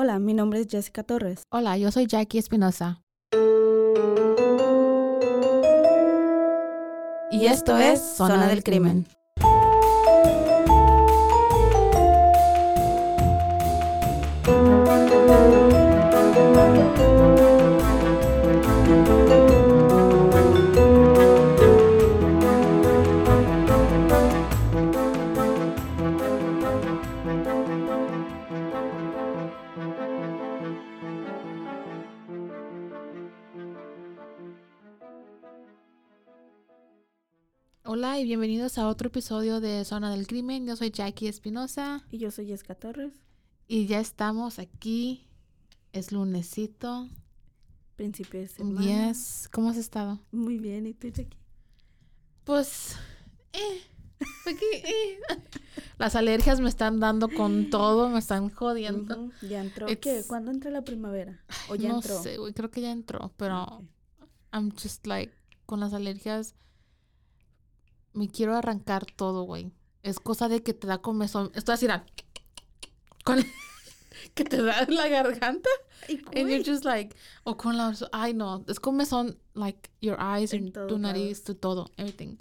Hola, 0.00 0.20
mi 0.20 0.32
nombre 0.32 0.60
es 0.60 0.68
Jessica 0.70 1.02
Torres. 1.02 1.42
Hola, 1.50 1.76
yo 1.76 1.90
soy 1.90 2.06
Jackie 2.06 2.38
Espinosa. 2.38 3.02
Y 7.32 7.46
esto 7.46 7.76
es 7.76 8.00
Zona 8.00 8.46
del 8.46 8.62
Crimen. 8.62 9.08
Hola 38.08 38.20
y 38.20 38.24
bienvenidos 38.24 38.78
a 38.78 38.88
otro 38.88 39.08
episodio 39.08 39.60
de 39.60 39.84
Zona 39.84 40.10
del 40.10 40.26
Crimen. 40.26 40.66
Yo 40.66 40.76
soy 40.76 40.90
Jackie 40.90 41.28
Espinosa 41.28 42.06
Y 42.10 42.16
yo 42.16 42.30
soy 42.30 42.46
Jessica 42.46 42.74
Torres. 42.74 43.12
y 43.66 43.84
ya 43.84 44.00
estamos 44.00 44.58
aquí. 44.58 45.26
Es 45.92 46.10
lunesito. 46.10 47.06
Principio 47.96 48.40
de 48.40 48.48
semana. 48.48 49.08
Yes. 49.10 49.50
¿Cómo 49.52 49.68
has 49.68 49.76
estado? 49.76 50.18
Muy 50.32 50.56
bien, 50.56 50.86
¿y 50.86 50.94
tú, 50.94 51.08
Jackie? 51.08 51.36
Pues, 52.44 52.96
eh, 53.52 53.82
aquí, 54.46 54.64
eh. 54.72 55.18
Las 55.98 56.14
alergias 56.16 56.60
me 56.62 56.70
están 56.70 57.00
dando 57.00 57.28
con 57.28 57.68
todo, 57.68 58.08
me 58.08 58.20
están 58.20 58.48
jodiendo. 58.48 59.20
Ujú, 59.24 59.46
Ya 59.46 59.60
entró. 59.62 59.86
It's- 59.86 60.00
¿Qué? 60.00 60.26
¿Cuándo 60.26 60.50
entra 60.50 60.70
la 60.70 60.80
primavera? 60.80 61.44
¿O 61.68 61.74
ya 61.74 61.90
no 61.90 61.96
entró? 61.96 62.22
sé, 62.22 62.38
güey, 62.38 62.54
creo 62.54 62.70
que 62.70 62.80
ya 62.80 62.90
entró, 62.90 63.34
pero. 63.36 63.82
I'm 64.50 64.70
just 64.72 65.06
like, 65.06 65.30
con 65.66 65.80
las 65.80 65.92
alergias, 65.92 66.54
me 68.18 68.28
quiero 68.28 68.56
arrancar 68.56 69.06
todo, 69.06 69.44
güey. 69.44 69.70
Es 70.02 70.18
cosa 70.18 70.48
de 70.48 70.62
que 70.62 70.74
te 70.74 70.86
da 70.86 70.98
comezón. 70.98 71.50
Estoy 71.54 71.74
así, 71.74 71.86
con 73.24 73.38
que 74.34 74.44
te 74.44 74.60
da 74.62 74.82
en 74.82 74.94
la 74.94 75.08
garganta. 75.08 75.70
Ay, 76.08 76.22
And 76.34 76.48
you're 76.48 76.64
just 76.64 76.84
like, 76.84 77.14
o 77.44 77.56
con 77.56 77.76
la, 77.76 77.94
ay 78.12 78.34
no, 78.34 78.64
es 78.68 78.80
comezón, 78.80 79.38
like, 79.54 79.90
your 80.00 80.18
eyes, 80.20 80.52
En 80.52 80.72
tu 80.72 80.98
nariz, 80.98 81.44
tu 81.44 81.54
todo, 81.54 81.90
everything. 81.96 82.38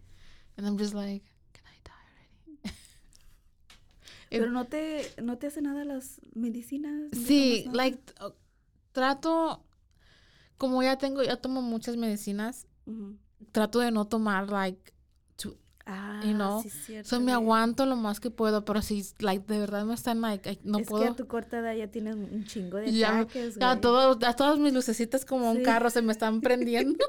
And 0.58 0.66
I'm 0.66 0.78
just 0.78 0.94
like, 0.94 1.24
can 1.54 1.64
I 1.66 1.80
die 1.84 1.92
already? 1.92 2.60
Pero 4.30 4.52
no 4.52 4.66
te, 4.66 5.12
no 5.22 5.38
te 5.38 5.48
hace 5.48 5.62
nada 5.62 5.86
las 5.86 6.20
medicinas. 6.34 6.94
¿No 6.94 7.10
te 7.10 7.18
Sí, 7.18 7.66
like, 7.72 8.00
uh, 8.22 8.32
trato, 8.94 9.64
como 10.58 10.82
ya 10.82 10.98
tengo, 10.98 11.22
ya 11.24 11.38
tomo 11.38 11.62
muchas 11.62 11.98
medicinas, 11.98 12.66
trato 13.52 13.80
de 13.80 13.92
no 13.92 14.06
tomar, 14.06 14.50
like, 14.50 14.94
Ah, 15.90 16.20
you 16.24 16.34
know, 16.34 16.62
sí, 16.62 16.70
cierto. 16.70 17.08
so 17.10 17.22
me 17.22 17.32
aguanto 17.32 17.86
lo 17.86 17.96
más 17.96 18.20
que 18.20 18.30
puedo, 18.30 18.66
pero 18.66 18.82
si, 18.82 19.06
like, 19.20 19.46
de 19.52 19.58
verdad 19.60 19.86
me 19.86 19.94
están, 19.94 20.20
like, 20.20 20.50
ay, 20.50 20.60
no 20.64 20.80
es 20.80 20.88
puedo. 20.88 21.04
que 21.06 21.10
a 21.12 21.16
tu 21.16 21.28
corta 21.28 21.60
edad 21.60 21.74
ya 21.76 21.88
tienes 21.88 22.16
un 22.16 22.44
chingo 22.44 22.76
de 22.78 22.92
Ya, 22.92 23.20
ataques, 23.20 23.56
ya 23.58 23.80
todo, 23.80 24.20
ya 24.20 24.34
todas 24.36 24.60
mis 24.60 24.74
lucecitas 24.74 25.24
como 25.24 25.50
un 25.50 25.58
Sí. 25.58 25.64
carro 25.64 25.90
se 25.90 26.02
me 26.02 26.12
están 26.12 26.42
prendiendo. 26.42 27.06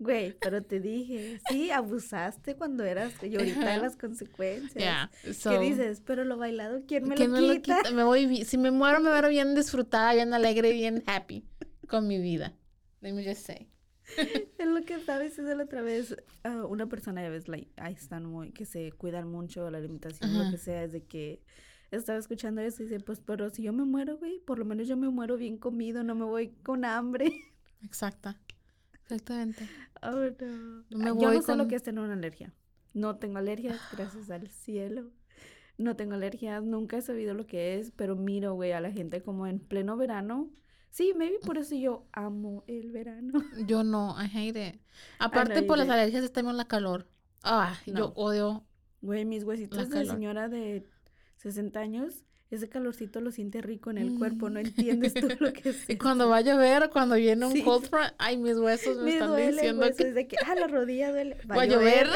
Güey, 0.00 0.32
pero 0.40 0.62
te 0.62 0.78
dije, 0.80 1.40
sí, 1.48 1.70
abusaste 1.72 2.54
cuando 2.54 2.84
eras 2.84 3.12
y 3.22 3.34
ahorita 3.36 3.78
las 3.78 3.96
consecuencias. 3.96 4.74
Yeah, 4.76 5.10
so- 5.32 5.50
¿Qué 5.50 5.58
dices? 5.58 6.02
Pero 6.04 6.24
lo 6.24 6.36
bailado, 6.36 6.82
¿quién 6.86 7.08
me, 7.08 7.16
¿Quién 7.16 7.32
lo, 7.32 7.40
me 7.48 7.60
quita? 7.62 7.90
Me 7.92 8.04
voy, 8.04 8.44
si 8.44 8.58
me 8.58 8.70
muero, 8.70 9.00
me 9.00 9.10
muero 9.10 9.28
bien 9.28 9.54
disfrutada, 9.56 10.14
bien 10.14 10.32
alegre, 10.34 10.72
bien 10.72 11.02
happy 11.06 11.44
con 11.88 12.06
mi 12.06 12.18
vida. 12.20 12.54
Let 13.00 13.12
me 13.12 13.24
just 13.24 13.44
say. 13.46 13.68
Es 14.58 14.66
lo 14.66 14.82
que 14.84 14.94
estaba 14.94 15.20
diciendo 15.20 15.54
la 15.54 15.64
otra 15.64 15.82
vez. 15.82 16.16
ah, 16.44 16.64
una 16.66 16.86
persona, 16.88 17.22
ya 17.22 17.28
ves, 17.30 17.48
like, 17.48 17.70
ahí 17.76 17.94
están 17.94 18.24
muy, 18.26 18.50
que 18.52 18.64
se 18.64 18.92
cuidan 18.92 19.28
mucho 19.30 19.70
la 19.70 19.78
alimentación, 19.78 20.34
lo 20.34 20.40
Ajá. 20.42 20.50
que 20.50 20.56
sea, 20.58 20.82
es 20.84 20.92
de 20.92 21.04
que 21.04 21.42
estaba 21.90 22.18
escuchando 22.18 22.60
eso 22.60 22.82
y 22.82 22.86
dice, 22.86 23.00
pues, 23.00 23.20
pero 23.20 23.48
si 23.50 23.62
yo 23.62 23.72
me 23.72 23.84
muero, 23.84 24.18
güey, 24.18 24.40
por 24.40 24.58
lo 24.58 24.64
menos 24.64 24.88
yo 24.88 24.96
me 24.96 25.08
muero 25.08 25.36
bien 25.36 25.56
comido, 25.58 26.02
no 26.04 26.14
me 26.14 26.24
voy 26.24 26.48
con 26.62 26.84
hambre. 26.84 27.32
Exacta. 27.82 28.38
Exactamente. 29.04 29.66
Oh, 30.02 30.10
no. 30.10 30.84
No 30.90 30.98
me 30.98 31.04
Ah, 31.04 31.08
yo 31.08 31.14
voy 31.14 31.36
no 31.36 31.42
sé 31.42 31.52
lo 31.52 31.58
con- 31.64 31.68
que 31.68 31.76
es 31.76 31.82
tener 31.82 32.02
una 32.04 32.12
alergia. 32.14 32.52
No 32.94 33.16
tengo 33.16 33.38
alergias, 33.38 33.78
gracias 33.96 34.30
al 34.30 34.48
cielo. 34.48 35.10
No 35.78 35.94
tengo 35.96 36.14
alergias, 36.14 36.62
nunca 36.64 36.96
he 36.98 37.02
sabido 37.02 37.34
lo 37.34 37.46
que 37.46 37.78
es, 37.78 37.92
pero 37.92 38.16
miro, 38.16 38.54
güey, 38.54 38.72
a 38.72 38.80
la 38.80 38.90
gente 38.90 39.22
como 39.22 39.46
en 39.46 39.60
pleno 39.60 39.96
verano. 39.96 40.50
Sí, 40.90 41.12
maybe 41.16 41.38
por 41.38 41.58
eso 41.58 41.74
yo 41.74 42.06
amo 42.12 42.64
el 42.66 42.90
verano. 42.90 43.32
Yo 43.66 43.84
no, 43.84 44.16
I 44.20 44.26
hate 44.34 44.68
it. 44.74 44.80
Aparte 45.18 45.62
por 45.62 45.78
las 45.78 45.88
alergias 45.88 46.24
es 46.24 46.32
también 46.32 46.56
la 46.56 46.66
calor. 46.66 47.06
Ah, 47.42 47.78
No. 47.86 47.98
yo 47.98 48.12
odio. 48.16 48.64
Güey, 49.00 49.24
mis 49.24 49.44
huesitos 49.44 49.88
La 49.90 49.98
de 50.00 50.06
señora 50.06 50.48
de 50.48 50.84
60 51.36 51.78
años, 51.78 52.24
ese 52.50 52.68
calorcito 52.68 53.20
lo 53.20 53.30
siente 53.30 53.60
rico 53.62 53.90
en 53.90 53.98
el 53.98 54.18
cuerpo, 54.18 54.48
no 54.50 54.58
Mm. 54.60 54.66
entiendes 54.66 55.14
tú 55.14 55.28
lo 55.38 55.52
que 55.52 55.68
es. 55.70 55.76
Y 55.90 55.98
cuando 55.98 56.28
va 56.28 56.38
a 56.38 56.40
llover, 56.40 56.90
cuando 56.90 57.14
viene 57.14 57.46
un 57.46 57.52
Sí. 57.52 57.62
cold 57.62 57.86
front, 57.88 58.12
ay, 58.18 58.38
mis 58.38 58.56
huesos 58.56 58.96
me, 58.96 59.02
Me 59.04 59.12
están 59.12 59.28
duele, 59.28 59.52
diciendo 59.52 59.86
que 59.96 60.02
es 60.08 60.14
de 60.14 60.26
que, 60.26 60.36
ah, 60.44 60.54
la 60.56 60.66
rodilla 60.66 61.10
duele. 61.12 61.36
va 61.50 61.62
a 61.62 61.66
llover. 61.66 62.08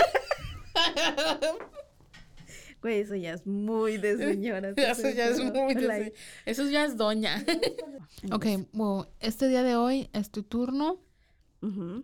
Güey, 2.83 3.01
eso 3.01 3.15
ya 3.15 3.33
es 3.35 3.47
muy 3.47 3.97
de 3.97 4.17
señora. 4.33 4.75
Eso 4.77 5.09
ya 5.11 5.29
es 5.29 5.39
muy... 5.43 5.75
de- 5.75 5.81
Like, 5.83 6.15
Eso 6.45 6.69
ya 6.69 6.85
es 6.85 6.97
doña. 6.97 7.43
ok, 8.33 8.47
bueno, 8.73 9.07
este 9.21 9.49
día 9.49 9.63
de 9.63 9.77
hoy 9.77 10.11
es 10.13 10.31
tu 10.31 10.43
turno. 10.43 10.99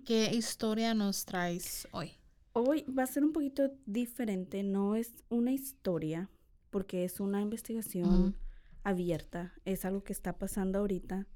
¿Qué 0.07 0.31
historia 0.33 0.95
nos 0.95 1.25
traes 1.25 1.89
hoy? 1.91 2.13
Hoy 2.53 2.85
va 2.85 3.03
a 3.03 3.07
ser 3.09 3.25
un 3.25 3.33
poquito 3.33 3.73
diferente, 3.87 4.63
no 4.63 4.95
es 4.95 5.13
una 5.31 5.51
historia, 5.51 6.31
porque 6.71 7.03
es 7.05 7.19
una 7.19 7.41
investigación 7.43 8.37
abierta, 8.85 9.53
es 9.65 9.85
algo 9.85 10.05
que 10.05 10.13
está 10.13 10.39
pasando 10.39 10.79
ahorita 10.79 11.27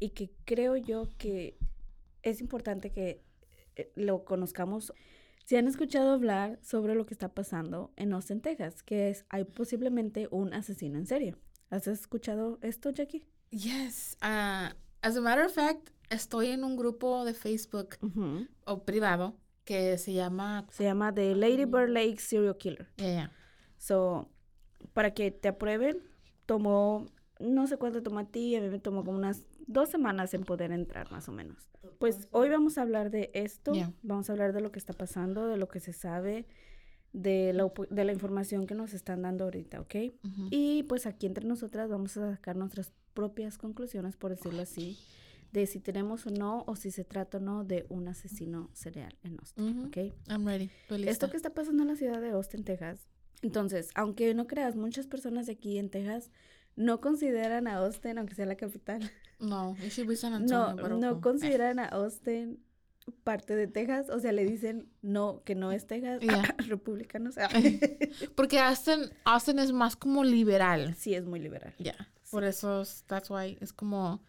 y 0.00 0.10
que 0.10 0.32
creo 0.44 0.76
yo 0.76 1.08
que 1.16 1.58
es 2.22 2.40
importante 2.40 2.90
que 2.90 3.22
eh, 3.76 3.92
lo 3.94 4.24
conozcamos. 4.24 4.92
Si 5.50 5.56
han 5.56 5.66
escuchado 5.66 6.12
hablar 6.12 6.60
sobre 6.62 6.94
lo 6.94 7.06
que 7.06 7.12
está 7.12 7.34
pasando 7.34 7.92
en 7.96 8.12
Austin, 8.12 8.40
Texas, 8.40 8.84
que 8.84 9.10
es, 9.10 9.24
hay 9.30 9.42
posiblemente 9.42 10.28
un 10.30 10.54
asesino 10.54 10.96
en 10.96 11.06
serie. 11.06 11.34
¿Has 11.70 11.88
escuchado 11.88 12.60
esto, 12.62 12.90
Jackie? 12.90 13.26
Yes. 13.50 14.16
ah, 14.20 14.76
as 15.02 15.16
a 15.16 15.20
matter 15.20 15.46
of 15.46 15.52
fact, 15.52 15.90
estoy 16.08 16.50
en 16.50 16.62
un 16.62 16.76
grupo 16.76 17.24
de 17.24 17.34
Facebook 17.34 17.96
o 18.64 18.84
privado 18.84 19.34
que 19.64 19.98
se 19.98 20.12
llama... 20.12 20.68
Se 20.70 20.84
llama 20.84 21.12
The 21.12 21.34
Lady 21.34 21.64
Bird 21.64 21.90
Lake 21.90 22.20
Serial 22.20 22.56
Killer. 22.56 22.86
Ya, 22.96 23.12
ya. 23.12 23.32
So, 23.76 24.30
para 24.92 25.14
que 25.14 25.32
te 25.32 25.48
aprueben, 25.48 25.98
tomó, 26.46 27.06
no 27.40 27.66
sé 27.66 27.76
cuánto 27.76 28.04
tomó 28.04 28.20
a 28.20 28.24
ti, 28.24 28.54
a 28.54 28.60
mí 28.60 28.68
me 28.68 28.78
tomó 28.78 29.04
como 29.04 29.18
unas 29.18 29.42
dos 29.66 29.88
semanas 29.88 30.34
en 30.34 30.44
poder 30.44 30.72
entrar, 30.72 31.10
más 31.10 31.28
o 31.28 31.32
menos. 31.32 31.68
Pues 31.98 32.28
hoy 32.30 32.48
vamos 32.48 32.78
a 32.78 32.82
hablar 32.82 33.10
de 33.10 33.30
esto, 33.34 33.72
vamos 34.02 34.28
a 34.28 34.32
hablar 34.32 34.52
de 34.52 34.60
lo 34.60 34.72
que 34.72 34.78
está 34.78 34.92
pasando, 34.92 35.46
de 35.46 35.56
lo 35.56 35.68
que 35.68 35.80
se 35.80 35.92
sabe, 35.92 36.46
de 37.12 37.52
la, 37.52 37.70
de 37.90 38.04
la 38.04 38.12
información 38.12 38.66
que 38.66 38.74
nos 38.74 38.94
están 38.94 39.22
dando 39.22 39.44
ahorita, 39.44 39.80
¿ok? 39.80 39.94
Y 40.50 40.84
pues 40.84 41.06
aquí 41.06 41.26
entre 41.26 41.46
nosotras 41.46 41.88
vamos 41.88 42.16
a 42.16 42.32
sacar 42.32 42.56
nuestras 42.56 42.92
propias 43.14 43.58
conclusiones, 43.58 44.16
por 44.16 44.30
decirlo 44.30 44.62
así, 44.62 44.98
de 45.52 45.66
si 45.66 45.80
tenemos 45.80 46.26
o 46.26 46.30
no, 46.30 46.64
o 46.66 46.76
si 46.76 46.90
se 46.90 47.04
trata 47.04 47.38
o 47.38 47.40
no 47.40 47.64
de 47.64 47.86
un 47.88 48.08
asesino 48.08 48.70
serial 48.72 49.16
en 49.24 49.38
Austin. 49.40 49.86
¿ok? 49.86 49.96
I'm 50.28 50.46
ready. 50.46 50.70
Esto 51.08 51.30
que 51.30 51.36
está 51.36 51.50
pasando 51.50 51.82
en 51.82 51.88
la 51.88 51.96
ciudad 51.96 52.20
de 52.20 52.30
Austin, 52.30 52.64
Texas. 52.64 53.08
Entonces, 53.42 53.90
aunque 53.94 54.32
no 54.34 54.46
creas, 54.46 54.76
muchas 54.76 55.06
personas 55.06 55.46
de 55.46 55.52
aquí 55.52 55.78
en 55.78 55.90
Texas 55.90 56.30
no 56.76 57.00
consideran 57.00 57.66
a 57.66 57.76
Austin, 57.76 58.18
aunque 58.18 58.34
sea 58.34 58.46
la 58.46 58.56
capital, 58.56 59.10
No, 59.40 59.76
it 59.82 59.90
should 59.92 60.08
be 60.08 60.16
San 60.16 60.32
no, 60.32 60.36
Antonio, 60.36 60.82
pero 60.82 60.96
no 60.98 61.20
consideran 61.20 61.78
a 61.78 61.86
Austin 61.86 62.62
parte 63.24 63.56
de 63.56 63.66
Texas, 63.66 64.08
o 64.10 64.20
sea, 64.20 64.30
le 64.32 64.44
dicen 64.44 64.88
no, 65.02 65.42
que 65.44 65.54
no 65.54 65.72
es 65.72 65.86
Texas, 65.86 66.20
Ya. 66.20 66.42
republicanos. 66.68 67.34
Porque 68.36 68.58
Austin, 68.60 69.10
Austin 69.24 69.58
es 69.58 69.72
más 69.72 69.96
como 69.96 70.22
liberal. 70.24 70.94
sí, 70.96 71.14
es 71.14 71.24
muy 71.24 71.40
liberal. 71.40 71.74
Ya. 71.78 71.94
Por 72.30 72.44
eso, 72.44 72.84
that's 73.06 73.30
why, 73.30 73.58
es 73.60 73.72
como... 73.72 74.22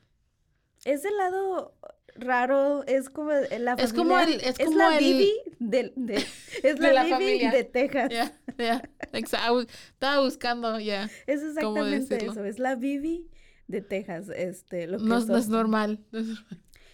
Es 0.86 1.06
el 1.06 1.16
lado 1.18 1.76
raro, 2.16 2.84
es 2.88 3.10
como 3.12 3.32
la 3.32 3.78
familia. 3.78 3.84
Es 3.84 3.94
como 3.94 4.20
el- 4.20 4.42
es 4.42 4.58
como 4.58 4.78
la 4.78 4.98
el- 4.98 5.04
Bibi 5.04 5.32
de, 5.60 5.94
de- 5.96 6.16
es 6.64 6.80
De 6.80 6.94
la, 6.94 6.94
la 6.94 7.04
Bibi 7.04 7.14
familia. 7.14 7.52
de 7.52 7.64
Texas. 7.66 8.10
Yeah, 8.10 8.34
yeah. 8.58 8.90
Estaba 9.14 10.22
buscando, 10.22 10.80
yeah. 10.80 11.10
Es 11.28 11.42
¿Cómo 11.62 11.86
exactamente 11.86 12.26
eso, 12.26 12.44
es 12.44 12.58
la 12.58 12.76
Bibi 12.76 13.30
de 13.72 13.82
Texas, 13.82 14.30
este, 14.30 14.88
lo 14.88 14.98
que 14.98 15.06
No, 15.06 15.18
es 15.18 15.28
no 15.28 15.38
es 15.38 15.50
normal. 15.50 16.00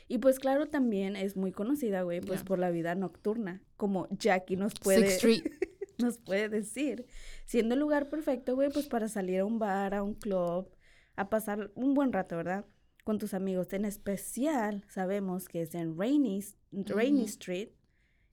Y 0.08 0.20
pues 0.20 0.40
claro, 0.40 0.68
también 0.68 1.16
es 1.16 1.36
muy 1.36 1.52
conocida, 1.52 2.04
güey, 2.04 2.22
pues 2.22 2.44
por 2.44 2.60
la 2.60 2.72
vida 2.72 2.96
nocturna, 2.96 3.62
como 3.76 4.08
Jackie 4.12 4.56
nos 4.56 4.74
puede, 4.76 5.08
Street. 5.08 5.44
nos 5.98 6.18
puede 6.18 6.48
decir. 6.48 7.06
Siendo 7.46 7.74
el 7.74 7.82
lugar 7.82 8.10
perfecto, 8.10 8.56
güey, 8.56 8.70
pues 8.70 8.88
para 8.88 9.10
salir 9.10 9.42
a 9.42 9.46
un 9.46 9.60
bar, 9.60 9.94
a 9.94 10.04
un 10.04 10.14
club, 10.14 10.70
a 11.16 11.30
pasar 11.30 11.72
un 11.76 11.94
buen 11.94 12.14
rato, 12.14 12.38
¿verdad? 12.38 12.66
Con 13.04 13.18
tus 13.18 13.34
amigos. 13.34 13.74
En 13.74 13.84
especial, 13.84 14.86
sabemos 14.88 15.50
que 15.50 15.62
es 15.62 15.76
en 15.76 15.98
Rainy, 15.98 16.44
Rainy. 16.72 17.26
Street, 17.26 17.70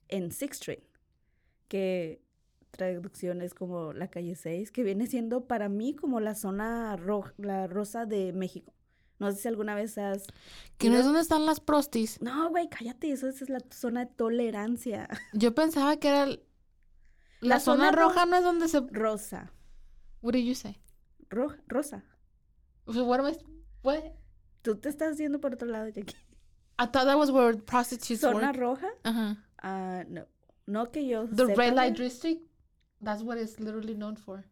en 0.08 0.30
Sixth 0.30 0.60
Street, 0.60 0.84
que 1.66 2.23
traducción 2.76 3.40
es 3.42 3.54
como 3.54 3.92
la 3.92 4.08
calle 4.08 4.34
6, 4.36 4.70
que 4.70 4.82
viene 4.82 5.06
siendo 5.06 5.46
para 5.46 5.68
mí 5.68 5.94
como 5.94 6.20
la 6.20 6.34
zona 6.34 6.96
roja, 6.96 7.32
la 7.38 7.66
rosa 7.66 8.04
de 8.06 8.32
México. 8.32 8.72
No 9.18 9.30
sé 9.30 9.38
si 9.42 9.48
alguna 9.48 9.74
vez 9.74 9.96
has 9.96 10.26
Que 10.76 10.90
no 10.90 10.96
es 10.96 11.04
donde 11.04 11.20
están 11.20 11.46
las 11.46 11.60
prostis. 11.60 12.20
no, 12.20 12.50
güey, 12.50 12.68
cállate, 12.68 13.12
eso 13.12 13.28
es 13.28 13.48
la 13.48 13.60
zona 13.70 14.04
de 14.06 14.12
tolerancia. 14.12 15.08
Yo 15.32 15.54
pensaba 15.54 15.96
que 15.96 16.08
era... 16.08 16.24
el- 16.24 16.42
La, 17.40 17.56
La 17.56 17.60
zona, 17.60 17.86
zona 17.86 17.92
ro- 17.96 18.08
roja 18.08 18.26
no 18.26 18.36
es 18.36 18.42
donde 18.42 18.68
se... 18.68 18.80
Rosa. 18.90 19.52
What 20.22 20.32
did 20.34 20.44
you 20.44 20.54
say? 20.54 20.80
Ro- 21.30 21.54
rosa. 21.68 22.04
So 22.92 23.04
what 23.06 23.20
am 23.20 23.28
I... 23.32 23.36
What? 23.82 24.02
Tú 24.62 24.76
te 24.76 24.88
estás 24.88 25.16
yendo 25.18 25.40
por 25.40 25.54
otro 25.54 25.68
lado, 25.68 25.88
Jackie. 25.88 26.16
I 26.78 26.86
thought 26.86 27.04
that 27.06 27.16
was 27.16 27.30
where 27.30 27.56
prostitutes 27.56 28.20
Zona 28.20 28.48
work. 28.48 28.56
roja, 28.56 28.88
Ajá. 29.04 29.36
ah, 29.62 30.02
no. 30.08 30.26
No 30.66 30.90
que 30.90 31.06
yo 31.06 31.26
The 31.28 31.46
sepa, 31.46 31.54
red 31.56 31.74
light 31.74 31.96
district. 31.98 32.42
That's 33.04 33.22
what 33.22 33.36
it's 33.38 33.60
literally 33.60 33.94
known 33.94 34.16
for. 34.16 34.44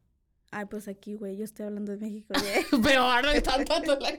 Ay, 0.50 0.66
pues 0.66 0.87
aquí, 0.87 1.14
güey, 1.14 1.37
yo 1.37 1.44
estoy 1.44 1.64
hablando 1.66 1.93
de 1.93 1.99
México. 1.99 2.34
Pero 2.82 3.00
ahora 3.02 3.34
están 3.34 3.64
tanto 3.64 3.99
la 3.99 4.10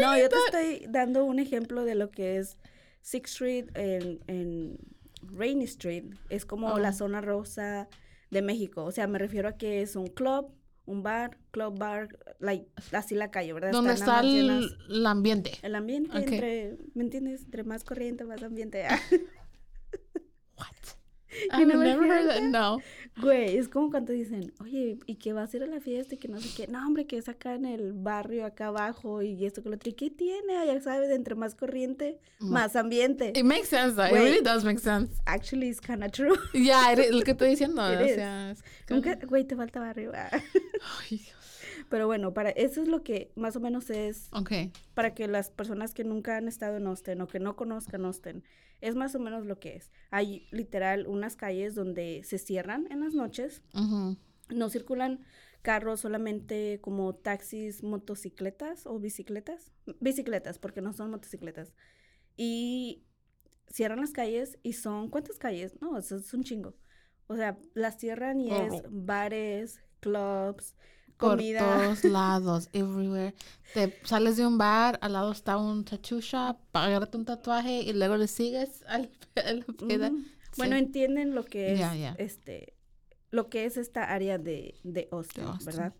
No, 0.00 0.18
yo 0.18 0.28
te 0.28 0.36
estoy 0.46 0.86
dando 0.90 1.24
un 1.24 1.38
ejemplo 1.38 1.84
de 1.84 1.94
lo 1.94 2.10
que 2.10 2.36
es 2.36 2.58
Sixth 3.00 3.32
Street 3.32 3.66
en, 3.74 4.20
en 4.26 4.78
Rainy 5.22 5.64
Street. 5.64 6.04
Es 6.28 6.44
como 6.44 6.78
la 6.78 6.90
Oh. 6.90 6.92
zona 6.92 7.20
rosa 7.22 7.88
de 8.30 8.42
México. 8.42 8.84
O 8.84 8.90
sea, 8.92 9.06
me 9.06 9.18
refiero 9.18 9.48
a 9.48 9.56
que 9.56 9.80
es 9.80 9.96
un 9.96 10.08
club, 10.08 10.52
un 10.84 11.02
bar, 11.02 11.38
club 11.52 11.78
bar, 11.78 12.08
like, 12.40 12.66
así 12.92 13.14
la 13.14 13.30
calle, 13.30 13.52
¿verdad? 13.54 13.72
Donde 13.72 13.94
está 13.94 14.20
el, 14.20 14.26
llenas- 14.26 14.76
el 14.90 15.06
ambiente. 15.06 15.52
El 15.62 15.74
ambiente, 15.74 16.10
Ok. 16.18 16.32
entre, 16.32 16.76
¿me 16.94 17.04
entiendes? 17.04 17.44
Entre 17.44 17.64
más 17.64 17.82
corriente, 17.84 18.24
más 18.24 18.42
ambiente. 18.42 18.84
What? 20.58 20.66
I've 21.52 21.66
never 21.66 21.84
heard 21.84 22.10
heard 22.10 22.28
that. 22.28 22.42
No. 22.42 22.80
Güey, 23.20 23.56
es 23.58 23.68
como 23.68 23.90
cuando 23.90 24.12
dicen, 24.12 24.52
oye, 24.60 24.98
¿y 25.06 25.16
que 25.16 25.32
vas 25.32 25.52
a 25.52 25.56
ir 25.58 25.62
a 25.64 25.66
la 25.66 25.80
fiesta 25.80 26.14
y 26.14 26.18
que 26.18 26.28
no 26.28 26.40
sé 26.40 26.48
qué? 26.56 26.70
No, 26.70 26.86
hombre, 26.86 27.06
que 27.06 27.18
es 27.18 27.28
acá 27.28 27.54
en 27.54 27.66
el 27.66 27.92
barrio, 27.92 28.46
acá 28.46 28.68
abajo 28.68 29.20
y 29.22 29.44
esto 29.44 29.62
que 29.62 29.68
lo 29.68 29.74
otro. 29.76 29.90
¿Y 29.90 29.94
qué 29.94 30.10
tiene? 30.10 30.54
Ya 30.66 30.80
sabes, 30.80 31.10
entre 31.10 31.34
más 31.34 31.54
corriente, 31.54 32.18
Ma- 32.38 32.60
más 32.60 32.76
ambiente. 32.76 33.32
It 33.36 33.44
makes 33.44 33.66
sense 33.66 33.94
though. 33.96 34.06
It 34.06 34.12
Wait. 34.12 34.22
really 34.22 34.42
does 34.42 34.64
make 34.64 34.78
sense. 34.78 35.20
Actually, 35.26 35.68
it's 35.68 35.80
kind 35.80 36.02
of 36.04 36.12
true. 36.12 36.36
Yeah, 36.54 36.92
it- 36.92 37.10
lo 37.12 37.22
que 37.22 37.32
estoy 37.36 37.50
diciendo. 37.50 37.82
It 37.92 38.00
o 38.00 38.14
sea, 38.14 38.50
es 38.52 38.62
Como 38.88 39.02
que, 39.02 39.14
güey, 39.26 39.44
te 39.44 39.56
falta 39.56 39.80
barrio. 39.80 40.12
Ay, 40.14 41.16
Dios. 41.18 41.36
Pero 41.90 42.06
bueno, 42.06 42.32
para 42.32 42.50
eso 42.50 42.80
es 42.80 42.88
lo 42.88 43.02
que 43.02 43.32
más 43.34 43.56
o 43.56 43.60
menos 43.60 43.90
es 43.90 44.28
Okay. 44.32 44.72
para 44.94 45.12
que 45.12 45.26
las 45.28 45.50
personas 45.50 45.92
que 45.92 46.04
nunca 46.04 46.36
han 46.36 46.48
estado 46.48 46.76
en 46.76 46.86
Austin 46.86 47.20
o 47.20 47.26
que 47.26 47.40
no 47.40 47.56
conozcan 47.56 48.04
Austin, 48.06 48.44
es 48.80 48.94
más 48.94 49.14
o 49.14 49.18
menos 49.18 49.44
lo 49.44 49.58
que 49.58 49.76
es. 49.76 49.90
Hay 50.10 50.46
literal 50.52 51.06
unas 51.06 51.36
calles 51.36 51.74
donde 51.74 52.22
se 52.24 52.38
cierran 52.38 52.86
en 52.90 53.00
las 53.00 53.12
noches, 53.12 53.62
no 53.74 54.70
circulan 54.70 55.24
carros, 55.62 56.00
solamente 56.00 56.80
como 56.80 57.14
taxis, 57.14 57.82
motocicletas 57.82 58.86
o 58.86 58.98
bicicletas. 58.98 59.72
Bicicletas, 60.00 60.58
porque 60.58 60.80
no 60.80 60.92
son 60.92 61.10
motocicletas. 61.10 61.74
Y 62.36 63.04
cierran 63.68 64.00
las 64.00 64.12
calles 64.12 64.58
y 64.62 64.74
son, 64.74 65.10
¿cuántas 65.10 65.38
calles? 65.38 65.74
No, 65.82 65.98
eso 65.98 66.16
es 66.16 66.32
un 66.32 66.44
chingo. 66.44 66.74
O 67.26 67.36
sea, 67.36 67.58
las 67.74 67.98
cierran 67.98 68.40
y 68.40 68.50
es 68.50 68.82
bares, 68.88 69.80
clubs, 70.00 70.76
Por 71.20 71.36
comida. 71.36 71.60
todos 71.60 72.04
lados, 72.04 72.68
everywhere. 72.72 73.34
Te 73.74 73.96
sales 74.04 74.36
de 74.36 74.46
un 74.46 74.58
bar, 74.58 74.98
al 75.02 75.12
lado 75.12 75.32
está 75.32 75.56
un 75.56 75.84
tattoo 75.84 76.20
shop, 76.20 76.56
pagarte 76.72 77.16
un 77.16 77.24
tatuaje 77.24 77.82
y 77.82 77.92
luego 77.92 78.16
le 78.16 78.26
sigues 78.26 78.82
al, 78.88 79.10
a 79.36 79.52
la 79.52 79.64
peda. 79.64 80.12
Bueno, 80.56 80.76
entienden 80.76 81.34
lo 81.34 81.44
que 81.44 81.74
es 81.74 81.80
este 82.18 82.74
lo 83.30 83.48
que 83.48 83.64
es 83.64 83.76
esta 83.76 84.12
área 84.12 84.38
de, 84.38 84.74
de 84.82 85.08
Austin, 85.12 85.44
Austin. 85.44 85.66
¿verdad? 85.66 85.94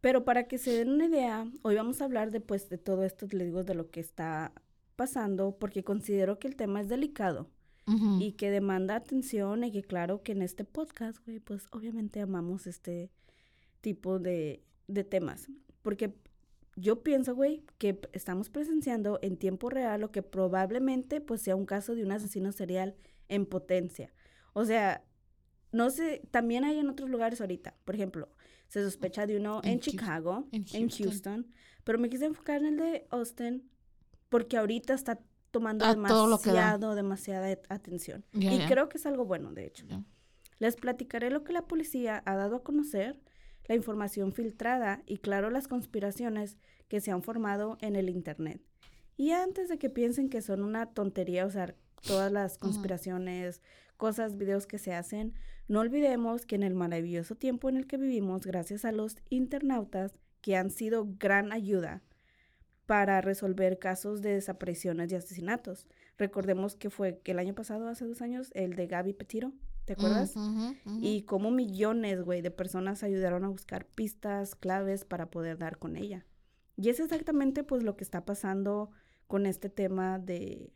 Pero 0.00 0.24
para 0.24 0.48
que 0.48 0.56
se 0.56 0.72
den 0.72 0.88
una 0.88 1.04
idea, 1.04 1.46
hoy 1.60 1.74
vamos 1.74 2.00
a 2.00 2.06
hablar 2.06 2.30
después 2.30 2.70
de 2.70 2.78
todo 2.78 3.04
esto, 3.04 3.26
les 3.30 3.48
digo, 3.48 3.64
de 3.64 3.74
lo 3.74 3.90
que 3.90 4.00
está 4.00 4.52
pasando, 4.96 5.58
porque 5.58 5.84
considero 5.84 6.38
que 6.38 6.48
el 6.48 6.56
tema 6.56 6.80
es 6.80 6.88
delicado 6.88 7.50
Ujú. 7.94 8.18
y 8.20 8.32
que 8.32 8.50
demanda 8.50 8.96
atención 8.96 9.64
y 9.64 9.72
que 9.72 9.82
claro 9.82 10.22
que 10.22 10.32
en 10.32 10.42
este 10.42 10.64
podcast, 10.64 11.18
güey, 11.24 11.40
pues 11.40 11.66
obviamente 11.72 12.20
amamos 12.20 12.66
este 12.66 13.10
tipo 13.80 14.18
de, 14.18 14.62
de 14.88 15.04
temas. 15.04 15.48
Porque 15.82 16.14
yo 16.76 17.02
pienso, 17.02 17.34
güey, 17.34 17.64
que 17.78 18.00
estamos 18.12 18.48
presenciando 18.48 19.18
en 19.22 19.36
tiempo 19.36 19.70
real 19.70 20.00
lo 20.00 20.12
que 20.12 20.22
probablemente 20.22 21.20
pues 21.20 21.42
sea 21.42 21.56
un 21.56 21.66
caso 21.66 21.94
de 21.94 22.04
un 22.04 22.12
asesino 22.12 22.52
serial 22.52 22.94
en 23.28 23.46
potencia. 23.46 24.12
O 24.52 24.64
sea, 24.64 25.04
no 25.72 25.90
sé, 25.90 26.22
también 26.30 26.64
hay 26.64 26.78
en 26.78 26.88
otros 26.88 27.08
lugares 27.10 27.40
ahorita. 27.40 27.76
Por 27.84 27.94
ejemplo, 27.94 28.28
se 28.68 28.82
sospecha 28.82 29.26
de 29.26 29.36
uno 29.36 29.60
En 29.62 29.72
en, 29.72 29.80
Houston. 29.80 29.92
Chicago, 29.92 30.48
En 30.52 30.64
en 30.72 30.88
Houston. 30.88 31.06
Houston, 31.06 31.46
pero 31.84 31.98
me 31.98 32.08
quise 32.08 32.24
enfocar 32.26 32.60
en 32.60 32.66
el 32.66 32.76
de 32.76 33.06
Austin 33.10 33.68
porque 34.28 34.56
ahorita 34.56 34.94
está 34.94 35.20
tomando 35.50 35.84
A 35.84 35.94
demasiado, 35.94 36.94
demasiada 36.94 37.48
atención. 37.68 38.24
Y 38.32 38.58
creo 38.66 38.88
que 38.88 38.98
es 38.98 39.06
algo 39.06 39.24
bueno, 39.24 39.52
de 39.52 39.66
hecho. 39.66 39.86
Les 40.58 40.76
platicaré 40.76 41.30
lo 41.30 41.42
que 41.44 41.52
la 41.52 41.66
policía 41.66 42.22
ha 42.26 42.36
dado 42.36 42.56
a 42.56 42.62
conocer, 42.62 43.18
la 43.66 43.74
información 43.74 44.32
filtrada 44.32 45.02
y, 45.06 45.18
claro, 45.18 45.50
las 45.50 45.68
conspiraciones 45.68 46.58
que 46.88 47.00
se 47.00 47.12
han 47.12 47.22
formado 47.22 47.78
en 47.80 47.96
el 47.96 48.08
Internet. 48.08 48.60
Y 49.16 49.30
antes 49.30 49.68
de 49.68 49.78
que 49.78 49.90
piensen 49.90 50.28
que 50.28 50.42
son 50.42 50.62
una 50.62 50.86
tontería 50.86 51.46
usar 51.46 51.76
todas 52.02 52.32
las 52.32 52.58
conspiraciones, 52.58 53.60
cosas, 53.96 54.36
videos 54.36 54.66
que 54.66 54.78
se 54.78 54.94
hacen, 54.94 55.34
no 55.68 55.80
olvidemos 55.80 56.46
que 56.46 56.56
en 56.56 56.62
el 56.62 56.74
maravilloso 56.74 57.36
tiempo 57.36 57.68
en 57.68 57.76
el 57.76 57.86
que 57.86 57.96
vivimos, 57.96 58.46
gracias 58.46 58.84
a 58.84 58.92
los 58.92 59.16
internautas 59.28 60.12
que 60.40 60.56
han 60.56 60.70
sido 60.70 61.06
gran 61.18 61.52
ayuda 61.52 62.02
para 62.90 63.20
resolver 63.20 63.78
casos 63.78 64.20
de 64.20 64.30
desapariciones 64.30 65.12
y 65.12 65.14
asesinatos. 65.14 65.86
Recordemos 66.18 66.74
que 66.74 66.90
fue 66.90 67.20
que 67.20 67.30
el 67.30 67.38
año 67.38 67.54
pasado, 67.54 67.86
hace 67.86 68.04
dos 68.04 68.20
años, 68.20 68.50
el 68.52 68.74
de 68.74 68.88
Gaby 68.88 69.12
Petito, 69.12 69.52
¿te 69.84 69.92
acuerdas? 69.92 70.34
Ujú, 70.34 70.74
ujú. 70.84 70.98
Y 71.00 71.22
cómo 71.22 71.52
millones, 71.52 72.20
güey, 72.24 72.42
de 72.42 72.50
personas 72.50 73.04
ayudaron 73.04 73.44
a 73.44 73.48
buscar 73.48 73.86
pistas, 73.86 74.56
claves 74.56 75.04
para 75.04 75.30
poder 75.30 75.56
dar 75.56 75.78
con 75.78 75.94
ella. 75.94 76.26
Y 76.74 76.88
es 76.88 76.98
exactamente 76.98 77.62
pues 77.62 77.84
lo 77.84 77.96
que 77.96 78.02
está 78.02 78.24
pasando 78.24 78.90
con 79.28 79.46
este 79.46 79.68
tema 79.68 80.18
de, 80.18 80.72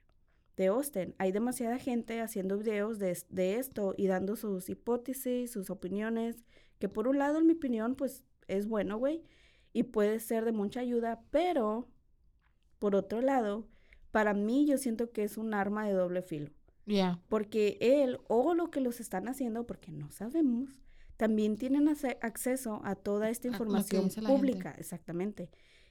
de 0.57 0.67
Austin. 0.69 1.17
Hay 1.19 1.33
demasiada 1.33 1.79
gente 1.81 2.21
haciendo 2.21 2.59
videos 2.59 3.01
de, 3.01 3.19
de 3.29 3.57
esto 3.57 3.93
y 3.97 4.07
dando 4.07 4.37
sus 4.37 4.69
hipótesis, 4.69 5.51
sus 5.51 5.69
opiniones, 5.69 6.45
que 6.79 6.89
por 6.89 7.09
un 7.09 7.19
lado, 7.19 7.39
en 7.39 7.47
mi 7.49 7.55
opinión, 7.55 7.97
pues 7.97 8.23
es 8.47 8.69
bueno, 8.69 8.99
güey, 8.99 9.25
y 9.73 9.83
puede 9.83 10.21
ser 10.21 10.45
de 10.45 10.53
mucha 10.53 10.79
ayuda, 10.79 11.21
pero 11.33 11.89
por 12.85 12.97
otro 12.97 13.23
lado, 13.23 13.67
para 14.11 14.35
mí 14.35 14.67
yo 14.67 14.77
siento 14.77 15.11
que 15.11 15.25
es 15.25 15.39
un 15.39 15.55
arma 15.55 15.87
de 15.87 15.95
doble 15.95 16.21
filo 16.21 16.51
Yeah. 16.85 17.19
porque 17.31 17.79
él 17.81 18.19
o 18.29 18.53
lo 18.53 18.71
que 18.71 18.83
los 18.83 19.01
están 19.01 19.27
haciendo, 19.27 19.67
porque 19.67 19.91
no 19.91 20.11
sabemos, 20.11 20.69
también 21.17 21.57
tienen 21.57 21.89
acceso 21.89 22.83
a 22.85 22.95
toda 22.95 23.31
esta 23.31 23.49
información 23.49 24.11
gente. 24.11 24.31
pública, 24.31 24.75
exactamente. 24.77 25.49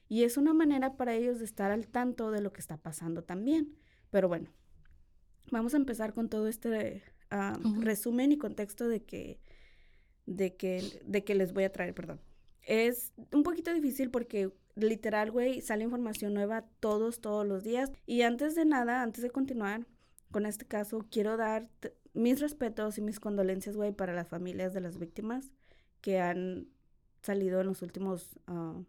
Y 0.08 0.22
es 0.22 0.36
una 0.36 0.54
manera 0.54 0.96
para 0.96 1.14
ellos 1.14 1.40
de 1.40 1.46
estar 1.46 1.72
al 1.72 1.88
tanto 1.88 2.30
de 2.30 2.40
lo 2.40 2.52
que 2.52 2.60
está 2.60 2.76
pasando 2.76 3.24
también. 3.24 3.74
Pero 4.10 4.28
bueno, 4.28 4.52
vamos 5.50 5.74
a 5.74 5.78
empezar 5.78 6.14
con 6.14 6.28
todo 6.28 6.46
este 6.46 7.02
ah, 7.32 7.58
resumen 7.80 8.30
y 8.30 8.38
contexto 8.38 8.86
de 8.86 9.02
que, 9.02 9.40
de 10.26 10.54
que, 10.54 11.02
de 11.04 11.24
que 11.24 11.34
les 11.34 11.52
voy 11.52 11.64
a 11.64 11.72
traer, 11.72 11.92
perdón. 11.92 12.20
Es 12.62 13.12
un 13.32 13.42
poquito 13.42 13.74
difícil 13.74 14.12
porque 14.12 14.52
literal, 14.76 15.30
güey, 15.30 15.60
sale 15.60 15.84
información 15.84 16.34
nueva 16.34 16.64
todos, 16.80 17.20
todos 17.20 17.46
los 17.46 17.62
días. 17.62 17.92
Y 18.06 18.22
antes 18.22 18.54
de 18.54 18.64
nada, 18.64 19.02
antes 19.02 19.22
de 19.22 19.30
continuar 19.30 19.86
con 20.30 20.46
este 20.46 20.66
caso, 20.66 21.06
quiero 21.10 21.36
dar 21.36 21.68
mis 22.12 22.40
respetos 22.40 22.98
y 22.98 23.02
mis 23.02 23.20
condolencias, 23.20 23.76
güey, 23.76 23.92
para 23.92 24.12
las 24.12 24.28
familias 24.28 24.72
de 24.72 24.80
las 24.80 24.98
víctimas 24.98 25.50
que 26.00 26.20
han 26.20 26.68
salido 27.22 27.60
en 27.60 27.68
los 27.68 27.82
últimos 27.82 28.38
ah, 28.46 28.80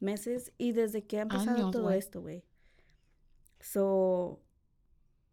meses 0.00 0.52
y 0.58 0.72
desde 0.72 1.04
que 1.04 1.18
ha 1.18 1.22
empezado 1.22 1.56
Años, 1.56 1.70
todo 1.70 1.90
esto, 1.90 2.20
güey. 2.20 2.44
So, 3.60 4.40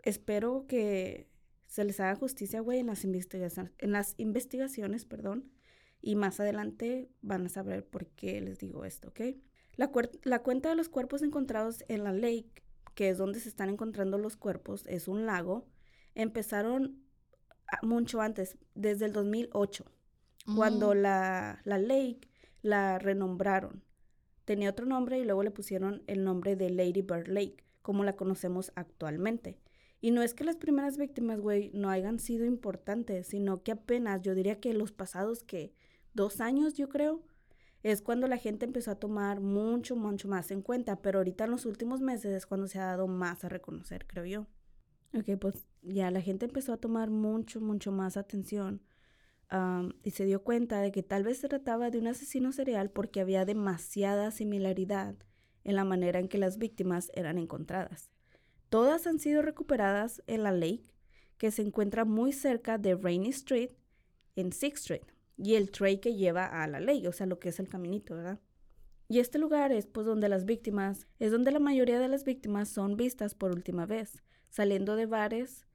espero 0.03 0.65
que 0.67 1.29
se 1.67 1.83
les 1.83 1.99
haga 1.99 2.15
justicia, 2.15 2.61
güey, 2.61 2.79
en 2.79 2.87
las 2.87 3.03
investigaciones, 3.03 3.71
en 3.77 3.91
las 3.91 4.15
investigaciones, 4.17 5.05
perdón, 5.05 5.51
y 6.01 6.15
más 6.15 6.39
adelante 6.39 7.09
van 7.21 7.45
a 7.45 7.49
saber 7.49 7.85
por 7.85 8.07
qué 8.07 8.39
les 8.41 8.59
digo 8.59 8.85
esto, 8.85 9.09
¿ok? 9.09 9.21
La, 9.77 9.89
cuenta 10.39 10.69
de 10.69 10.75
los 10.75 10.89
cuerpos 10.89 11.21
encontrados 11.21 11.85
en 11.87 12.03
la 12.03 12.11
lake, 12.11 12.63
que 12.95 13.09
es 13.09 13.17
donde 13.17 13.39
se 13.39 13.47
están 13.49 13.69
encontrando 13.69 14.17
los 14.17 14.35
cuerpos, 14.35 14.85
es 14.87 15.07
un 15.07 15.25
lago, 15.25 15.65
empezaron 16.15 17.03
mucho 17.81 18.21
antes, 18.21 18.57
desde 18.75 19.05
el 19.05 19.13
2008 19.13 19.85
cuando 20.55 20.93
Mm. 20.93 20.97
la, 20.97 21.61
la 21.65 21.77
lake 21.77 22.29
la 22.61 22.99
renombraron. 22.99 23.83
Tenía 24.45 24.69
otro 24.69 24.85
nombre 24.85 25.19
y 25.19 25.25
luego 25.25 25.43
le 25.43 25.51
pusieron 25.51 26.03
el 26.07 26.23
nombre 26.23 26.55
de 26.55 26.69
Lady 26.69 27.01
Bird 27.01 27.27
Lake, 27.27 27.65
como 27.81 28.03
la 28.03 28.15
conocemos 28.15 28.71
actualmente. 28.75 29.59
Y 29.99 30.11
no 30.11 30.21
es 30.21 30.33
que 30.33 30.43
las 30.43 30.55
primeras 30.55 30.97
víctimas, 30.97 31.41
güey, 31.41 31.71
no 31.73 31.89
hayan 31.89 32.19
sido 32.19 32.45
importantes, 32.45 33.27
sino 33.27 33.63
que 33.63 33.71
apenas, 33.71 34.21
yo 34.21 34.35
diría 34.35 34.59
que 34.59 34.73
los 34.73 34.91
pasados, 34.91 35.43
que 35.43 35.73
dos 36.13 36.39
años, 36.39 36.75
yo 36.75 36.87
creo, 36.87 37.23
es 37.91 38.01
cuando 38.01 38.27
la 38.27 38.37
gente 38.37 38.65
empezó 38.65 38.91
a 38.91 38.95
tomar 38.95 39.39
mucho, 39.39 39.95
mucho 39.95 40.27
más 40.27 40.51
en 40.51 40.61
cuenta. 40.61 41.01
Pero 41.01 41.19
ahorita 41.19 41.45
en 41.45 41.51
los 41.51 41.65
últimos 41.65 42.01
meses 42.01 42.33
es 42.33 42.45
cuando 42.45 42.67
se 42.67 42.79
ha 42.79 42.85
dado 42.85 43.07
más 43.07 43.43
a 43.43 43.49
reconocer, 43.49 44.05
creo 44.07 44.25
yo. 44.25 44.47
Ok, 45.13 45.39
pues 45.39 45.67
ya 45.81 46.11
la 46.11 46.21
gente 46.21 46.45
empezó 46.45 46.73
a 46.73 46.77
tomar 46.77 47.09
mucho, 47.09 47.61
mucho 47.61 47.91
más 47.91 48.17
atención 48.17 48.81
y 50.03 50.11
se 50.11 50.25
dio 50.25 50.43
cuenta 50.43 50.81
de 50.81 50.91
que 50.91 51.03
tal 51.03 51.23
vez 51.23 51.37
se 51.37 51.47
trataba 51.47 51.89
de 51.89 51.99
un 51.99 52.07
asesino 52.07 52.51
serial 52.51 52.89
porque 52.89 53.21
había 53.21 53.45
demasiada 53.45 54.31
similaridad 54.31 55.15
en 55.63 55.75
la 55.75 55.85
manera 55.85 56.19
en 56.19 56.27
que 56.27 56.37
las 56.37 56.57
víctimas 56.57 57.09
eran 57.13 57.37
encontradas. 57.37 58.11
Todas 58.67 59.07
han 59.07 59.19
sido 59.19 59.41
recuperadas 59.41 60.21
en 60.27 60.43
la 60.43 60.51
lake, 60.51 60.91
que 61.37 61.51
se 61.51 61.61
encuentra 61.61 62.03
muy 62.03 62.33
cerca 62.33 62.77
de 62.77 62.95
Rainy 62.95 63.29
Street 63.29 63.71
en 64.35 64.51
Sixth 64.51 64.81
Street, 64.81 65.05
y 65.37 65.55
el 65.55 65.71
tray 65.71 65.99
que 65.99 66.15
lleva 66.15 66.45
a 66.45 66.67
la 66.67 66.79
lake, 66.79 67.07
o 67.07 67.11
sea, 67.11 67.27
lo 67.27 67.39
que 67.39 67.49
es 67.49 67.59
el 67.59 67.69
caminito, 67.69 68.15
¿verdad? 68.15 68.39
Y 69.07 69.19
este 69.19 69.39
lugar 69.39 69.71
es 69.71 69.87
pues 69.87 70.05
donde 70.05 70.27
las 70.27 70.45
víctimas, 70.45 71.07
es 71.19 71.31
donde 71.31 71.51
la 71.51 71.59
mayoría 71.59 71.99
de 71.99 72.09
las 72.09 72.25
víctimas 72.25 72.69
son 72.69 72.97
vistas 72.97 73.35
por 73.35 73.51
última 73.51 73.85
vez, 73.85 74.23
saliendo 74.49 74.95
de 74.95 75.05
bares 75.05 75.65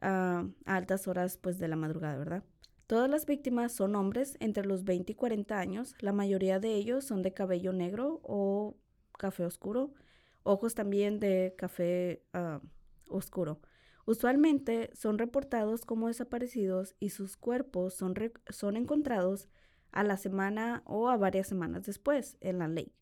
ah, 0.00 0.46
a 0.64 0.76
altas 0.76 1.06
horas 1.06 1.36
pues 1.36 1.58
de 1.58 1.68
la 1.68 1.76
madrugada, 1.76 2.16
¿verdad? 2.16 2.44
Todas 2.86 3.10
las 3.10 3.26
víctimas 3.26 3.72
son 3.72 3.94
hombres 3.94 4.36
entre 4.40 4.66
los 4.66 4.84
20 4.84 5.12
y 5.12 5.14
40 5.14 5.58
años. 5.58 5.94
La 6.00 6.12
mayoría 6.12 6.60
de 6.60 6.74
ellos 6.74 7.04
son 7.04 7.22
de 7.22 7.32
cabello 7.32 7.72
negro 7.72 8.20
o 8.22 8.76
café 9.18 9.44
oscuro. 9.44 9.94
Ojos 10.42 10.74
también 10.74 11.18
de 11.18 11.54
café 11.56 12.22
ah, 12.32 12.60
oscuro. 13.08 13.60
Usualmente 14.04 14.90
son 14.94 15.18
reportados 15.18 15.84
como 15.84 16.08
desaparecidos 16.08 16.94
y 16.98 17.10
sus 17.10 17.36
cuerpos 17.36 17.94
son, 17.94 18.14
son 18.48 18.76
encontrados 18.76 19.48
a 19.92 20.02
la 20.02 20.16
semana 20.16 20.82
o 20.86 21.08
a 21.08 21.16
varias 21.16 21.46
semanas 21.46 21.86
después 21.86 22.36
en 22.40 22.58
la 22.58 22.68
ley. 22.68 22.92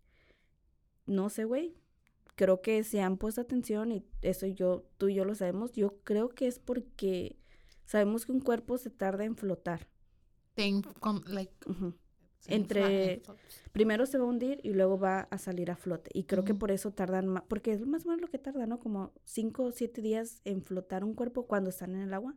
No 1.07 1.31
sé, 1.31 1.45
güey. 1.45 1.75
Creo 2.37 2.63
que 2.63 2.85
se 2.85 3.01
han 3.01 3.17
puesto 3.17 3.41
atención 3.41 3.93
y 3.93 4.05
eso 4.23 4.47
yo, 4.47 4.85
tú 4.99 5.09
y 5.09 5.15
yo 5.15 5.25
lo 5.25 5.35
sabemos. 5.35 5.73
Yo 5.73 6.01
creo 6.05 6.31
que 6.31 6.47
es 6.47 6.59
porque 6.59 7.39
sabemos 7.85 8.27
que 8.27 8.33
un 8.33 8.41
cuerpo 8.41 8.79
se 8.79 8.91
tarda 8.91 9.25
en 9.25 9.37
flotar. 9.37 9.89
Entre- 12.49 13.23
Primero 13.73 14.05
se 14.07 14.19
va 14.19 14.25
a 14.25 14.27
hundir 14.27 14.61
y 14.65 14.73
luego 14.73 14.99
va 14.99 15.21
a 15.31 15.39
salir 15.39 15.71
a 15.71 15.77
flote. 15.77 16.11
Y 16.13 16.25
creo 16.25 16.45
que 16.45 16.55
por 16.55 16.71
eso 16.73 16.91
tardan 16.93 17.29
más, 17.29 17.45
porque 17.47 17.73
es 17.73 17.87
más 17.87 18.05
o 18.05 18.09
menos 18.09 18.21
lo 18.23 18.29
que 18.29 18.39
tarda, 18.39 18.67
¿no? 18.67 18.81
Como 18.81 19.13
cinco 19.25 19.65
o 19.65 19.71
siete 19.73 20.01
días 20.03 20.41
en 20.45 20.63
flotar 20.63 21.05
un 21.05 21.15
cuerpo 21.15 21.47
cuando 21.47 21.71
están 21.71 21.95
en 21.95 22.01
el 22.03 22.15
agua. 22.15 22.35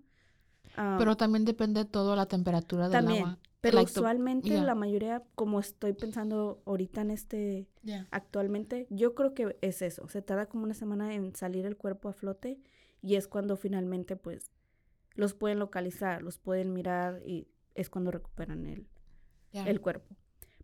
Ah, 0.77 0.95
Pero 0.99 1.17
también 1.17 1.43
depende 1.45 1.85
todo 1.85 2.15
la 2.15 2.27
temperatura 2.27 2.83
del 2.83 2.91
también, 2.91 3.23
agua. 3.23 3.39
pero 3.61 3.77
like 3.77 3.91
usualmente 3.91 4.49
yeah. 4.49 4.63
la 4.63 4.75
mayoría, 4.75 5.23
como 5.35 5.59
estoy 5.59 5.93
pensando 5.93 6.61
ahorita 6.65 7.01
en 7.01 7.11
este, 7.11 7.67
Yeah. 7.83 8.07
actualmente, 8.11 8.87
yo 8.89 9.13
creo 9.13 9.33
que 9.33 9.57
es 9.61 9.81
eso. 9.81 10.07
Se 10.07 10.21
tarda 10.21 10.45
como 10.47 10.63
una 10.63 10.73
semana 10.73 11.13
en 11.15 11.35
salir 11.35 11.65
el 11.65 11.75
cuerpo 11.77 12.09
a 12.09 12.13
flote 12.13 12.59
y 13.01 13.15
es 13.15 13.27
cuando 13.27 13.57
finalmente, 13.57 14.15
pues, 14.15 14.51
los 15.15 15.33
pueden 15.33 15.59
localizar, 15.59 16.21
los 16.21 16.37
pueden 16.37 16.73
mirar 16.73 17.21
y 17.25 17.47
es 17.75 17.89
cuando 17.89 18.09
recuperan 18.11 18.65
el, 18.65 18.87
Yeah. 19.53 19.69
el 19.69 19.81
cuerpo. 19.81 20.15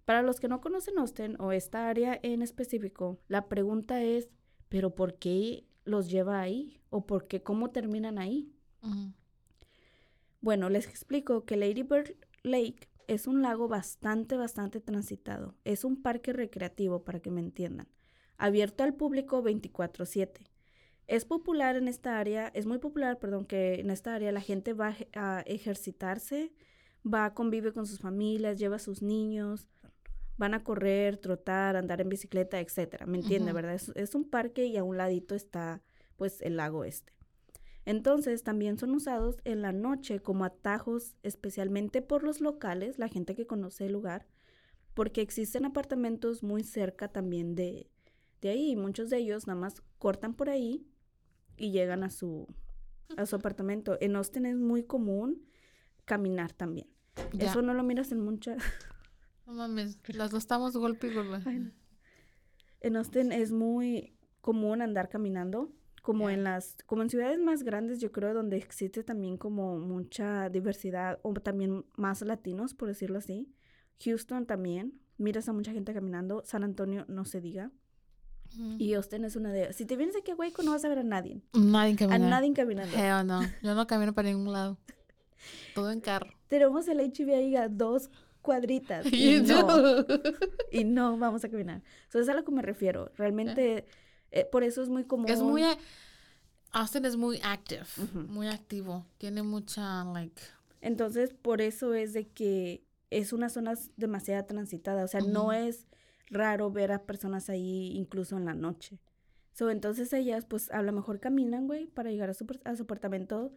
Para 0.03 0.23
los 0.23 0.39
que 0.39 0.47
no 0.47 0.61
conocen 0.61 0.97
Austin 0.97 1.39
o 1.39 1.51
esta 1.51 1.87
área 1.87 2.19
en 2.23 2.41
específico, 2.41 3.19
la 3.27 3.47
pregunta 3.47 4.01
es, 4.01 4.29
¿pero 4.67 4.95
por 4.95 5.19
qué 5.19 5.67
los 5.85 6.09
lleva 6.09 6.41
ahí? 6.41 6.81
¿O 6.89 7.05
por 7.05 7.27
qué 7.27 7.43
cómo 7.43 7.69
terminan 7.69 8.17
ahí? 8.17 8.51
Bueno, 10.41 10.69
les 10.69 10.87
explico 10.87 11.45
que 11.45 11.57
Lady 11.57 11.83
Bird 11.83 12.15
Lake 12.41 12.89
es 13.07 13.27
un 13.27 13.41
lago 13.43 13.67
bastante, 13.67 14.35
bastante 14.37 14.79
transitado. 14.79 15.55
Es 15.63 15.83
un 15.83 16.01
parque 16.01 16.33
recreativo, 16.33 17.03
para 17.03 17.19
que 17.19 17.29
me 17.29 17.41
entiendan, 17.41 17.87
abierto 18.37 18.83
al 18.83 18.95
público 18.95 19.43
24/7. 19.43 20.49
Es 21.05 21.25
popular 21.25 21.75
en 21.75 21.87
esta 21.87 22.19
área, 22.19 22.47
es 22.55 22.65
muy 22.65 22.79
popular, 22.79 23.19
perdón, 23.19 23.45
que 23.45 23.79
en 23.79 23.89
esta 23.89 24.15
área 24.15 24.31
la 24.31 24.41
gente 24.41 24.73
va 24.73 24.95
a 25.13 25.41
ejercitarse, 25.41 26.53
va, 27.05 27.33
convive 27.33 27.73
con 27.73 27.85
sus 27.85 27.99
familias, 27.99 28.57
lleva 28.57 28.77
a 28.77 28.79
sus 28.79 29.01
niños, 29.01 29.67
van 30.37 30.53
a 30.53 30.63
correr, 30.63 31.17
trotar, 31.17 31.75
andar 31.75 32.01
en 32.01 32.09
bicicleta, 32.09 32.59
etcétera. 32.59 33.05
¿Me 33.05 33.19
entiende, 33.19 33.51
verdad? 33.51 33.73
Es, 33.73 33.91
es 33.95 34.15
un 34.15 34.29
parque 34.29 34.65
y 34.65 34.77
a 34.77 34.83
un 34.83 34.97
ladito 34.97 35.35
está, 35.35 35.81
pues, 36.15 36.41
el 36.41 36.57
lago 36.57 36.83
este. 36.85 37.13
Entonces, 37.85 38.43
también 38.43 38.77
son 38.77 38.91
usados 38.91 39.37
en 39.43 39.61
la 39.61 39.71
noche 39.71 40.19
como 40.19 40.45
atajos, 40.45 41.15
especialmente 41.23 42.01
por 42.01 42.23
los 42.23 42.39
locales, 42.39 42.99
la 42.99 43.07
gente 43.09 43.35
que 43.35 43.47
conoce 43.47 43.87
el 43.87 43.93
lugar, 43.93 44.27
porque 44.93 45.21
existen 45.21 45.65
apartamentos 45.65 46.43
muy 46.43 46.63
cerca 46.63 47.07
también 47.07 47.55
de, 47.55 47.89
de 48.41 48.49
ahí. 48.49 48.71
y 48.71 48.75
Muchos 48.75 49.09
de 49.09 49.17
ellos 49.17 49.47
nada 49.47 49.59
más 49.59 49.81
cortan 49.97 50.35
por 50.35 50.49
ahí 50.49 50.85
y 51.57 51.71
llegan 51.71 52.03
a 52.03 52.09
su, 52.09 52.47
a 53.17 53.25
su 53.25 53.35
apartamento. 53.35 53.97
En 53.99 54.15
Austin 54.15 54.45
es 54.45 54.57
muy 54.57 54.83
común 54.83 55.48
caminar 56.09 56.51
también. 56.51 56.87
Ya. 57.33 57.49
Eso 57.51 57.61
no 57.61 57.73
lo 57.75 57.83
miras 57.83 58.11
en 58.11 58.19
muchas... 58.21 58.57
No 59.45 59.53
mames, 59.55 59.97
las 60.09 60.29
dos 60.29 60.43
estamos 60.43 60.77
golpe 60.77 61.07
y 61.07 61.13
golpe. 61.15 61.71
En 62.81 62.95
Austin 62.97 63.31
es 63.31 63.51
muy 63.51 64.15
común 64.41 64.83
andar 64.83 65.09
caminando, 65.09 65.71
como 66.03 66.29
en 66.29 66.43
las, 66.43 66.77
como 66.85 67.01
en 67.01 67.09
ciudades 67.09 67.39
más 67.39 67.63
grandes, 67.63 67.99
yo 67.99 68.11
creo, 68.11 68.35
donde 68.35 68.57
existe 68.57 69.03
también 69.03 69.37
como 69.37 69.79
mucha 69.79 70.49
diversidad, 70.49 71.17
o 71.23 71.33
también 71.33 71.83
más 71.95 72.21
latinos, 72.21 72.75
por 72.75 72.89
decirlo 72.89 73.17
así. 73.17 73.51
Houston 74.05 74.45
también, 74.45 75.01
miras 75.17 75.49
a 75.49 75.53
mucha 75.53 75.71
gente 75.71 75.95
caminando. 75.95 76.43
San 76.45 76.63
Antonio, 76.63 77.05
no 77.07 77.25
se 77.25 77.41
diga. 77.41 77.71
Y 78.77 78.93
Austin 78.93 79.25
es 79.25 79.35
una 79.35 79.51
de... 79.51 79.73
Si 79.73 79.85
te 79.87 79.95
vienes 79.97 80.15
aquí 80.15 80.29
a 80.29 80.35
Hueco, 80.35 80.61
no 80.61 80.71
vas 80.71 80.85
a 80.85 80.89
ver 80.89 80.99
a 80.99 81.03
nadie. 81.03 81.41
Nadie 81.53 81.93
A 81.93 81.97
camina. 81.97 82.29
nadie 82.29 82.53
caminando. 82.53 82.95
Hell 82.95 83.25
no. 83.25 83.41
Yo 83.63 83.73
no 83.73 83.87
camino 83.87 84.13
para 84.13 84.29
ningún 84.29 84.53
lado. 84.53 84.77
Todo 85.75 85.91
en 85.91 86.01
carro. 86.01 86.31
Tenemos 86.47 86.87
el 86.87 86.99
HB 86.99 87.57
a 87.57 87.67
dos 87.69 88.09
cuadritas. 88.41 89.05
Y 89.11 89.39
no. 89.41 89.67
y 90.71 90.83
no 90.83 91.17
vamos 91.17 91.43
a 91.43 91.49
caminar. 91.49 91.83
Eso 92.07 92.19
es 92.19 92.29
a 92.29 92.33
lo 92.33 92.43
que 92.43 92.51
me 92.51 92.61
refiero. 92.61 93.11
Realmente, 93.15 93.85
eh, 94.31 94.45
por 94.45 94.63
eso 94.63 94.81
es 94.81 94.89
muy 94.89 95.05
común. 95.05 95.29
Es 95.29 95.41
muy... 95.41 95.63
Austin 96.71 97.05
es 97.05 97.15
muy 97.15 97.39
active. 97.43 97.85
Muy 98.13 98.47
activo. 98.47 99.05
Tiene 99.17 99.41
mucha, 99.43 100.03
like... 100.03 100.41
Entonces, 100.81 101.33
por 101.33 101.61
eso 101.61 101.93
es 101.93 102.13
de 102.13 102.27
que 102.29 102.85
es 103.09 103.33
una 103.33 103.49
zona 103.49 103.73
demasiado 103.97 104.45
transitada. 104.45 105.03
O 105.03 105.07
sea, 105.07 105.21
no 105.21 105.51
es 105.51 105.87
raro 106.29 106.71
ver 106.71 106.91
a 106.91 107.03
personas 107.03 107.49
ahí 107.49 107.91
incluso 107.95 108.37
en 108.37 108.45
la 108.45 108.53
noche. 108.53 108.99
So, 109.53 109.69
entonces 109.69 110.13
ellas, 110.13 110.45
pues, 110.45 110.71
a 110.71 110.81
lo 110.81 110.93
mejor 110.93 111.19
caminan, 111.19 111.67
güey, 111.67 111.87
para 111.87 112.11
llegar 112.11 112.29
a 112.29 112.33
su, 112.33 112.45
a 112.63 112.75
su 112.75 112.83
apartamento. 112.83 113.51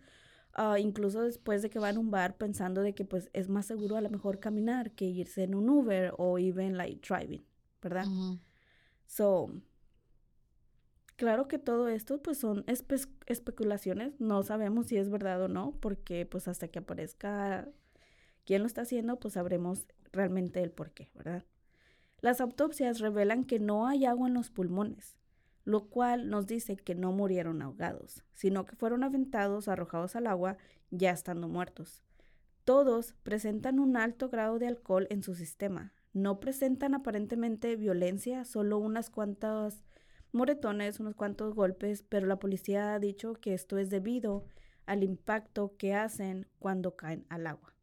Ah, 0.55 0.79
incluso 0.79 1.23
después 1.23 1.63
de 1.63 1.71
que 1.71 1.79
van 1.79 1.97
a 1.97 2.01
un 2.01 2.11
bar 2.11 2.37
pensando 2.37 2.83
de 2.83 2.95
que, 2.95 3.05
pues, 3.05 3.31
es 3.33 3.49
más 3.49 3.67
seguro 3.67 3.97
a 3.97 4.01
lo 4.01 4.11
mejor 4.11 4.41
caminar 4.41 4.93
que 4.93 5.07
irse 5.07 5.45
en 5.45 5.55
un 5.55 5.69
Uber 5.71 6.15
o 6.19 6.39
even, 6.39 6.77
like, 6.77 7.01
driving, 7.07 7.45
¿verdad? 7.83 8.13
ujú. 8.13 8.39
So, 9.07 9.51
claro 11.17 11.49
que 11.49 11.59
todo 11.59 11.89
esto 11.89 12.23
pues 12.23 12.39
son 12.39 12.65
espe- 12.67 13.09
especulaciones, 13.27 14.21
no 14.21 14.43
sabemos 14.43 14.87
si 14.87 14.97
es 14.97 15.11
verdad 15.11 15.43
o 15.43 15.49
no, 15.49 15.73
porque 15.81 16.27
pues 16.27 16.49
hasta 16.49 16.69
que 16.69 16.79
aparezca 16.81 17.69
quién 18.45 18.63
lo 18.63 18.67
está 18.67 18.83
haciendo, 18.83 19.19
pues 19.21 19.35
sabremos 19.35 19.87
realmente 20.13 20.63
el 20.63 20.73
por 20.73 20.93
qué, 20.93 21.11
¿verdad? 21.15 21.45
Las 22.21 22.41
autopsias 22.41 23.01
revelan 23.01 23.45
que 23.45 23.61
no 23.61 23.87
hay 23.87 24.07
agua 24.07 24.29
en 24.29 24.35
los 24.35 24.51
pulmones, 24.51 25.19
lo 25.65 25.89
cual 25.89 26.29
nos 26.29 26.47
dice 26.47 26.77
que 26.77 26.95
no 26.95 27.13
murieron 27.13 27.63
ahogados, 27.63 28.25
sino 28.35 28.65
que 28.65 28.77
fueron 28.77 29.05
aventados, 29.05 29.69
arrojados 29.69 30.17
al 30.17 30.27
agua, 30.27 30.57
ya 30.91 31.11
estando 31.11 31.49
muertos. 31.49 32.03
Todos 32.65 33.15
presentan 33.23 33.79
un 33.79 33.97
alto 33.97 34.29
grado 34.29 34.59
de 34.59 34.69
alcohol 34.69 35.07
en 35.11 35.23
su 35.23 35.35
sistema. 35.35 35.93
No 36.13 36.41
presentan 36.41 36.95
aparentemente 36.95 37.75
violencia, 37.77 38.45
solo 38.45 38.79
unas 38.79 39.11
cuantas 39.11 39.83
moretones, 40.33 41.01
unos 41.01 41.15
cuantos 41.15 41.55
golpes, 41.55 42.05
pero 42.09 42.27
la 42.27 42.39
policía 42.39 42.95
ha 42.95 42.99
dicho 42.99 43.35
que 43.35 43.55
esto 43.55 43.79
es 43.79 43.91
debido 43.91 44.45
al 44.87 45.03
impacto 45.03 45.77
que 45.77 45.95
hacen 45.95 46.47
cuando 46.59 46.97
caen 46.97 47.27
al 47.29 47.47
agua. 47.47 47.75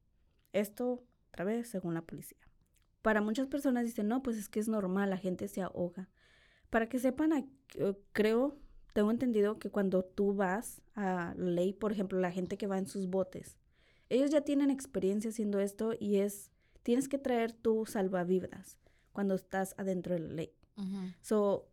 Esto, 0.53 1.03
otra 1.29 1.45
vez, 1.45 1.67
según 1.67 1.93
la 1.93 2.01
policía. 2.01 2.39
Para 3.01 3.21
muchas 3.21 3.47
personas 3.47 3.85
dicen, 3.85 4.07
no, 4.07 4.21
pues 4.21 4.37
es 4.37 4.49
que 4.49 4.59
es 4.59 4.67
normal, 4.67 5.09
la 5.09 5.17
gente 5.17 5.47
se 5.47 5.61
ahoga. 5.61 6.09
Para 6.69 6.87
que 6.89 6.99
sepan, 6.99 7.33
eh, 7.33 7.93
creo, 8.11 8.57
tengo 8.93 9.11
entendido 9.11 9.59
que 9.59 9.69
cuando 9.69 10.03
tú 10.03 10.33
vas 10.33 10.81
a 10.95 11.33
la 11.37 11.51
ley, 11.51 11.73
por 11.73 11.91
ejemplo, 11.91 12.19
la 12.19 12.31
gente 12.31 12.57
que 12.57 12.67
va 12.67 12.77
en 12.77 12.87
sus 12.87 13.07
botes, 13.07 13.57
ellos 14.09 14.31
ya 14.31 14.41
tienen 14.41 14.71
experiencia 14.71 15.29
haciendo 15.29 15.59
esto 15.59 15.93
y 15.99 16.17
es, 16.17 16.51
tienes 16.83 17.07
que 17.07 17.17
traer 17.17 17.53
tu 17.53 17.85
salvavidas 17.85 18.79
cuando 19.11 19.35
estás 19.35 19.75
adentro 19.77 20.13
de 20.13 20.19
la 20.21 20.33
ley. 20.33 20.53
So, 21.21 21.67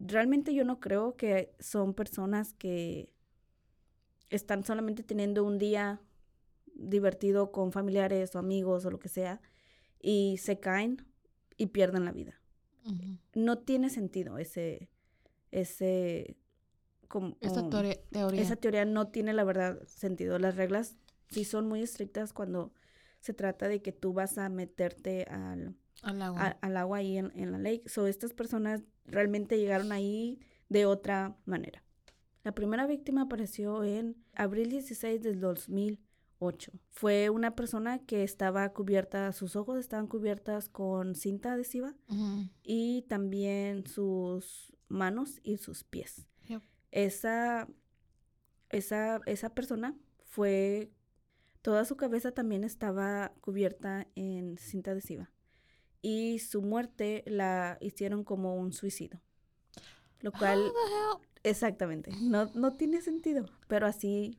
realmente 0.00 0.52
yo 0.52 0.64
no 0.64 0.80
creo 0.80 1.16
que 1.16 1.54
son 1.60 1.94
personas 1.94 2.54
que 2.54 3.14
están 4.30 4.64
solamente 4.64 5.02
teniendo 5.02 5.44
un 5.44 5.58
día 5.58 6.00
divertido 6.74 7.50
con 7.52 7.72
familiares 7.72 8.34
o 8.34 8.38
amigos 8.38 8.84
o 8.84 8.90
lo 8.90 8.98
que 8.98 9.08
sea 9.08 9.40
y 10.00 10.36
se 10.38 10.60
caen 10.60 11.06
y 11.56 11.66
pierden 11.66 12.04
la 12.04 12.12
vida. 12.12 12.40
No 13.34 13.58
tiene 13.58 13.90
sentido 13.90 14.38
ese, 14.38 14.88
ese, 15.50 16.36
como, 17.08 17.36
esa 17.40 17.68
teoría. 17.68 17.98
Esa 18.40 18.56
teoría 18.56 18.84
no 18.84 19.08
tiene 19.08 19.32
la 19.32 19.44
verdad 19.44 19.82
sentido. 19.86 20.38
Las 20.38 20.56
reglas 20.56 20.96
sí 21.28 21.44
son 21.44 21.68
muy 21.68 21.82
estrictas 21.82 22.32
cuando 22.32 22.72
se 23.20 23.34
trata 23.34 23.68
de 23.68 23.82
que 23.82 23.92
tú 23.92 24.12
vas 24.12 24.38
a 24.38 24.48
meterte 24.48 25.24
al, 25.24 25.76
al 26.02 26.22
agua, 26.22 26.58
al 26.60 26.76
agua 26.76 26.98
ahí 26.98 27.18
en, 27.18 27.32
en 27.34 27.52
la 27.52 27.58
lake. 27.58 27.88
So, 27.88 28.06
estas 28.06 28.32
personas 28.32 28.82
realmente 29.04 29.58
llegaron 29.58 29.92
ahí 29.92 30.40
de 30.68 30.86
otra 30.86 31.36
manera. 31.44 31.82
La 32.44 32.52
primera 32.52 32.86
víctima 32.86 33.22
apareció 33.22 33.84
en 33.84 34.16
abril 34.34 34.70
16 34.70 35.22
del 35.22 35.40
2008. 36.40 36.72
Fue 36.90 37.30
una 37.30 37.54
persona 37.54 37.98
que 37.98 38.22
estaba 38.22 38.68
cubierta, 38.72 39.32
sus 39.32 39.56
ojos 39.56 39.78
estaban 39.78 40.06
cubiertas 40.06 40.68
con 40.68 41.14
cinta 41.14 41.52
adhesiva 41.52 41.94
y 42.62 43.02
también 43.02 43.86
sus 43.86 44.72
manos 44.88 45.40
y 45.42 45.58
sus 45.58 45.84
pies. 45.84 46.26
Esa, 46.90 47.68
esa, 48.70 49.20
esa 49.26 49.50
persona 49.50 49.94
fue, 50.24 50.90
toda 51.60 51.84
su 51.84 51.96
cabeza 51.96 52.32
también 52.32 52.64
estaba 52.64 53.32
cubierta 53.42 54.06
en 54.14 54.56
cinta 54.56 54.92
adhesiva 54.92 55.30
y 56.00 56.38
su 56.38 56.62
muerte 56.62 57.24
la 57.26 57.76
hicieron 57.80 58.24
como 58.24 58.56
un 58.56 58.72
suicidio. 58.72 59.20
Lo 60.20 60.32
cual 60.32 60.72
exactamente, 61.42 62.10
no 62.22 62.46
no 62.54 62.72
tiene 62.72 63.02
sentido, 63.02 63.46
pero 63.68 63.86
así 63.86 64.38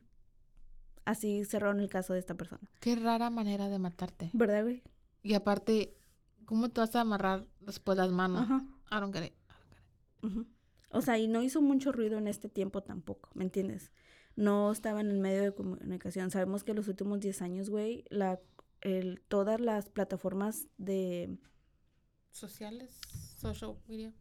así 1.10 1.44
cerraron 1.44 1.80
el 1.80 1.88
caso 1.88 2.12
de 2.12 2.18
esta 2.18 2.34
persona. 2.34 2.62
Qué 2.80 2.96
rara 2.96 3.30
manera 3.30 3.68
de 3.68 3.78
matarte. 3.78 4.30
¿Verdad, 4.32 4.62
güey? 4.62 4.82
Y 5.22 5.34
aparte, 5.34 5.96
¿cómo 6.44 6.70
te 6.70 6.80
vas 6.80 6.94
a 6.96 7.02
amarrar 7.02 7.46
después 7.60 7.98
las 7.98 8.10
manos? 8.10 8.42
Ajá. 8.42 8.64
I 8.90 9.00
don't 9.00 9.14
get 9.14 9.26
it. 9.26 9.34
O 10.90 11.00
sea, 11.00 11.18
y 11.18 11.28
no 11.28 11.42
hizo 11.42 11.62
mucho 11.62 11.92
ruido 11.92 12.18
en 12.18 12.26
este 12.26 12.48
tiempo 12.48 12.82
tampoco, 12.82 13.30
¿me 13.34 13.44
entiendes? 13.44 13.92
No 14.36 14.72
estaba 14.72 15.00
en 15.00 15.10
el 15.10 15.18
medio 15.18 15.42
de 15.42 15.54
comunicación. 15.54 16.30
Sabemos 16.30 16.64
que 16.64 16.74
los 16.74 16.88
últimos 16.88 17.20
10 17.20 17.42
años, 17.42 17.70
güey, 17.70 18.04
la 18.10 18.40
el, 18.80 19.20
todas 19.28 19.60
las 19.60 19.88
plataformas 19.88 20.66
de 20.78 21.38
sociales, 22.30 22.98
social 23.38 23.76
media. 23.88 24.14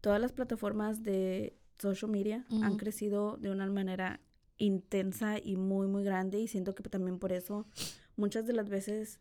Todas 0.00 0.20
las 0.20 0.32
plataformas 0.32 1.02
de 1.02 1.58
social 1.78 2.10
media 2.10 2.44
han 2.62 2.76
crecido 2.76 3.36
de 3.38 3.50
una 3.50 3.66
manera 3.66 4.20
intensa 4.58 5.38
y 5.38 5.56
muy, 5.56 5.86
muy 5.86 6.04
grande 6.04 6.38
y 6.38 6.48
siento 6.48 6.74
que 6.74 6.82
también 6.82 7.18
por 7.18 7.32
eso 7.32 7.66
muchas 8.16 8.46
de 8.46 8.52
las 8.52 8.68
veces 8.68 9.20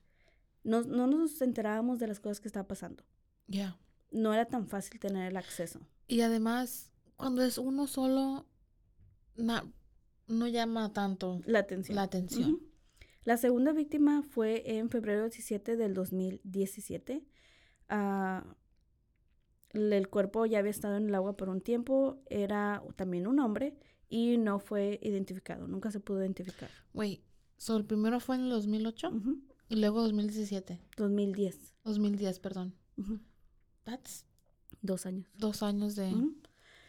no, 0.63 0.81
no 0.81 1.07
nos 1.07 1.41
enterábamos 1.41 1.99
de 1.99 2.07
las 2.07 2.19
cosas 2.19 2.39
que 2.39 2.47
estaban 2.47 2.67
pasando. 2.67 3.03
Ya. 3.47 3.77
No 4.11 4.33
era 4.33 4.45
tan 4.45 4.67
fácil 4.67 4.99
tener 4.99 5.29
el 5.29 5.37
acceso. 5.37 5.81
Y 6.07 6.21
además, 6.21 6.91
cuando 7.15 7.43
es 7.43 7.57
uno 7.57 7.87
solo, 7.87 8.45
no 9.35 10.47
llama 10.47 10.93
tanto 10.93 11.41
la 11.45 11.59
atención. 11.59 11.95
La 11.95 12.03
atención. 12.03 12.59
La 13.23 13.37
segunda 13.37 13.71
víctima 13.71 14.21
fue 14.21 14.77
en 14.77 14.89
febrero 14.89 15.23
17 15.23 15.77
del 15.77 15.93
2017. 15.93 17.23
Uh, 17.89 18.41
el 19.71 20.07
cuerpo 20.09 20.45
ya 20.45 20.59
había 20.59 20.71
estado 20.71 20.97
en 20.97 21.07
el 21.07 21.15
agua 21.15 21.35
por 21.35 21.49
un 21.49 21.61
tiempo, 21.61 22.21
era 22.29 22.83
también 22.95 23.27
un 23.27 23.39
hombre 23.39 23.75
y 24.09 24.37
no 24.37 24.59
fue 24.59 24.99
identificado, 25.01 25.67
nunca 25.67 25.91
se 25.91 25.99
pudo 25.99 26.21
identificar. 26.21 26.69
Wait, 26.93 27.21
so 27.57 27.77
el 27.77 27.85
primero 27.85 28.19
fue 28.19 28.35
en 28.35 28.43
el 28.43 28.49
2008 28.49 29.11
y 29.69 29.75
luego 29.77 30.01
2017. 30.01 30.79
2010. 30.97 31.75
2010, 31.83 32.39
perdón. 32.39 32.75
That's 33.83 34.25
dos 34.81 35.05
años. 35.05 35.27
Dos 35.37 35.63
años 35.63 35.95
de 35.95 36.13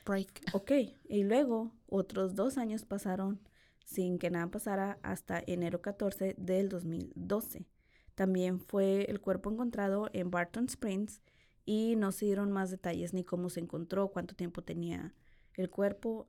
break. 0.05 0.43
Ok, 0.53 0.73
y 1.09 1.25
luego 1.25 1.73
otros 1.87 2.35
dos 2.35 2.59
años 2.59 2.85
pasaron 2.85 3.41
sin 3.85 4.19
que 4.19 4.31
nada 4.31 4.51
pasara 4.51 4.99
hasta 5.03 5.43
enero 5.47 5.81
14 5.81 6.35
del 6.39 6.69
2012. 6.69 7.67
También 8.15 8.61
fue 8.61 9.05
el 9.11 9.21
cuerpo 9.21 9.51
encontrado 9.51 10.09
en 10.13 10.31
Barton 10.31 10.67
Springs 10.67 11.21
y 11.65 11.97
no 11.97 12.13
se 12.13 12.27
dieron 12.27 12.53
más 12.53 12.71
detalles 12.71 13.13
ni 13.13 13.25
cómo 13.25 13.51
se 13.51 13.61
encontró, 13.61 14.09
cuánto 14.09 14.35
tiempo 14.35 14.63
tenía 14.63 15.15
el 15.55 15.71
cuerpo. 15.71 16.29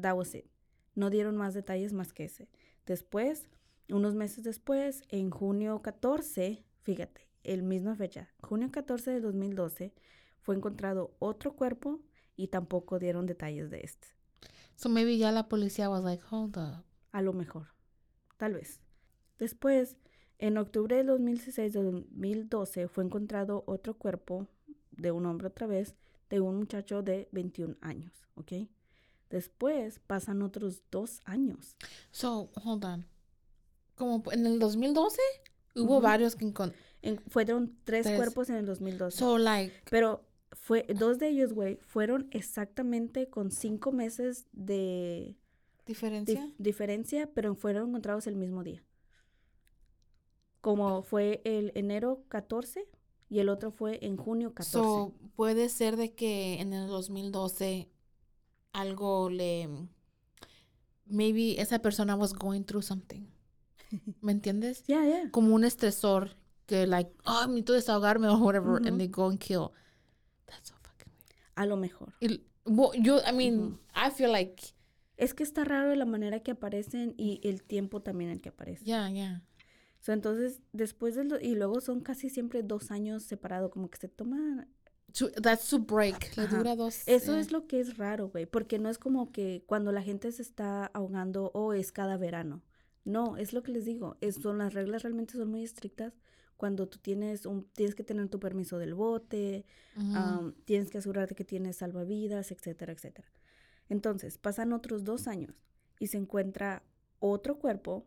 That 0.00 0.16
was 0.16 0.34
it. 0.34 0.46
No 0.94 1.10
dieron 1.10 1.36
más 1.36 1.54
detalles 1.54 1.92
más 1.92 2.12
que 2.12 2.24
ese. 2.24 2.48
Después, 2.86 3.48
unos 3.88 4.14
meses 4.14 4.44
después, 4.44 5.02
en 5.08 5.30
junio 5.30 5.82
14, 5.82 6.64
fíjate, 6.82 7.28
el 7.42 7.62
misma 7.62 7.94
fecha, 7.94 8.32
junio 8.40 8.70
14 8.70 9.10
de 9.10 9.20
2012, 9.20 9.94
fue 10.40 10.54
encontrado 10.54 11.14
otro 11.18 11.54
cuerpo 11.54 12.00
y 12.36 12.48
tampoco 12.48 12.98
dieron 12.98 13.26
detalles 13.26 13.70
de 13.70 13.80
este. 13.80 14.08
So 14.76 14.88
maybe 14.88 15.16
ya 15.16 15.32
la 15.32 15.48
policía 15.48 15.88
was 15.88 16.02
like, 16.02 16.22
hold 16.30 16.56
up. 16.56 16.84
A 17.12 17.22
lo 17.22 17.32
mejor, 17.32 17.68
tal 18.36 18.54
vez. 18.54 18.80
Después, 19.38 19.96
en 20.38 20.58
octubre 20.58 20.96
de 20.96 21.04
2016 21.04 21.72
de 21.72 21.82
2012 21.82 22.88
fue 22.88 23.04
encontrado 23.04 23.64
otro 23.66 23.94
cuerpo 23.94 24.48
de 24.90 25.12
un 25.12 25.26
hombre 25.26 25.48
otra 25.48 25.66
vez, 25.66 25.94
de 26.28 26.40
un 26.40 26.56
muchacho 26.56 27.02
de 27.02 27.28
21 27.32 27.76
años, 27.80 28.26
¿ok? 28.34 28.52
Después 29.34 29.98
pasan 29.98 30.42
otros 30.42 30.84
dos 30.92 31.20
años. 31.24 31.74
So, 32.12 32.52
hold 32.62 32.84
on. 32.84 33.04
Como 33.96 34.22
en 34.30 34.46
el 34.46 34.60
2012 34.60 35.20
hubo 35.74 36.00
varios 36.00 36.36
que 36.36 36.52
fueron 37.26 37.76
tres, 37.82 38.06
cuerpos 38.06 38.48
en 38.50 38.54
el 38.54 38.66
2012. 38.66 39.18
So, 39.18 39.38
like. 39.38 39.74
Pero 39.90 40.24
fue, 40.52 40.86
dos 40.96 41.18
de 41.18 41.30
ellos, 41.30 41.52
güey, 41.52 41.80
fueron 41.82 42.28
exactamente 42.30 43.28
con 43.28 43.50
cinco 43.50 43.90
meses 43.90 44.46
de 44.52 45.36
diferencia. 45.84 46.48
diferencia, 46.58 47.28
pero 47.34 47.56
fueron 47.56 47.88
encontrados 47.88 48.28
el 48.28 48.36
mismo 48.36 48.62
día. 48.62 48.84
Como 50.60 51.02
fue 51.02 51.42
el 51.44 51.72
enero 51.74 52.22
14 52.28 52.88
y 53.28 53.40
el 53.40 53.48
otro 53.48 53.72
fue 53.72 53.98
en 54.06 54.16
junio 54.16 54.54
14. 54.54 54.78
So, 54.78 55.12
puede 55.34 55.68
ser 55.70 55.96
de 55.96 56.14
que 56.14 56.60
en 56.60 56.72
el 56.72 56.86
2012 56.86 57.90
algo 58.74 59.30
le 59.30 59.88
maybe 61.06 61.58
esa 61.58 61.78
persona 61.78 62.14
was 62.14 62.34
going 62.34 62.64
through 62.64 62.82
something. 62.82 63.26
¿Me 64.20 64.32
entiendes? 64.32 64.84
Yeah, 64.86 65.06
yeah. 65.06 65.30
Como 65.30 65.54
un 65.54 65.64
estresor 65.64 66.36
que 66.66 66.86
like, 66.86 67.10
oh, 67.24 67.46
me 67.48 67.60
necesito 67.60 67.72
desahogarme 67.72 68.28
o 68.28 68.36
whatever 68.36 68.76
and 68.86 68.98
they 68.98 69.08
go 69.08 69.28
and 69.30 69.40
kill. 69.40 69.72
That's 70.46 70.68
so 70.68 70.74
fucking 70.82 71.12
weird. 71.16 71.56
A 71.56 71.66
lo 71.66 71.76
mejor. 71.76 72.12
Y, 72.20 72.42
yo 73.00 73.20
I 73.26 73.32
mean, 73.32 73.78
I 73.94 74.10
feel 74.10 74.30
like 74.30 74.74
es 75.16 75.32
que 75.32 75.44
está 75.44 75.64
raro 75.64 75.94
la 75.94 76.04
manera 76.04 76.40
que 76.40 76.50
aparecen 76.50 77.14
y 77.16 77.40
el 77.44 77.62
tiempo 77.62 78.02
también 78.02 78.30
en 78.30 78.40
que 78.40 78.50
aparecen. 78.50 78.86
Ya, 78.86 79.08
ya 79.10 79.42
entonces, 80.12 80.60
después 80.72 81.14
de 81.14 81.38
y 81.42 81.54
luego 81.54 81.80
son 81.80 82.00
casi 82.00 82.28
siempre 82.28 82.62
dos 82.62 82.90
años 82.90 83.22
separados, 83.22 83.70
como 83.70 83.88
que 83.88 83.98
se 83.98 84.08
toman... 84.08 84.68
That's 85.40 85.68
to 85.70 85.78
break. 85.78 86.36
Le 86.36 86.46
dura 86.48 86.74
dos. 86.76 87.02
Eso 87.06 87.36
es 87.36 87.52
lo 87.52 87.66
que 87.66 87.80
es 87.80 87.96
raro, 87.96 88.28
güey, 88.28 88.46
porque 88.46 88.78
no 88.78 88.88
es 88.88 88.98
como 88.98 89.30
que 89.30 89.62
cuando 89.66 89.92
la 89.92 90.02
gente 90.02 90.32
se 90.32 90.42
está 90.42 90.86
ahogando 90.86 91.50
o 91.54 91.72
es 91.72 91.92
cada 91.92 92.16
verano. 92.16 92.62
No, 93.04 93.36
es 93.36 93.52
lo 93.52 93.62
que 93.62 93.72
les 93.72 93.84
digo. 93.84 94.16
Es, 94.20 94.36
son 94.36 94.58
las 94.58 94.74
reglas 94.74 95.02
realmente 95.02 95.34
son 95.34 95.50
muy 95.50 95.62
estrictas 95.62 96.14
cuando 96.56 96.88
tú 96.88 96.98
tienes 96.98 97.46
un 97.46 97.64
tienes 97.74 97.94
que 97.94 98.04
tener 98.04 98.28
tu 98.28 98.40
permiso 98.40 98.78
del 98.78 98.94
bote, 98.94 99.66
tienes 100.64 100.90
que 100.90 100.98
asegurarte 100.98 101.34
que 101.34 101.44
tienes 101.44 101.76
salvavidas, 101.76 102.50
etcétera, 102.52 102.92
etcétera. 102.92 103.28
Entonces, 103.88 104.38
pasan 104.38 104.72
otros 104.72 105.04
dos 105.04 105.28
años 105.28 105.54
y 105.98 106.06
se 106.06 106.16
encuentra 106.16 106.82
otro 107.18 107.58
cuerpo 107.58 108.06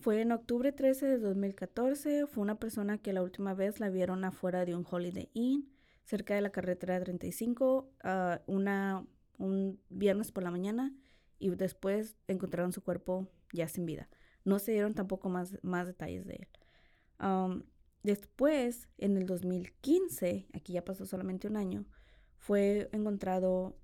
Fue 0.00 0.20
en 0.20 0.30
octubre 0.30 0.70
13 0.70 1.06
de 1.06 1.18
2014. 1.18 2.26
Fue 2.26 2.42
una 2.42 2.58
persona 2.58 2.98
que 2.98 3.12
la 3.12 3.22
última 3.22 3.52
vez 3.52 3.80
la 3.80 3.90
vieron 3.90 4.24
afuera 4.24 4.64
de 4.64 4.76
un 4.76 4.86
Holiday 4.88 5.28
Inn, 5.34 5.68
cerca 6.08 6.34
de 6.34 6.40
la 6.40 6.50
carretera 6.50 6.98
35, 6.98 7.90
ah, 8.02 8.40
una, 8.46 9.06
un 9.36 9.78
viernes 9.90 10.32
por 10.32 10.42
la 10.42 10.50
mañana. 10.50 10.94
Y 11.38 11.50
después 11.50 12.16
encontraron 12.26 12.72
su 12.72 12.82
cuerpo 12.82 13.28
ya 13.52 13.68
sin 13.68 13.86
vida. 13.86 14.08
No 14.44 14.58
se 14.58 14.72
dieron 14.72 14.94
tampoco 14.94 15.28
más, 15.28 15.58
más 15.62 15.86
detalles 15.86 16.26
de 16.26 16.34
él. 16.34 16.48
Um, 17.20 17.62
después, 18.02 18.88
en 18.96 19.16
el 19.16 19.26
2015, 19.26 20.48
aquí 20.54 20.72
ya 20.72 20.84
pasó 20.84 21.04
solamente 21.04 21.46
un 21.46 21.56
año, 21.56 21.84
fue 22.36 22.88
encontrado 22.92 23.76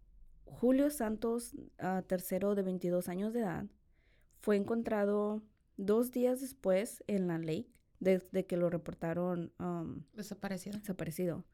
Julio 0.46 0.90
Santos, 0.90 1.54
uh, 1.54 2.02
tercero 2.06 2.54
de 2.54 2.62
22 2.62 3.08
años 3.08 3.32
de 3.32 3.40
edad. 3.40 3.66
Fue 4.40 4.56
encontrado 4.56 5.42
dos 5.76 6.10
días 6.10 6.40
después 6.40 7.04
en 7.06 7.28
la 7.28 7.38
lake, 7.38 7.70
desde 8.00 8.46
que 8.46 8.56
lo 8.56 8.70
reportaron 8.70 9.52
um, 9.58 10.02
desaparecido. 10.14 10.78
Desaparecido. 10.78 11.44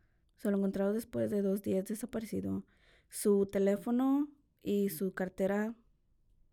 Se 0.40 0.50
lo 0.50 0.56
encontraron 0.56 0.94
después 0.94 1.30
de 1.30 1.42
dos 1.42 1.62
días 1.62 1.84
desaparecido. 1.84 2.64
Su 3.10 3.46
teléfono 3.46 4.28
y 4.62 4.88
su 4.88 5.12
cartera 5.12 5.74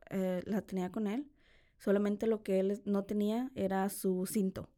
eh, 0.10 0.42
la 0.46 0.62
tenía 0.62 0.92
con 0.92 1.08
él. 1.08 1.32
Solamente 1.78 2.28
lo 2.28 2.44
que 2.44 2.60
él 2.60 2.82
no 2.86 3.06
tenía 3.06 3.50
era 3.56 3.88
su 3.90 4.26
cinto. 4.26 4.70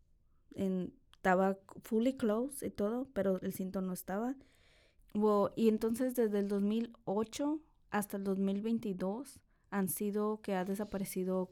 En, 0.54 0.94
estaba 1.14 1.58
fully 1.84 2.16
closed 2.18 2.68
y 2.68 2.70
todo, 2.70 3.10
pero 3.14 3.42
el 3.42 3.52
cinto 3.54 3.82
no 3.82 3.94
estaba. 3.94 4.36
y 5.56 5.68
entonces 5.70 6.16
desde 6.16 6.40
el 6.40 6.48
2008 6.48 7.60
hasta 7.90 8.18
el 8.18 8.24
2022 8.24 9.40
han 9.72 9.90
sido 9.90 10.42
que 10.42 10.54
ha 10.54 10.66
desaparecido 10.66 11.52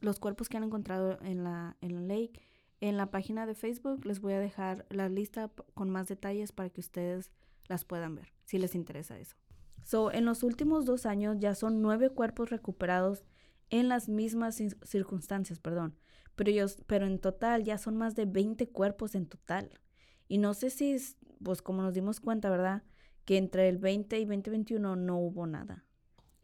los 0.00 0.20
cuerpos 0.20 0.48
que 0.48 0.56
han 0.56 0.64
encontrado 0.64 1.18
en 1.22 1.42
la, 1.42 1.76
en 1.80 1.94
la 1.94 2.00
lake. 2.00 2.40
En 2.86 2.96
la 2.96 3.10
página 3.10 3.46
de 3.46 3.56
Facebook 3.56 4.06
les 4.06 4.20
voy 4.20 4.34
a 4.34 4.38
dejar 4.38 4.86
la 4.90 5.08
lista 5.08 5.50
con 5.74 5.90
más 5.90 6.06
detalles 6.06 6.52
para 6.52 6.70
que 6.70 6.80
ustedes 6.80 7.32
las 7.66 7.84
puedan 7.84 8.14
ver, 8.14 8.32
si 8.44 8.58
les 8.58 8.76
interesa 8.76 9.18
eso. 9.18 9.34
So, 9.82 10.12
en 10.12 10.24
los 10.24 10.44
últimos 10.44 10.84
dos 10.84 11.04
años 11.04 11.36
ya 11.40 11.56
son 11.56 11.82
nueve 11.82 12.10
cuerpos 12.10 12.48
recuperados 12.48 13.24
en 13.70 13.88
las 13.88 14.08
mismas 14.08 14.62
circunstancias, 14.84 15.58
perdón. 15.58 15.96
Pero, 16.36 16.50
ellos, 16.50 16.78
pero 16.86 17.08
en 17.08 17.18
total 17.18 17.64
ya 17.64 17.76
son 17.76 17.96
más 17.96 18.14
de 18.14 18.24
20 18.24 18.68
cuerpos 18.68 19.16
en 19.16 19.26
total. 19.26 19.80
Y 20.28 20.38
no 20.38 20.54
sé 20.54 20.70
si, 20.70 20.96
pues 21.42 21.62
como 21.62 21.82
nos 21.82 21.92
dimos 21.92 22.20
cuenta, 22.20 22.50
¿verdad? 22.50 22.84
Que 23.24 23.36
entre 23.36 23.68
el 23.68 23.78
20 23.78 24.16
y 24.16 24.26
2021 24.26 24.94
no 24.94 25.18
hubo 25.18 25.48
nada. 25.48 25.84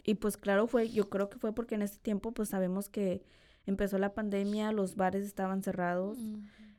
Y 0.02 0.16
pues 0.16 0.36
claro, 0.36 0.66
fue, 0.66 0.88
yo 0.88 1.08
creo 1.08 1.30
que 1.30 1.38
fue 1.38 1.54
porque 1.54 1.76
en 1.76 1.82
ese 1.82 2.00
tiempo 2.00 2.32
pues 2.32 2.48
sabemos 2.48 2.88
que 2.88 3.22
empezó 3.66 3.98
la 3.98 4.14
pandemia, 4.14 4.72
los 4.72 4.96
bares 4.96 5.24
estaban 5.24 5.62
cerrados, 5.62 6.18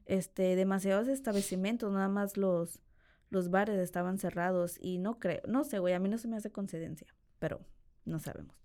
este, 0.06 0.56
demasiados 0.56 1.08
establecimientos, 1.08 1.91
nada 1.91 2.10
más 2.10 2.38
los, 2.38 2.82
los 3.30 3.50
bares 3.50 3.80
estaban 3.80 4.17
cerrados 4.17 4.78
y 4.82 4.98
no 4.98 5.19
creo, 5.19 5.41
no 5.48 5.63
sé, 5.63 5.80
güey, 5.80 5.93
a 5.93 6.00
mí 6.00 6.10
no 6.10 6.17
se 6.17 6.28
me 6.28 6.38
hace 6.38 6.52
coincidencia, 6.52 7.08
pero 7.39 7.62
no 8.06 8.19
sabemos. 8.19 8.63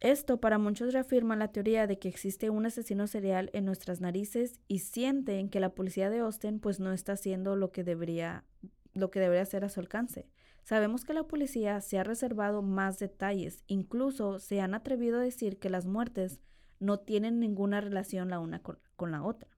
Esto 0.00 0.40
para 0.40 0.58
muchos 0.58 0.92
reafirma 0.92 1.36
la 1.36 1.52
teoría 1.52 1.86
de 1.86 1.98
que 1.98 2.08
existe 2.08 2.50
un 2.50 2.66
asesino 2.66 3.06
serial 3.06 3.50
en 3.54 3.64
nuestras 3.64 4.00
narices 4.00 4.60
y 4.68 4.80
sienten 4.80 5.48
que 5.48 5.58
la 5.58 5.74
policía 5.74 6.10
de 6.10 6.18
Austin 6.18 6.60
pues 6.60 6.80
no 6.80 6.92
está 6.92 7.12
haciendo 7.12 7.56
lo 7.56 7.72
que 7.72 7.82
debería 7.82 8.44
lo 8.92 9.10
que 9.10 9.20
debería 9.20 9.42
hacer 9.42 9.64
a 9.64 9.68
su 9.68 9.80
alcance. 9.80 10.26
Sabemos 10.66 11.04
que 11.04 11.14
la 11.14 11.22
policía 11.22 11.80
se 11.80 11.96
ha 11.96 12.02
reservado 12.02 12.60
más 12.60 12.98
detalles, 12.98 13.62
incluso 13.68 14.40
se 14.40 14.60
han 14.60 14.74
atrevido 14.74 15.20
a 15.20 15.22
decir 15.22 15.60
que 15.60 15.70
las 15.70 15.86
muertes 15.86 16.40
no 16.80 16.98
tienen 16.98 17.38
ninguna 17.38 17.80
relación 17.80 18.30
la 18.30 18.40
una 18.40 18.60
con, 18.60 19.12
la 19.12 19.22
otra. 19.22 19.48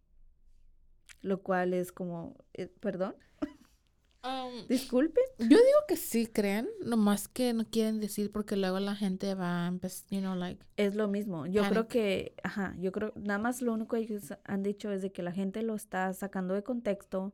Lo 1.22 1.42
cual 1.42 1.72
es 1.72 1.92
como, 1.92 2.36
eh, 2.52 2.66
perdón. 2.80 3.16
Um, 4.22 4.66
Disculpen. 4.68 5.24
Yo 5.38 5.46
digo 5.46 5.78
que 5.88 5.96
sí 5.96 6.26
creen, 6.26 6.68
nomás 6.84 7.26
que 7.26 7.54
no 7.54 7.64
quieren 7.64 8.00
decir 8.00 8.30
porque 8.30 8.56
luego 8.56 8.78
la 8.78 8.94
gente 8.94 9.34
va 9.34 9.64
a 9.64 9.68
empezar, 9.68 10.06
you 10.10 10.20
know, 10.20 10.34
like. 10.34 10.62
Es 10.76 10.94
lo 10.94 11.08
mismo. 11.08 11.46
Yo 11.46 11.62
creo 11.70 11.88
que, 11.88 12.34
ajá, 12.42 12.76
yo 12.80 12.92
creo, 12.92 13.14
nada 13.16 13.38
más 13.38 13.62
lo 13.62 13.72
único 13.72 13.96
que 13.96 14.02
ellos 14.02 14.34
han 14.44 14.62
dicho 14.62 14.92
es 14.92 15.00
de 15.00 15.10
que 15.10 15.22
la 15.22 15.32
gente 15.32 15.62
lo 15.62 15.74
está 15.74 16.12
sacando 16.12 16.52
de 16.52 16.62
contexto, 16.62 17.32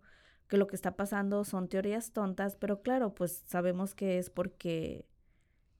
que 0.49 0.57
lo 0.57 0.67
que 0.67 0.77
está 0.77 0.97
pasando 0.97 1.45
son 1.45 1.69
teorías 1.69 2.13
tontas, 2.13 2.57
pero 2.57 2.83
claro, 2.83 3.15
pues 3.15 3.43
sabemos 3.47 3.95
que 3.95 4.19
es 4.19 4.31
porque 4.31 5.07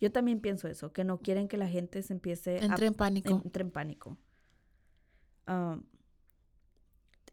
yo 0.01 0.11
también 0.11 0.41
pienso 0.41 0.69
eso, 0.69 0.93
que 0.93 1.05
no 1.05 1.19
quieren 1.19 1.49
que 1.49 1.57
la 1.57 1.69
gente 1.69 2.03
se 2.03 2.13
empiece 2.13 2.65
entre 2.65 2.87
en 2.87 2.95
pánico. 2.95 3.41
Entre 3.45 3.63
en 3.63 3.71
pánico. 3.71 4.19
Um, 5.47 5.83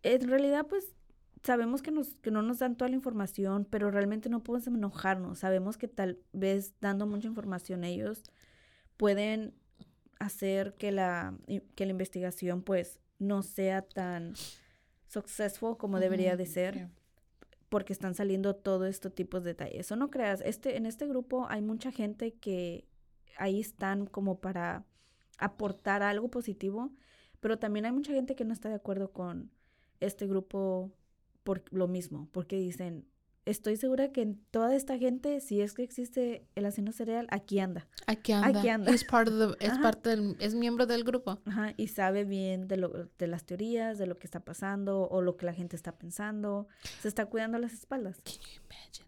en 0.04 0.28
realidad, 0.28 0.68
pues 0.68 0.96
sabemos 1.44 1.82
que, 1.82 1.92
nos, 1.92 2.16
que 2.16 2.32
no 2.32 2.42
nos 2.42 2.60
dan 2.60 2.76
toda 2.76 2.90
la 2.90 2.96
información, 2.96 3.66
pero 3.70 3.92
realmente 3.92 4.30
no 4.30 4.44
podemos 4.44 4.68
enojarnos. 4.68 5.40
Sabemos 5.40 5.78
que 5.78 5.88
tal 5.88 6.20
vez 6.34 6.74
dando 6.80 7.08
mucha 7.08 7.28
información 7.28 7.84
ellos 7.84 8.24
pueden 8.98 9.54
hacer 10.20 10.76
que 10.76 10.92
la, 10.92 11.36
que 11.76 11.86
la 11.86 11.92
investigación 11.92 12.62
pues 12.62 13.00
no 13.18 13.42
sea 13.42 13.82
tan 13.82 14.34
successful 15.08 15.78
como 15.78 16.00
debería 16.00 16.38
de 16.38 16.46
ser. 16.46 16.90
Porque 17.72 17.94
están 17.94 18.16
saliendo 18.16 18.54
todo 18.54 18.86
estos 18.86 19.16
tipos 19.16 19.44
de 19.44 19.52
detalles. 19.52 19.80
Eso 19.80 19.96
no 19.96 20.12
creas, 20.12 20.42
este, 20.46 20.76
en 20.76 20.86
este 20.86 21.08
grupo 21.08 21.48
hay 21.50 21.62
mucha 21.62 21.90
gente 21.92 22.34
que 22.34 22.86
ahí 23.38 23.62
están 23.62 24.06
como 24.06 24.42
para 24.42 24.86
aportar 25.38 26.04
algo 26.04 26.30
positivo, 26.30 26.92
pero 27.40 27.60
también 27.60 27.86
hay 27.86 27.94
mucha 27.94 28.12
gente 28.12 28.36
que 28.36 28.44
no 28.44 28.52
está 28.52 28.68
de 28.68 28.76
acuerdo 28.76 29.14
con 29.14 29.52
este 30.02 30.28
grupo 30.28 30.92
por 31.44 31.64
lo 31.74 31.88
mismo, 31.88 32.28
porque 32.34 32.58
dicen, 32.58 33.08
estoy 33.46 33.76
segura 33.76 34.12
que 34.12 34.22
en 34.22 34.44
toda 34.52 34.76
esta 34.76 34.98
gente, 34.98 35.40
si 35.42 35.62
es 35.62 35.74
que 35.74 35.84
existe 35.84 36.48
el 36.56 36.66
asesino 36.66 36.92
cereal, 36.92 37.28
aquí 37.32 37.60
anda. 37.60 37.88
Aquí 38.08 38.32
anda. 38.32 38.60
Aquí 38.60 38.70
anda. 38.70 38.92
Es, 38.92 39.02
es 39.02 39.08
parte 39.08 40.10
del, 40.10 40.38
es 40.40 40.54
miembro 40.56 40.86
del 40.86 41.04
grupo. 41.04 41.40
Ajá, 41.46 41.74
y 41.78 41.88
sabe 41.88 42.24
bien 42.24 42.68
de, 42.68 42.78
lo, 42.78 43.10
de 43.18 43.28
las 43.28 43.46
teorías, 43.46 43.98
de 43.98 44.08
lo 44.08 44.18
que 44.18 44.28
está 44.28 44.42
pasando 44.42 45.08
o 45.10 45.22
lo 45.22 45.38
que 45.38 45.46
la 45.46 45.54
gente 45.54 45.76
está 45.76 45.98
pensando. 45.98 46.68
Se 47.02 47.08
está 47.08 47.26
cuidando 47.26 47.58
las 47.58 47.74
espaldas. 47.74 48.18
Can 48.24 48.36
you 48.36 48.62
imagine? 48.66 49.08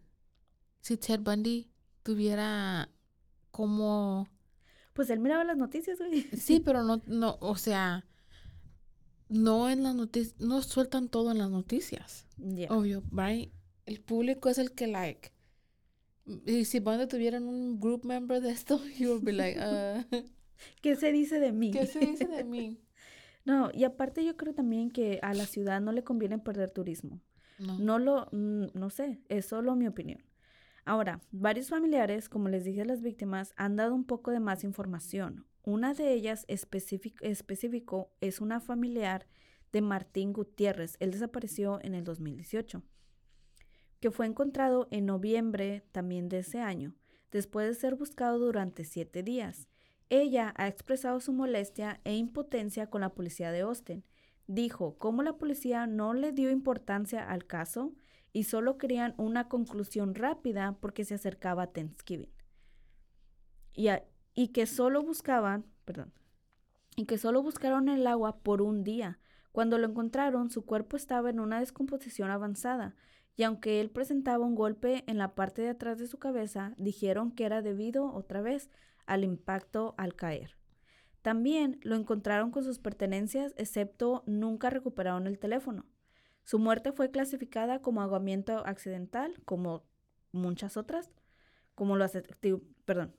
Si 0.81 0.97
Ted 0.97 1.19
Bundy 1.21 1.71
tuviera 2.01 2.89
como... 3.51 4.27
Pues 4.93 5.09
él 5.09 5.19
miraba 5.19 5.43
las 5.43 5.57
noticias, 5.57 5.97
güey. 5.97 6.23
Sí, 6.37 6.59
pero 6.65 6.83
no, 6.83 7.01
no, 7.07 7.37
o 7.39 7.55
sea, 7.55 8.05
no 9.29 9.69
en 9.69 9.83
las 9.83 9.95
noticias, 9.95 10.39
no 10.39 10.61
sueltan 10.61 11.09
todo 11.09 11.31
en 11.31 11.39
las 11.39 11.49
noticias. 11.49 12.27
Obvio, 12.69 13.03
right? 13.11 13.51
El 13.85 14.01
público 14.01 14.49
es 14.49 14.57
el 14.57 14.71
que, 14.71 14.87
like, 14.87 15.31
y 16.45 16.65
si 16.65 16.81
cuando 16.81 17.07
tuvieran 17.07 17.47
un 17.47 17.79
group 17.79 18.05
member 18.05 18.41
de 18.41 18.51
esto, 18.51 18.79
you 18.97 19.09
would 19.09 19.23
be 19.23 19.33
like, 19.33 19.59
uh, 19.59 20.03
¿qué 20.81 20.95
se 20.95 21.11
dice 21.11 21.39
de 21.39 21.51
mí? 21.51 21.71
¿Qué 21.71 21.85
se 21.85 21.99
dice 21.99 22.27
de 22.27 22.43
mí? 22.43 22.79
no, 23.45 23.69
y 23.73 23.83
aparte 23.83 24.23
yo 24.23 24.37
creo 24.37 24.53
también 24.53 24.89
que 24.89 25.19
a 25.21 25.33
la 25.33 25.45
ciudad 25.45 25.81
no 25.81 25.91
le 25.91 26.03
conviene 26.03 26.39
perder 26.39 26.71
turismo. 26.71 27.21
No. 27.59 27.77
No 27.77 27.99
lo, 27.99 28.29
no 28.31 28.89
sé, 28.89 29.21
es 29.29 29.45
solo 29.45 29.75
mi 29.75 29.87
opinión. 29.87 30.23
Ahora, 30.85 31.21
varios 31.31 31.69
familiares, 31.69 32.27
como 32.27 32.49
les 32.49 32.65
dije 32.65 32.81
a 32.81 32.85
las 32.85 33.01
víctimas, 33.01 33.53
han 33.55 33.75
dado 33.75 33.93
un 33.93 34.03
poco 34.05 34.31
de 34.31 34.39
más 34.39 34.63
información. 34.63 35.45
Una 35.63 35.93
de 35.93 36.11
ellas 36.11 36.45
específico, 36.49 37.23
específico 37.23 38.11
es 38.19 38.41
una 38.41 38.59
familiar 38.59 39.27
de 39.71 39.81
Martín 39.81 40.33
Gutiérrez. 40.33 40.97
Él 40.99 41.11
desapareció 41.11 41.79
en 41.83 41.95
el 41.95 42.03
2018, 42.03 42.83
que 44.03 44.11
fue 44.11 44.25
encontrado 44.25 44.89
en 44.91 45.05
noviembre 45.05 45.85
también 45.93 46.27
de 46.27 46.39
ese 46.39 46.59
año, 46.59 46.93
después 47.31 47.69
de 47.69 47.73
ser 47.73 47.95
buscado 47.95 48.37
durante 48.37 48.83
siete 48.83 49.23
días. 49.23 49.69
Ella 50.09 50.53
ha 50.57 50.67
expresado 50.67 51.21
su 51.21 51.31
molestia 51.31 52.01
e 52.03 52.13
impotencia 52.13 52.89
con 52.89 52.99
la 52.99 53.13
policía 53.13 53.53
de 53.53 53.61
Austin. 53.61 54.03
Dijo 54.45 54.97
cómo 54.97 55.23
la 55.23 55.37
policía 55.37 55.87
no 55.87 56.13
le 56.13 56.33
dio 56.33 56.51
importancia 56.51 57.23
al 57.23 57.47
caso 57.47 57.93
y 58.33 58.43
solo 58.43 58.77
querían 58.77 59.13
una 59.15 59.47
conclusión 59.47 60.15
rápida 60.15 60.75
porque 60.81 61.05
se 61.05 61.13
acercaba 61.13 61.71
Thanksgiving. 61.71 62.33
Y, 63.73 63.87
y 64.33 64.49
que 64.49 64.65
solo 64.65 65.01
buscaban, 65.01 65.65
perdón, 65.85 66.11
y 66.97 67.05
que 67.05 67.17
solo 67.17 67.41
buscaron 67.41 67.87
el 67.87 68.05
agua 68.05 68.39
por 68.39 68.61
un 68.61 68.83
día. 68.83 69.17
Cuando 69.53 69.77
lo 69.77 69.87
encontraron, 69.87 70.49
su 70.49 70.65
cuerpo 70.65 70.97
estaba 70.97 71.29
en 71.29 71.39
una 71.39 71.61
descomposición 71.61 72.31
avanzada, 72.31 72.95
y 73.35 73.43
aunque 73.43 73.81
él 73.81 73.89
presentaba 73.89 74.45
un 74.45 74.55
golpe 74.55 75.03
en 75.07 75.17
la 75.17 75.35
parte 75.35 75.61
de 75.61 75.69
atrás 75.69 75.97
de 75.97 76.07
su 76.07 76.19
cabeza, 76.19 76.73
dijeron 76.77 77.31
que 77.31 77.45
era 77.45 77.61
debido, 77.61 78.13
otra 78.13 78.41
vez, 78.41 78.69
al 79.05 79.23
impacto 79.23 79.95
al 79.97 80.15
caer. 80.15 80.57
También 81.21 81.79
lo 81.83 81.95
encontraron 81.95 82.51
con 82.51 82.63
sus 82.63 82.79
pertenencias, 82.79 83.53
excepto 83.57 84.23
nunca 84.25 84.69
recuperaron 84.69 85.25
el 85.25 85.39
teléfono. 85.39 85.85
Su 86.43 86.59
muerte 86.59 86.91
fue 86.91 87.11
clasificada 87.11 87.81
como 87.81 88.01
ahogamiento 88.01 88.65
accidental, 88.65 89.33
como 89.45 89.83
muchas 90.33 90.75
otras, 90.75 91.09
como 91.75 91.95
lo 91.95 92.05
perdón, 92.85 93.15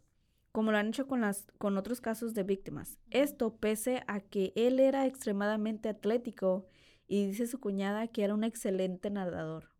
como 0.52 0.70
lo 0.70 0.78
han 0.78 0.88
hecho 0.88 1.06
con, 1.06 1.22
las, 1.22 1.46
con 1.58 1.78
otros 1.78 2.00
casos 2.00 2.34
de 2.34 2.42
víctimas. 2.42 2.98
Esto 3.10 3.56
pese 3.56 4.04
a 4.06 4.20
que 4.20 4.52
él 4.54 4.78
era 4.78 5.06
extremadamente 5.06 5.88
atlético 5.88 6.66
y 7.08 7.26
dice 7.26 7.46
su 7.46 7.58
cuñada 7.58 8.06
que 8.08 8.22
era 8.22 8.34
un 8.34 8.44
excelente 8.44 9.10
nadador. 9.10 9.73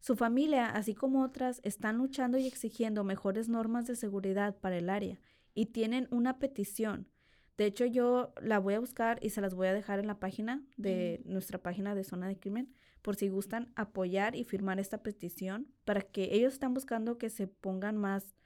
Su 0.00 0.16
familia, 0.16 0.66
así 0.66 0.94
como 0.94 1.22
otras, 1.22 1.60
están 1.64 1.98
luchando 1.98 2.38
y 2.38 2.46
exigiendo 2.46 3.04
mejores 3.04 3.48
normas 3.48 3.86
de 3.86 3.96
seguridad 3.96 4.56
para 4.56 4.76
el 4.76 4.90
área 4.90 5.20
y 5.54 5.66
tienen 5.66 6.06
una 6.10 6.38
petición. 6.38 7.08
De 7.56 7.66
hecho, 7.66 7.84
yo 7.84 8.32
la 8.40 8.60
voy 8.60 8.74
a 8.74 8.80
buscar 8.80 9.18
y 9.20 9.30
se 9.30 9.40
las 9.40 9.54
voy 9.54 9.66
a 9.66 9.74
dejar 9.74 9.98
en 9.98 10.06
la 10.06 10.20
página 10.20 10.62
de 10.76 11.20
nuestra 11.24 11.60
página 11.60 11.96
de 11.96 12.04
Zona 12.04 12.28
de 12.28 12.38
Crimen 12.38 12.72
por 13.02 13.16
si 13.16 13.28
gustan 13.28 13.72
apoyar 13.74 14.36
y 14.36 14.44
firmar 14.44 14.78
esta 14.78 15.02
petición 15.02 15.66
para 15.84 16.02
que 16.02 16.34
ellos 16.34 16.52
están 16.52 16.74
buscando 16.74 17.18
que 17.18 17.30
se 17.30 17.48
pongan 17.48 17.96
más 17.96 18.36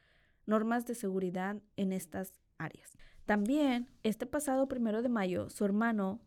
normas 0.47 0.87
de 0.87 0.95
seguridad 0.95 1.61
en 1.77 1.93
estas 1.93 2.41
áreas. 2.57 2.97
También, 3.27 3.89
este 4.03 4.27
pasado 4.27 4.67
primero 4.67 5.03
de 5.03 5.09
mayo, 5.09 5.51
su 5.51 5.65
hermano 5.65 6.21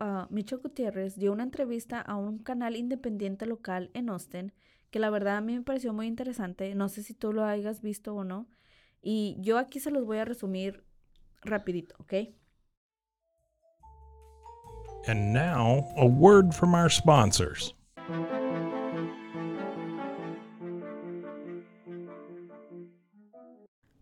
ah, 0.00 0.26
Micho, 0.30 0.58
Gutiérrez 0.58 1.16
dio 1.16 1.32
una 1.32 1.42
entrevista 1.42 2.00
a 2.00 2.16
un 2.16 2.38
canal 2.38 2.76
independiente 2.76 3.46
local 3.46 3.90
en 3.94 4.08
Austin, 4.08 4.52
que 4.90 4.98
la 4.98 5.10
verdad 5.10 5.36
a 5.36 5.40
mí 5.40 5.54
me 5.54 5.62
pareció 5.62 5.92
muy 5.92 6.06
interesante. 6.06 6.74
No 6.74 6.88
sé 6.88 7.02
si 7.02 7.14
tú 7.14 7.32
lo 7.32 7.44
hayas 7.44 7.82
visto 7.82 8.14
o 8.14 8.24
no. 8.24 8.46
Y 9.02 9.36
yo 9.40 9.58
aquí 9.58 9.80
se 9.80 9.90
los 9.90 10.04
voy 10.04 10.18
a 10.18 10.24
resumir 10.24 10.84
rapidito, 11.42 11.94
¿ok? 11.98 12.14
And 15.06 15.32
now, 15.32 15.84
a 15.96 16.04
word 16.04 16.52
from 16.52 16.74
our 16.74 16.90
sponsors. 16.90 17.74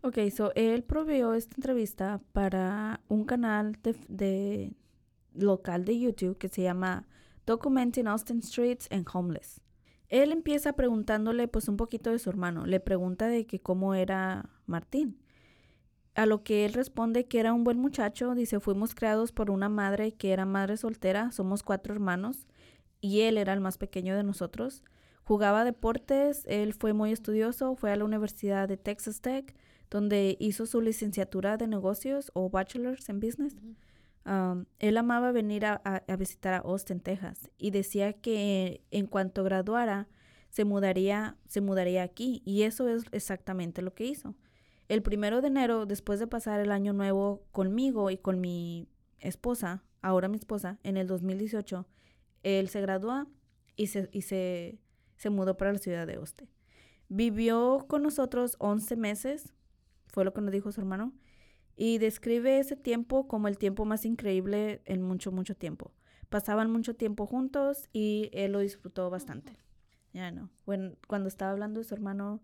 Ok, 0.01 0.29
so 0.29 0.51
él 0.55 0.83
proveó 0.83 1.33
esta 1.33 1.55
entrevista 1.57 2.21
para 2.31 3.01
un 3.07 3.25
canal 3.25 3.75
de, 4.07 4.71
local 5.37 5.85
de 5.85 5.99
YouTube 5.99 6.37
que 6.37 6.49
se 6.49 6.61
llama 6.61 7.07
Documenting 7.45 8.07
Austin 8.07 8.41
Streets 8.41 8.87
and 8.91 9.05
Homeless. 9.11 9.61
Él 10.09 10.31
empieza 10.31 10.73
preguntándole 10.73 11.47
pues 11.47 11.67
un 11.67 11.77
poquito 11.77 12.11
de 12.11 12.19
su 12.19 12.29
hermano. 12.29 12.65
Le 12.65 12.79
pregunta 12.79 13.27
de 13.27 13.45
que 13.45 13.59
cómo 13.59 13.95
era 13.95 14.49
Martín. 14.65 15.19
A 16.13 16.25
lo 16.25 16.43
que 16.43 16.65
él 16.65 16.73
responde 16.73 17.27
que 17.27 17.39
era 17.39 17.53
un 17.53 17.63
buen 17.63 17.79
muchacho. 17.79 18.35
Dice, 18.35 18.59
fuimos 18.59 18.95
creados 18.95 19.31
por 19.31 19.51
una 19.51 19.67
madre 19.67 20.13
que 20.13 20.31
era 20.31 20.45
madre 20.45 20.77
soltera. 20.77 21.31
Somos 21.31 21.63
cuatro 21.63 21.93
hermanos. 21.93 22.47
Y 23.01 23.21
él 23.21 23.37
era 23.37 23.53
el 23.53 23.59
más 23.59 23.77
pequeño 23.77 24.15
de 24.15 24.23
nosotros. 24.23 24.83
Jugaba 25.23 25.65
deportes. 25.65 26.43
Él 26.47 26.73
fue 26.73 26.93
muy 26.93 27.11
estudioso. 27.11 27.75
Fue 27.75 27.91
a 27.91 27.95
la 27.95 28.05
Universidad 28.05 28.67
de 28.67 28.77
Texas 28.77 29.21
Tech 29.21 29.55
donde 29.89 30.35
hizo 30.39 30.65
su 30.65 30.81
licenciatura 30.81 31.57
de 31.57 31.67
negocios 31.67 32.31
o 32.33 32.49
bachelor's 32.49 33.09
en 33.09 33.19
business. 33.19 33.55
Él 34.79 34.97
amaba 34.97 35.31
venir 35.31 35.65
a, 35.65 36.03
visitar 36.17 36.53
a 36.53 36.57
Austin, 36.59 36.99
Texas, 36.99 37.51
y 37.57 37.71
decía 37.71 38.13
que 38.13 38.81
en 38.91 39.05
cuanto 39.05 39.43
graduara 39.43 40.07
se 40.49 40.65
mudaría, 40.65 41.37
se 41.47 41.61
mudaría 41.61 42.03
aquí, 42.03 42.41
y 42.45 42.63
eso 42.63 42.87
es 42.87 43.03
exactamente 43.11 43.81
lo 43.81 43.93
que 43.93 44.05
hizo. 44.05 44.35
El 44.87 45.01
primero 45.01 45.41
de 45.41 45.47
enero, 45.47 45.85
después 45.85 46.19
de 46.19 46.27
pasar 46.27 46.59
el 46.59 46.71
año 46.71 46.93
nuevo 46.93 47.43
conmigo 47.51 48.09
y 48.09 48.17
con 48.17 48.39
mi 48.39 48.87
esposa, 49.19 49.83
ahora 50.01 50.27
mi 50.27 50.37
esposa, 50.37 50.79
en 50.83 50.97
el 50.97 51.07
2018, 51.07 51.87
él 52.43 52.69
se 52.69 52.81
graduó 52.81 53.27
y 53.75 53.87
se, 53.87 54.09
y 54.11 54.21
se, 54.23 54.79
se 55.17 55.29
mudó 55.29 55.57
para 55.57 55.73
la 55.73 55.79
ciudad 55.79 56.07
de 56.07 56.15
Austin. 56.15 56.49
Vivió 57.09 57.85
con 57.87 58.01
nosotros 58.01 58.55
11 58.59 58.95
meses, 58.95 59.53
fue 60.07 60.25
lo 60.25 60.33
que 60.33 60.41
nos 60.41 60.51
dijo 60.51 60.71
su 60.71 60.81
hermano, 60.81 61.13
y 61.75 61.97
describe 61.97 62.59
ese 62.59 62.75
tiempo 62.75 63.27
como 63.27 63.47
el 63.47 63.57
tiempo 63.57 63.85
más 63.85 64.05
increíble 64.05 64.81
en 64.85 65.01
mucho, 65.01 65.31
mucho 65.31 65.55
tiempo. 65.55 65.93
Pasaban 66.29 66.71
mucho 66.71 66.95
tiempo 66.95 67.25
juntos 67.25 67.89
y 67.91 68.29
él 68.33 68.53
lo 68.53 68.59
disfrutó 68.59 69.09
bastante. 69.09 69.57
Ya 70.13 70.31
no. 70.31 70.49
cuando 71.07 71.27
estaba 71.27 71.51
hablando 71.51 71.81
de 71.81 71.83
su 71.83 71.93
hermano, 71.93 72.41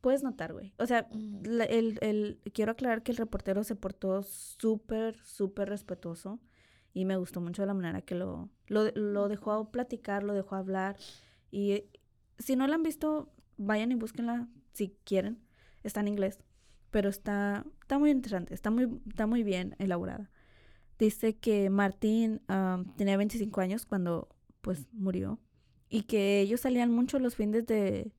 puedes 0.00 0.24
notar, 0.24 0.52
güey. 0.52 0.74
O 0.78 0.86
sea, 0.86 1.08
el, 1.12 1.98
el, 2.00 2.40
quiero 2.52 2.72
aclarar 2.72 3.04
que 3.04 3.12
el 3.12 3.18
reportero 3.18 3.62
se 3.62 3.76
portó 3.76 4.22
súper, 4.24 5.16
súper 5.22 5.68
respetuoso 5.68 6.40
y 6.92 7.04
me 7.04 7.16
gustó 7.16 7.40
mucho 7.40 7.64
la 7.64 7.74
manera 7.74 8.02
que 8.02 8.16
lo, 8.16 8.50
lo, 8.66 8.90
lo 8.94 9.28
dejó 9.28 9.70
platicar, 9.70 10.24
lo 10.24 10.34
dejó 10.34 10.56
hablar. 10.56 10.96
Y 11.52 11.84
si 12.38 12.56
no 12.56 12.66
la 12.66 12.74
han 12.74 12.82
visto, 12.82 13.32
vayan 13.56 13.92
y 13.92 13.94
búsquenla 13.94 14.48
si 14.72 14.96
quieren. 15.04 15.40
Está 15.84 16.00
en 16.00 16.08
inglés 16.08 16.40
pero 16.92 17.08
está, 17.08 17.64
está 17.80 17.98
muy 17.98 18.10
interesante, 18.10 18.54
está 18.54 18.70
muy, 18.70 19.00
está 19.08 19.26
muy 19.26 19.42
bien 19.42 19.74
elaborada. 19.78 20.30
Dice 20.98 21.34
que 21.34 21.68
Martín 21.70 22.42
tenía 22.96 23.16
25 23.16 23.60
años 23.60 23.86
cuando 23.86 24.28
pues 24.60 24.86
murió 24.92 25.40
y 25.88 26.02
que 26.02 26.40
ellos 26.40 26.60
salían 26.60 26.92
mucho 26.92 27.18
los 27.18 27.34
fines 27.34 27.66
de 27.66 28.12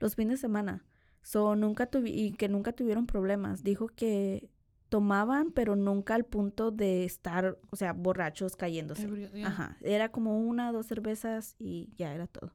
los 0.00 0.16
fines 0.16 0.38
de 0.38 0.40
semana. 0.40 0.84
So, 1.22 1.54
nunca 1.54 1.88
y 2.04 2.32
que 2.32 2.48
nunca 2.48 2.72
tuvieron 2.72 3.06
problemas. 3.06 3.62
Dijo 3.62 3.86
que 3.86 4.50
tomaban, 4.88 5.52
pero 5.52 5.76
nunca 5.76 6.14
al 6.14 6.24
punto 6.24 6.70
de 6.70 7.04
estar, 7.04 7.58
o 7.70 7.76
sea, 7.76 7.92
borrachos 7.92 8.56
cayéndose. 8.56 9.06
Ajá. 9.44 9.76
Era 9.82 10.10
como 10.10 10.38
una, 10.38 10.72
dos 10.72 10.86
cervezas 10.86 11.56
y 11.58 11.92
ya 11.96 12.14
era 12.14 12.26
todo. 12.26 12.54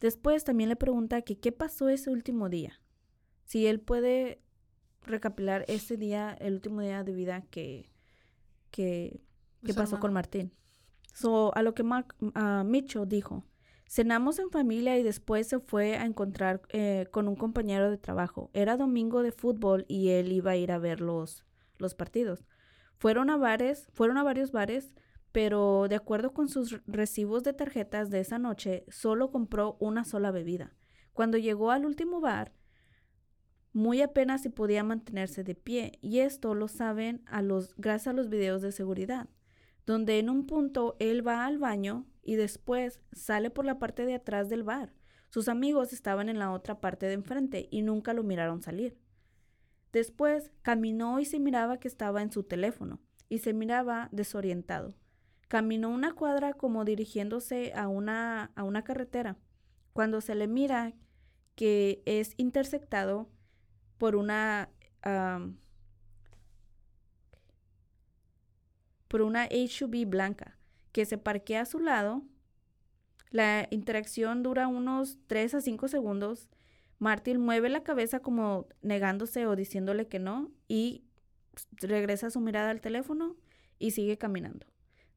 Después 0.00 0.44
también 0.44 0.70
le 0.70 0.76
pregunta 0.76 1.22
que 1.22 1.38
qué 1.38 1.52
pasó 1.52 1.90
ese 1.90 2.10
último 2.10 2.48
día 2.48 2.80
si 3.50 3.66
él 3.66 3.80
puede 3.80 4.40
recapilar 5.02 5.64
ese 5.66 5.96
día, 5.96 6.36
el 6.38 6.54
último 6.54 6.82
día 6.82 7.02
de 7.02 7.12
vida 7.12 7.42
que, 7.50 7.90
que, 8.70 9.24
pasó 9.74 9.98
con 9.98 10.12
Martín. 10.12 10.52
So, 11.14 11.52
a 11.56 11.62
lo 11.62 11.74
que 11.74 11.82
Micho 12.64 13.06
dijo, 13.06 13.44
cenamos 13.88 14.38
en 14.38 14.52
familia 14.52 14.98
y 14.98 15.02
después 15.02 15.48
se 15.48 15.58
fue 15.58 15.96
a 15.96 16.04
encontrar 16.04 16.62
eh, 16.68 17.08
con 17.10 17.26
un 17.26 17.34
compañero 17.34 17.90
de 17.90 17.98
trabajo. 17.98 18.50
Era 18.52 18.76
domingo 18.76 19.20
de 19.24 19.32
fútbol 19.32 19.84
y 19.88 20.10
él 20.10 20.30
iba 20.30 20.52
a 20.52 20.56
ir 20.56 20.70
a 20.70 20.78
ver 20.78 21.00
los, 21.00 21.44
los 21.78 21.96
partidos. 21.96 22.46
Fueron 22.98 23.30
a 23.30 23.36
bares, 23.36 23.88
fueron 23.94 24.16
a 24.16 24.22
varios 24.22 24.52
bares, 24.52 24.94
pero 25.32 25.88
de 25.88 25.96
acuerdo 25.96 26.32
con 26.32 26.48
sus 26.48 26.80
recibos 26.86 27.42
de 27.42 27.52
tarjetas 27.52 28.10
de 28.10 28.20
esa 28.20 28.38
noche, 28.38 28.84
solo 28.90 29.32
compró 29.32 29.76
una 29.80 30.04
sola 30.04 30.30
bebida. 30.30 30.76
Cuando 31.12 31.36
llegó 31.36 31.72
al 31.72 31.84
último 31.84 32.20
bar, 32.20 32.52
muy 33.72 34.02
apenas 34.02 34.42
si 34.42 34.48
podía 34.48 34.82
mantenerse 34.82 35.44
de 35.44 35.54
pie, 35.54 35.98
y 36.02 36.20
esto 36.20 36.54
lo 36.54 36.68
saben 36.68 37.22
a 37.26 37.42
los, 37.42 37.74
gracias 37.76 38.08
a 38.08 38.16
los 38.16 38.28
videos 38.28 38.62
de 38.62 38.72
seguridad, 38.72 39.28
donde 39.86 40.18
en 40.18 40.28
un 40.28 40.46
punto 40.46 40.96
él 40.98 41.26
va 41.26 41.46
al 41.46 41.58
baño 41.58 42.06
y 42.22 42.36
después 42.36 43.00
sale 43.12 43.50
por 43.50 43.64
la 43.64 43.78
parte 43.78 44.06
de 44.06 44.14
atrás 44.14 44.48
del 44.48 44.62
bar. 44.62 44.92
Sus 45.30 45.48
amigos 45.48 45.92
estaban 45.92 46.28
en 46.28 46.38
la 46.38 46.52
otra 46.52 46.80
parte 46.80 47.06
de 47.06 47.12
enfrente 47.12 47.68
y 47.70 47.82
nunca 47.82 48.12
lo 48.12 48.24
miraron 48.24 48.62
salir. 48.62 48.98
Después 49.92 50.50
caminó 50.62 51.20
y 51.20 51.24
se 51.24 51.38
miraba 51.38 51.78
que 51.78 51.88
estaba 51.88 52.22
en 52.22 52.32
su 52.32 52.42
teléfono 52.42 53.00
y 53.28 53.38
se 53.38 53.52
miraba 53.52 54.08
desorientado. 54.12 54.94
Caminó 55.48 55.90
una 55.90 56.14
cuadra 56.14 56.52
como 56.52 56.84
dirigiéndose 56.84 57.72
a 57.74 57.88
una, 57.88 58.52
a 58.54 58.64
una 58.64 58.82
carretera. 58.82 59.36
Cuando 59.92 60.20
se 60.20 60.34
le 60.34 60.46
mira 60.46 60.94
que 61.54 62.02
es 62.06 62.34
intersectado 62.36 63.28
por 64.00 64.16
una 64.16 64.70
por 69.08 69.22
una 69.22 69.46
HUV 69.46 70.06
blanca 70.06 70.56
que 70.92 71.04
se 71.04 71.18
parquea 71.18 71.62
a 71.62 71.66
su 71.66 71.78
lado. 71.80 72.22
La 73.30 73.68
interacción 73.70 74.42
dura 74.42 74.68
unos 74.68 75.18
3 75.26 75.54
a 75.54 75.60
5 75.60 75.88
segundos. 75.88 76.48
Martin 76.98 77.40
mueve 77.40 77.68
la 77.68 77.82
cabeza 77.82 78.20
como 78.20 78.66
negándose 78.82 79.46
o 79.46 79.54
diciéndole 79.54 80.08
que 80.08 80.18
no 80.18 80.50
y 80.66 81.04
regresa 81.72 82.30
su 82.30 82.40
mirada 82.40 82.70
al 82.70 82.80
teléfono 82.80 83.36
y 83.78 83.90
sigue 83.90 84.16
caminando. 84.16 84.66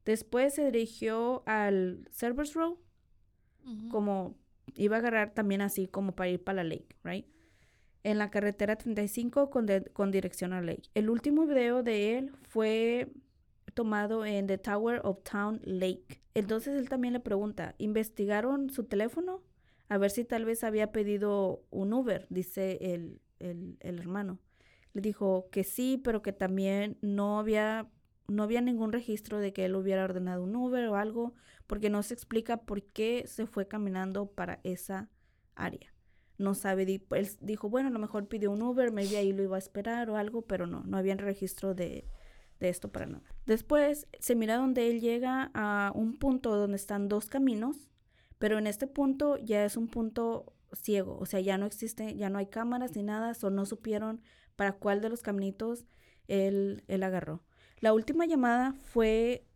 Después 0.04 0.54
se 0.54 0.70
dirigió 0.70 1.42
al 1.46 2.06
Servers 2.10 2.54
Row, 2.54 2.78
como 3.90 4.34
iba 4.74 4.96
a 4.96 4.98
agarrar 4.98 5.32
también 5.32 5.62
así 5.62 5.86
como 5.86 6.14
para 6.14 6.30
ir 6.30 6.42
para 6.42 6.62
la 6.62 6.64
lake, 6.64 6.96
right? 7.02 7.26
En 8.04 8.18
la 8.18 8.30
carretera 8.30 8.76
35 8.76 9.50
con, 9.50 9.66
con 9.92 10.10
dirección 10.10 10.52
a 10.52 10.60
Lake. 10.60 10.90
El 10.94 11.10
último 11.10 11.46
video 11.46 11.82
de 11.82 12.18
él 12.18 12.32
fue 12.42 13.08
tomado 13.72 14.24
en 14.24 14.46
The 14.46 14.58
Tower 14.58 15.00
of 15.04 15.22
Town 15.22 15.60
Lake. 15.64 16.22
Entonces 16.34 16.78
él 16.78 16.88
también 16.88 17.14
le 17.14 17.20
pregunta, 17.20 17.74
¿investigaron 17.78 18.70
su 18.70 18.84
teléfono? 18.84 19.42
A 19.88 19.98
ver 19.98 20.10
si 20.10 20.24
tal 20.24 20.44
vez 20.44 20.64
había 20.64 20.92
pedido 20.92 21.64
un 21.70 21.92
Uber, 21.92 22.26
dice 22.28 22.78
el, 22.80 23.20
el, 23.38 23.76
el 23.80 23.98
hermano. 23.98 24.38
Le 24.92 25.00
dijo 25.00 25.48
que 25.50 25.64
sí, 25.64 26.00
pero 26.02 26.22
que 26.22 26.32
también 26.32 26.98
no 27.00 27.38
había, 27.38 27.88
no 28.28 28.42
había 28.42 28.60
ningún 28.60 28.92
registro 28.92 29.38
de 29.38 29.52
que 29.52 29.64
él 29.64 29.74
hubiera 29.76 30.04
ordenado 30.04 30.44
un 30.44 30.54
Uber 30.54 30.86
o 30.88 30.96
algo, 30.96 31.34
porque 31.66 31.90
no 31.90 32.02
se 32.02 32.14
explica 32.14 32.58
por 32.58 32.82
qué 32.82 33.24
se 33.26 33.46
fue 33.46 33.66
caminando 33.66 34.26
para 34.26 34.60
esa 34.62 35.08
área. 35.54 35.93
No 36.38 36.54
sabe, 36.54 36.82
él 36.82 37.28
dijo, 37.40 37.68
bueno, 37.68 37.88
a 37.88 37.92
lo 37.92 37.98
mejor 37.98 38.26
pidió 38.26 38.50
un 38.50 38.62
Uber, 38.62 38.92
maybe 38.92 39.16
ahí 39.16 39.32
lo 39.32 39.42
iba 39.42 39.56
a 39.56 39.58
esperar 39.58 40.10
o 40.10 40.16
algo, 40.16 40.42
pero 40.42 40.66
no, 40.66 40.82
no 40.84 40.96
había 40.96 41.14
registro 41.16 41.74
de, 41.74 42.08
de 42.60 42.68
esto 42.68 42.90
para 42.90 43.06
nada. 43.06 43.24
Después 43.46 44.06
se 44.18 44.34
mira 44.34 44.56
donde 44.56 44.90
él 44.90 45.00
llega 45.00 45.50
a 45.54 45.92
un 45.94 46.16
punto 46.18 46.56
donde 46.56 46.76
están 46.76 47.08
dos 47.08 47.26
caminos, 47.26 47.88
pero 48.38 48.58
en 48.58 48.66
este 48.66 48.86
punto 48.86 49.36
ya 49.36 49.64
es 49.64 49.76
un 49.76 49.88
punto 49.88 50.54
ciego, 50.72 51.16
o 51.18 51.26
sea, 51.26 51.40
ya 51.40 51.56
no 51.56 51.66
existe, 51.66 52.16
ya 52.16 52.30
no 52.30 52.38
hay 52.38 52.46
cámaras 52.46 52.96
ni 52.96 53.02
nada, 53.02 53.34
solo 53.34 53.56
no 53.56 53.66
supieron 53.66 54.20
para 54.56 54.72
cuál 54.72 55.00
de 55.00 55.08
los 55.08 55.22
caminitos 55.22 55.86
él, 56.26 56.84
él 56.88 57.02
agarró. 57.02 57.44
La 57.80 57.92
última 57.92 58.26
llamada 58.26 58.72
fue 58.72 59.46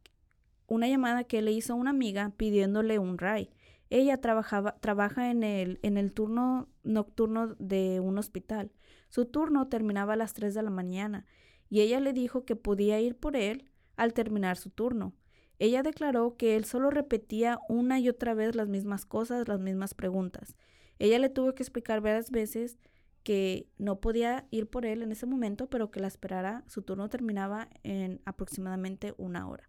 una 0.67 0.87
llamada 0.87 1.25
que 1.25 1.43
le 1.43 1.51
hizo 1.53 1.75
una 1.75 1.91
amiga 1.91 2.33
pidiéndole 2.37 2.99
un 2.99 3.19
ride. 3.19 3.51
Ella 3.90 4.20
trabajaba, 4.20 4.77
trabaja 4.81 5.31
en 5.31 5.42
el, 5.42 5.79
en 5.83 5.96
el 5.96 6.12
turno 6.12 6.68
nocturno 6.83 7.55
de 7.59 8.01
un 8.01 8.18
hospital. 8.18 8.72
Su 9.09 9.24
turno 9.24 9.68
terminaba 9.68 10.12
a 10.12 10.16
las 10.16 10.35
3 10.35 10.55
de 10.55 10.62
la 10.62 10.70
mañana 10.70 11.24
y 11.70 11.81
ella 11.81 12.01
le 12.01 12.12
dijo 12.12 12.44
que 12.44 12.57
podía 12.57 13.01
ir 13.01 13.16
por 13.16 13.37
él 13.37 13.70
al 13.96 14.12
terminar 14.12 14.57
su 14.57 14.70
turno. 14.70 15.14
Ella 15.59 15.83
declaró 15.83 16.37
que 16.37 16.57
él 16.57 16.64
solo 16.64 16.90
repetía 16.90 17.59
una 17.68 17.98
y 17.98 18.09
otra 18.09 18.35
vez 18.35 18.55
las 18.55 18.68
mismas 18.68 19.07
cosas, 19.07 19.48
las 19.48 19.59
mismas 19.59 19.94
preguntas. 19.94 20.57
Ella 20.98 21.18
le 21.18 21.29
tuvo 21.31 21.55
que 21.55 21.62
explicar 21.62 22.01
varias 22.01 22.31
veces 22.31 22.79
que 23.22 23.68
no 23.77 24.01
podía 24.01 24.46
ir 24.51 24.68
por 24.68 24.87
él 24.87 25.03
en 25.03 25.12
ese 25.12 25.27
momento, 25.27 25.68
pero 25.68 25.90
que 25.90 26.01
la 26.01 26.07
esperara. 26.07 26.64
Su 26.66 26.83
turno 26.83 27.09
terminaba 27.09 27.68
en 27.83 28.20
aproximadamente 28.24 29.14
una 29.16 29.48
hora 29.48 29.68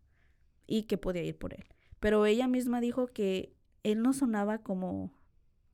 y 0.67 0.83
que 0.83 0.97
podía 0.97 1.23
ir 1.23 1.37
por 1.37 1.53
él. 1.53 1.65
Pero 1.99 2.25
ella 2.25 2.47
misma 2.47 2.81
dijo 2.81 3.07
que 3.07 3.53
él 3.83 4.01
no 4.01 4.13
sonaba 4.13 4.59
como 4.59 5.13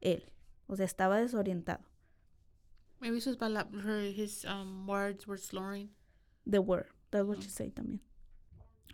él, 0.02 0.32
o 0.68 0.76
sea, 0.76 0.86
estaba 0.86 1.20
desorientado. 1.20 1.86
Maybe 3.00 3.20
sus 3.20 3.38
his 4.15 4.46
um, 4.46 4.88
words 4.88 5.28
were 5.28 5.38
slurring. 5.38 5.89
The 6.50 6.60
word, 6.60 6.88
that's 7.12 7.26
what 7.26 7.41
she 7.41 7.50
said 7.50 7.74
también. 7.74 8.02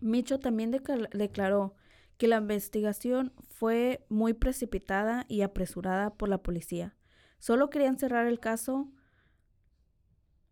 Micho 0.01 0.39
también 0.39 0.71
declaró 0.71 1.75
que 2.17 2.27
la 2.27 2.37
investigación 2.37 3.33
fue 3.49 4.05
muy 4.09 4.33
precipitada 4.33 5.25
y 5.27 5.41
apresurada 5.41 6.15
por 6.15 6.29
la 6.29 6.41
policía. 6.41 6.95
Solo 7.39 7.69
querían 7.69 7.97
cerrar 7.97 8.27
el 8.27 8.39
caso 8.39 8.91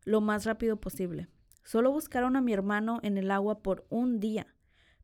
lo 0.03 0.21
más 0.21 0.45
rápido 0.45 0.79
posible. 0.79 1.27
Solo 1.63 1.91
buscaron 1.91 2.35
a 2.35 2.41
mi 2.41 2.53
hermano 2.53 2.99
en 3.03 3.17
el 3.17 3.29
agua 3.29 3.61
por 3.61 3.85
un 3.89 4.19
día. 4.19 4.55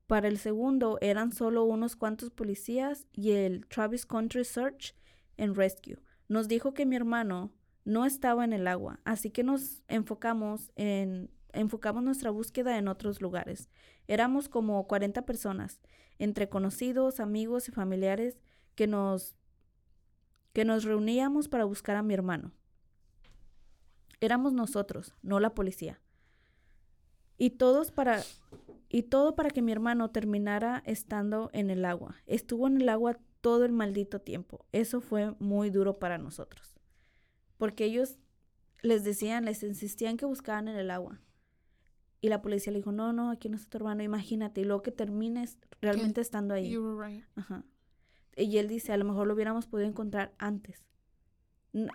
Para 0.07 0.27
el 0.27 0.37
segundo 0.37 0.97
eran 1.01 1.31
solo 1.31 1.63
unos 1.63 1.95
cuantos 1.95 2.29
policías 2.29 3.07
y 3.11 3.31
el 3.31 3.65
Travis 3.67 4.05
Country 4.05 4.45
Search 4.45 4.95
and 5.37 5.57
Rescue. 5.57 5.97
Nos 6.27 6.47
dijo 6.47 6.73
que 6.73 6.85
mi 6.85 6.95
hermano 6.95 7.51
no 7.85 8.05
estaba 8.05 8.43
en 8.43 8.53
el 8.53 8.67
agua, 8.67 8.99
así 9.03 9.31
que 9.31 9.43
nos 9.43 9.83
enfocamos 9.87 10.71
en 10.75 11.29
enfocamos 11.55 12.03
nuestra 12.03 12.29
búsqueda 12.29 12.77
en 12.77 12.87
otros 12.87 13.21
lugares. 13.21 13.69
Éramos 14.07 14.49
como 14.49 14.85
40 14.87 15.25
personas, 15.25 15.79
entre 16.19 16.49
conocidos, 16.49 17.19
amigos 17.19 17.67
y 17.69 17.71
familiares 17.71 18.37
que 18.75 18.87
nos 18.87 19.35
que 20.53 20.63
nos 20.63 20.83
reuníamos 20.83 21.49
para 21.49 21.65
buscar 21.65 21.97
a 21.97 22.03
mi 22.03 22.13
hermano. 22.13 22.51
Éramos 24.21 24.53
nosotros, 24.53 25.13
no 25.21 25.39
la 25.39 25.53
policía. 25.53 25.99
Y 27.37 27.51
todos 27.51 27.91
para 27.91 28.23
y 28.89 29.03
todo 29.03 29.35
para 29.35 29.49
que 29.49 29.61
mi 29.61 29.71
hermano 29.71 30.11
terminara 30.11 30.83
estando 30.85 31.49
en 31.53 31.69
el 31.69 31.85
agua. 31.85 32.15
Estuvo 32.25 32.67
en 32.67 32.81
el 32.81 32.89
agua 32.89 33.17
todo 33.41 33.65
el 33.65 33.71
maldito 33.71 34.21
tiempo. 34.21 34.65
Eso 34.71 35.01
fue 35.01 35.35
muy 35.39 35.69
duro 35.69 35.99
para 35.99 36.17
nosotros. 36.17 36.75
Porque 37.57 37.85
ellos 37.85 38.17
les 38.81 39.03
decían, 39.03 39.45
les 39.45 39.63
insistían 39.63 40.17
que 40.17 40.25
buscaban 40.25 40.67
en 40.67 40.77
el 40.77 40.91
agua. 40.91 41.21
Y 42.21 42.29
la 42.29 42.41
policía 42.41 42.71
le 42.71 42.79
dijo, 42.79 42.91
no, 42.91 43.13
no, 43.13 43.29
aquí 43.29 43.49
no 43.49 43.55
está 43.55 43.69
tu 43.69 43.77
hermano, 43.77 44.01
imagínate. 44.03 44.61
Y 44.61 44.63
luego 44.63 44.81
que 44.81 44.91
termines 44.91 45.57
realmente 45.81 46.21
estando 46.21 46.53
ahí. 46.53 46.71
You 46.71 46.83
were 46.83 47.07
right. 47.07 47.23
Ajá. 47.35 47.63
Y 48.35 48.57
él 48.57 48.67
dice, 48.67 48.93
a 48.93 48.97
lo 48.97 49.05
mejor 49.05 49.27
lo 49.27 49.33
hubiéramos 49.33 49.67
podido 49.67 49.87
encontrar 49.87 50.33
antes. 50.37 50.83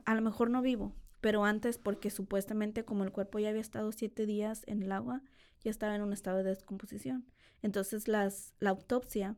A 0.05 0.14
lo 0.14 0.22
mejor 0.22 0.50
no 0.50 0.62
vivo, 0.62 0.94
pero 1.20 1.44
antes 1.44 1.79
porque 1.79 2.11
supuestamente 2.11 2.85
como 2.85 3.05
el 3.05 3.12
cuerpo 3.12 3.38
ya 3.38 3.48
había 3.48 3.61
estado 3.61 3.92
siete 3.92 4.26
días 4.26 4.62
en 4.66 4.83
el 4.83 4.92
agua, 4.92 5.22
ya 5.62 5.70
estaba 5.70 5.94
en 5.94 6.03
un 6.03 6.12
estado 6.12 6.38
de 6.38 6.44
descomposición. 6.44 7.27
Entonces 7.62 8.09
las, 8.09 8.55
la 8.59 8.70
autopsia 8.70 9.37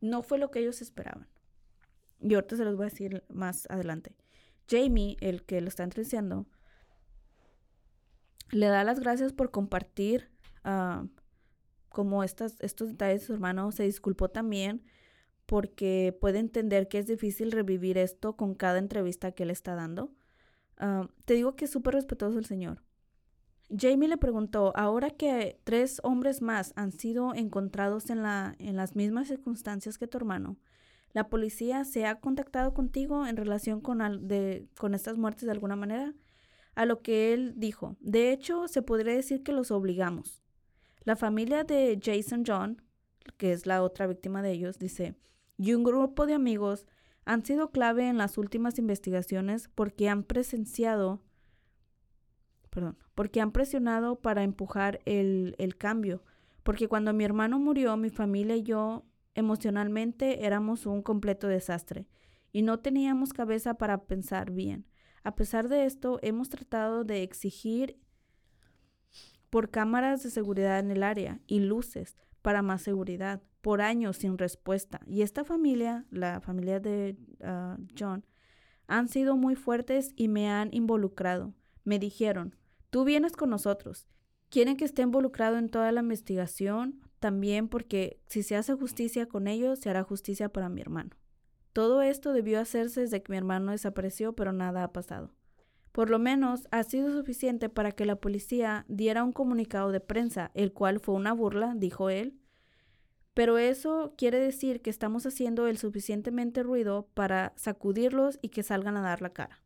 no 0.00 0.22
fue 0.22 0.38
lo 0.38 0.50
que 0.50 0.60
ellos 0.60 0.82
esperaban. 0.82 1.28
Y 2.20 2.34
ahorita 2.34 2.56
se 2.56 2.64
los 2.64 2.76
voy 2.76 2.86
a 2.86 2.90
decir 2.90 3.24
más 3.28 3.66
adelante. 3.70 4.14
Jamie, 4.68 5.16
el 5.20 5.44
que 5.44 5.60
lo 5.60 5.68
está 5.68 5.84
entrevistando, 5.84 6.46
le 8.50 8.66
da 8.66 8.84
las 8.84 9.00
gracias 9.00 9.32
por 9.32 9.50
compartir 9.50 10.30
ah, 10.64 11.06
como 11.88 12.24
estas, 12.24 12.56
estos 12.60 12.88
detalles 12.88 13.20
de 13.20 13.26
su 13.26 13.32
hermano. 13.34 13.70
Se 13.72 13.84
disculpó 13.84 14.28
también 14.28 14.84
porque 15.46 16.16
puede 16.20 16.40
entender 16.40 16.88
que 16.88 16.98
es 16.98 17.06
difícil 17.06 17.52
revivir 17.52 17.98
esto 17.98 18.36
con 18.36 18.54
cada 18.54 18.78
entrevista 18.78 19.32
que 19.32 19.44
él 19.44 19.50
está 19.50 19.74
dando. 19.74 20.12
Ah, 20.78 21.08
te 21.24 21.34
digo 21.34 21.54
que 21.56 21.66
es 21.66 21.70
súper 21.70 21.94
respetuoso 21.94 22.38
el 22.38 22.46
señor. 22.46 22.82
Jamie 23.68 24.08
le 24.08 24.16
preguntó, 24.16 24.72
ahora 24.76 25.10
que 25.10 25.58
tres 25.64 26.00
hombres 26.04 26.40
más 26.40 26.72
han 26.76 26.92
sido 26.92 27.34
encontrados 27.34 28.10
en, 28.10 28.22
la, 28.22 28.54
en 28.58 28.76
las 28.76 28.94
mismas 28.94 29.28
circunstancias 29.28 29.98
que 29.98 30.06
tu 30.06 30.18
hermano, 30.18 30.56
¿la 31.12 31.28
policía 31.28 31.84
se 31.84 32.06
ha 32.06 32.20
contactado 32.20 32.74
contigo 32.74 33.26
en 33.26 33.36
relación 33.36 33.80
con, 33.80 34.02
al- 34.02 34.28
de, 34.28 34.68
con 34.78 34.94
estas 34.94 35.18
muertes 35.18 35.46
de 35.46 35.52
alguna 35.52 35.76
manera? 35.76 36.14
A 36.74 36.84
lo 36.84 37.02
que 37.02 37.32
él 37.32 37.54
dijo, 37.56 37.96
de 38.00 38.32
hecho, 38.32 38.68
se 38.68 38.82
podría 38.82 39.14
decir 39.14 39.42
que 39.42 39.52
los 39.52 39.70
obligamos. 39.70 40.42
La 41.04 41.16
familia 41.16 41.64
de 41.64 41.98
Jason 42.02 42.44
John, 42.46 42.82
que 43.36 43.52
es 43.52 43.66
la 43.66 43.82
otra 43.82 44.06
víctima 44.06 44.42
de 44.42 44.52
ellos, 44.52 44.78
dice, 44.78 45.16
y 45.56 45.72
un 45.72 45.84
grupo 45.84 46.26
de 46.26 46.34
amigos 46.34 46.86
han 47.24 47.44
sido 47.44 47.70
clave 47.70 48.08
en 48.08 48.18
las 48.18 48.38
últimas 48.38 48.78
investigaciones 48.78 49.68
porque 49.74 50.08
han 50.08 50.22
presenciado, 50.22 51.22
perdón, 52.76 52.98
porque 53.14 53.40
han 53.40 53.52
presionado 53.52 54.16
para 54.16 54.42
empujar 54.42 55.00
el, 55.06 55.54
el 55.56 55.78
cambio. 55.78 56.22
Porque 56.62 56.88
cuando 56.88 57.14
mi 57.14 57.24
hermano 57.24 57.58
murió, 57.58 57.96
mi 57.96 58.10
familia 58.10 58.54
y 58.54 58.64
yo 58.64 59.06
emocionalmente 59.34 60.44
éramos 60.44 60.84
un 60.84 61.00
completo 61.00 61.48
desastre 61.48 62.06
y 62.52 62.60
no 62.60 62.80
teníamos 62.80 63.32
cabeza 63.32 63.78
para 63.78 64.04
pensar 64.04 64.50
bien. 64.50 64.84
A 65.24 65.34
pesar 65.36 65.70
de 65.70 65.86
esto, 65.86 66.18
hemos 66.20 66.50
tratado 66.50 67.02
de 67.04 67.22
exigir 67.22 67.98
por 69.48 69.70
cámaras 69.70 70.22
de 70.22 70.28
seguridad 70.28 70.78
en 70.78 70.90
el 70.90 71.02
área 71.02 71.40
y 71.46 71.60
luces 71.60 72.18
para 72.42 72.60
más 72.60 72.82
seguridad 72.82 73.40
por 73.62 73.80
años 73.80 74.18
sin 74.18 74.36
respuesta. 74.36 75.00
Y 75.06 75.22
esta 75.22 75.44
familia, 75.44 76.04
la 76.10 76.42
familia 76.42 76.78
de 76.78 77.16
ah, 77.42 77.78
John, 77.98 78.26
han 78.86 79.08
sido 79.08 79.34
muy 79.34 79.56
fuertes 79.56 80.12
y 80.14 80.28
me 80.28 80.50
han 80.50 80.74
involucrado. 80.74 81.54
Me 81.84 81.98
dijeron, 81.98 82.54
tú 82.90 83.04
vienes 83.04 83.32
con 83.32 83.50
nosotros. 83.50 84.06
Quieren 84.48 84.76
que 84.76 84.84
esté 84.84 85.02
involucrado 85.02 85.58
en 85.58 85.68
toda 85.68 85.90
la 85.92 86.00
investigación, 86.00 87.00
también 87.18 87.68
porque 87.68 88.20
si 88.28 88.42
se 88.42 88.56
hace 88.56 88.74
justicia 88.74 89.26
con 89.26 89.48
ellos, 89.48 89.80
se 89.80 89.90
hará 89.90 90.02
justicia 90.02 90.48
para 90.48 90.68
mi 90.68 90.80
hermano. 90.80 91.10
Todo 91.72 92.00
esto 92.02 92.32
debió 92.32 92.60
hacerse 92.60 93.02
desde 93.02 93.22
que 93.22 93.32
mi 93.32 93.36
hermano 93.36 93.72
desapareció, 93.72 94.34
pero 94.34 94.52
nada 94.52 94.82
ha 94.82 94.92
pasado. 94.92 95.34
Por 95.92 96.10
lo 96.10 96.18
menos 96.18 96.68
ha 96.70 96.82
sido 96.84 97.10
suficiente 97.10 97.68
para 97.68 97.92
que 97.92 98.04
la 98.04 98.16
policía 98.16 98.84
diera 98.88 99.24
un 99.24 99.32
comunicado 99.32 99.92
de 99.92 100.00
prensa, 100.00 100.50
el 100.54 100.72
cual 100.72 101.00
fue 101.00 101.14
una 101.14 101.32
burla, 101.32 101.74
dijo 101.74 102.10
él. 102.10 102.38
Pero 103.34 103.58
eso 103.58 104.14
quiere 104.16 104.38
decir 104.38 104.80
que 104.80 104.90
estamos 104.90 105.26
haciendo 105.26 105.66
el 105.66 105.76
suficientemente 105.76 106.62
ruido 106.62 107.08
para 107.14 107.52
sacudirlos 107.56 108.38
y 108.40 108.48
que 108.48 108.62
salgan 108.62 108.96
a 108.96 109.02
dar 109.02 109.20
la 109.20 109.30
cara. 109.30 109.62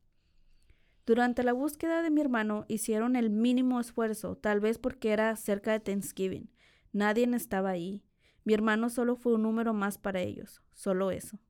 Durante 1.11 1.42
la 1.42 1.53
búsqueda 1.53 2.03
de 2.03 2.11
mi 2.11 2.20
hermano 2.20 2.66
hicieron 2.68 3.16
el 3.16 3.31
mínimo 3.31 3.81
esfuerzo, 3.81 4.37
tal 4.37 4.61
vez 4.61 4.79
porque 4.79 5.11
era 5.11 5.35
cerca 5.35 5.72
de 5.72 5.80
Thanksgiving. 5.80 6.49
Nadie 6.93 7.28
estaba 7.34 7.70
ahí. 7.70 8.05
Mi 8.45 8.55
hermano 8.55 8.91
solo 8.91 9.16
fue 9.16 9.34
un 9.34 9.43
número 9.43 9.74
más 9.74 9.99
para 9.99 10.20
ellos, 10.20 10.62
solo 10.72 11.11
eso. 11.11 11.41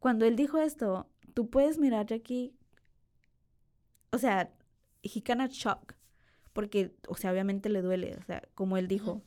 Cuando 0.00 0.24
él 0.24 0.34
dijo 0.34 0.58
esto, 0.58 1.08
tú 1.32 1.48
puedes 1.48 1.78
mirar 1.78 2.06
Jackie, 2.06 2.56
o 4.10 4.18
sea, 4.18 4.52
he 5.04 5.22
cannot 5.22 5.52
shock, 5.52 5.94
porque, 6.52 6.92
o 7.06 7.14
sea, 7.14 7.30
obviamente 7.30 7.68
le 7.68 7.82
duele, 7.82 8.16
o 8.16 8.24
sea, 8.24 8.48
como 8.56 8.78
él 8.78 8.88
dijo, 8.88 9.22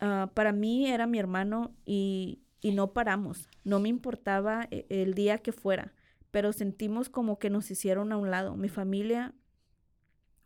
ah, 0.00 0.30
para 0.32 0.52
mí 0.52 0.86
era 0.86 1.06
mi 1.06 1.18
hermano 1.18 1.74
y, 1.84 2.40
y 2.62 2.72
no 2.72 2.94
paramos, 2.94 3.50
no 3.62 3.78
me 3.78 3.90
importaba 3.90 4.66
e- 4.70 4.86
el 4.88 5.12
día 5.12 5.36
que 5.36 5.52
fuera, 5.52 5.92
pero 6.34 6.52
sentimos 6.52 7.08
como 7.08 7.38
que 7.38 7.48
nos 7.48 7.70
hicieron 7.70 8.10
a 8.10 8.16
un 8.16 8.28
lado. 8.28 8.56
Mi 8.56 8.68
familia, 8.68 9.32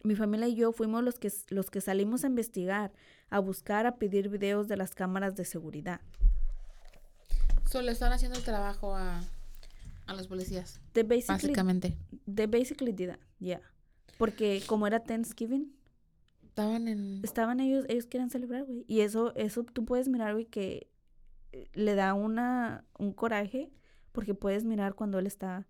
mi 0.03 0.17
familia 0.17 0.47
y 0.47 0.55
yo 0.55 0.71
fuimos 0.71 1.03
los 1.03 1.19
que, 1.19 1.33
los 1.49 1.71
que 1.71 1.81
salimos 1.81 2.25
a 2.25 2.27
investigar, 2.27 2.93
a 3.31 3.39
buscar, 3.39 3.87
a 3.87 3.97
pedir 3.97 4.29
videos 4.29 4.69
de 4.69 4.77
las 4.77 4.95
cámaras 4.95 5.35
de 5.35 5.47
seguridad. 5.47 6.03
So, 7.71 7.81
le 7.81 7.93
están 7.93 8.13
haciendo 8.13 8.37
el 8.37 8.45
trabajo 8.45 8.95
a, 8.95 9.23
A 10.05 10.13
los 10.15 10.27
policías, 10.27 10.79
They 10.93 11.05
basically, 11.05 11.55
básicamente. 11.55 11.97
they 12.27 12.45
basically 12.45 12.93
did 12.93 13.09
that, 13.09 13.21
yeah. 13.39 13.63
Porque 14.19 14.63
como 14.67 14.87
era 14.87 15.01
Thanksgiving, 15.01 15.75
Estaban 16.43 16.87
en... 16.87 17.21
estaban 17.25 17.61
ellos, 17.61 17.87
ellos 17.89 18.05
quieren 18.05 18.29
celebrar, 18.29 18.65
güey. 18.67 18.85
Y 18.89 19.01
eso, 19.01 19.35
eso 19.37 19.65
tú 19.65 19.87
puedes 19.87 20.07
mirar, 20.11 20.35
güey, 20.35 20.45
que 20.45 20.91
eh, 21.53 21.71
le 21.73 21.95
da 21.95 22.13
una, 22.13 22.85
un 22.99 23.15
coraje, 23.15 23.71
porque 24.13 24.35
puedes 24.35 24.67
mirar 24.67 24.95
cuando 24.95 25.19
él 25.19 25.27
está 25.27 25.67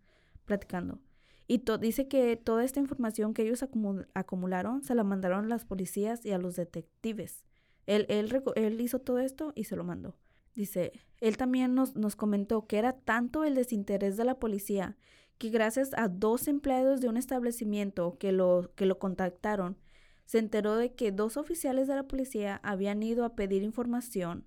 platicando. 0.48 0.98
Y 1.46 1.62
dice 1.80 2.08
que 2.08 2.36
toda 2.36 2.64
esta 2.64 2.80
información 2.80 3.32
que 3.32 3.42
ellos 3.42 3.62
acumu- 3.62 4.08
acumularon 4.14 4.82
se 4.82 4.96
la 4.96 5.04
mandaron 5.04 5.44
a 5.44 5.48
las 5.48 5.64
policías 5.64 6.26
y 6.26 6.32
a 6.32 6.38
los 6.38 6.56
detectives. 6.56 7.46
Él, 7.86 8.04
él, 8.08 8.42
él 8.56 8.80
hizo 8.80 8.98
todo 8.98 9.20
esto 9.20 9.52
y 9.54 9.64
se 9.64 9.76
lo 9.76 9.84
mandó. 9.84 10.18
Dice, 10.54 10.92
él 11.20 11.36
también 11.36 11.74
nos, 11.74 11.94
nos 11.94 12.16
comentó 12.16 12.66
que 12.66 12.78
era 12.78 12.92
tanto 12.92 13.44
el 13.44 13.54
desinterés 13.54 14.16
de 14.16 14.24
la 14.24 14.40
policía 14.40 14.96
que 15.38 15.50
gracias 15.50 15.92
a 15.96 16.08
dos 16.08 16.48
empleados 16.48 17.00
de 17.00 17.08
un 17.08 17.16
establecimiento 17.16 18.18
que 18.18 18.32
lo, 18.32 18.72
que 18.74 18.86
lo 18.86 18.98
contactaron, 18.98 19.78
se 20.26 20.38
enteró 20.38 20.76
de 20.76 20.92
que 20.92 21.12
dos 21.12 21.36
oficiales 21.36 21.86
de 21.88 21.94
la 21.94 22.02
policía 22.02 22.60
habían 22.62 23.02
ido 23.02 23.24
a 23.24 23.36
pedir 23.36 23.62
información 23.62 24.46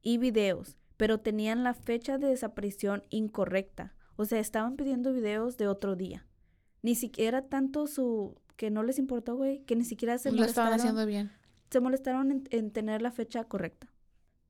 y 0.00 0.18
videos, 0.18 0.78
pero 0.96 1.18
tenían 1.18 1.64
la 1.64 1.74
fecha 1.74 2.16
de 2.16 2.28
desaparición 2.28 3.02
incorrecta. 3.10 3.94
O 4.16 4.24
sea, 4.24 4.38
estaban 4.40 4.76
pidiendo 4.76 5.12
videos 5.12 5.56
de 5.56 5.68
otro 5.68 5.96
día. 5.96 6.26
Ni 6.82 6.94
siquiera 6.94 7.48
tanto 7.48 7.86
su... 7.86 8.36
que 8.56 8.70
no 8.70 8.82
les 8.82 8.98
importó, 8.98 9.36
güey, 9.36 9.60
que 9.64 9.76
ni 9.76 9.84
siquiera 9.84 10.18
se 10.18 10.30
Lo 10.30 10.44
estaban 10.44 10.70
molestaron 10.70 10.74
haciendo 10.80 11.06
bien. 11.06 11.32
se 11.70 11.80
molestaron 11.80 12.30
en, 12.30 12.44
en 12.50 12.70
tener 12.70 13.02
la 13.02 13.10
fecha 13.10 13.44
correcta. 13.44 13.92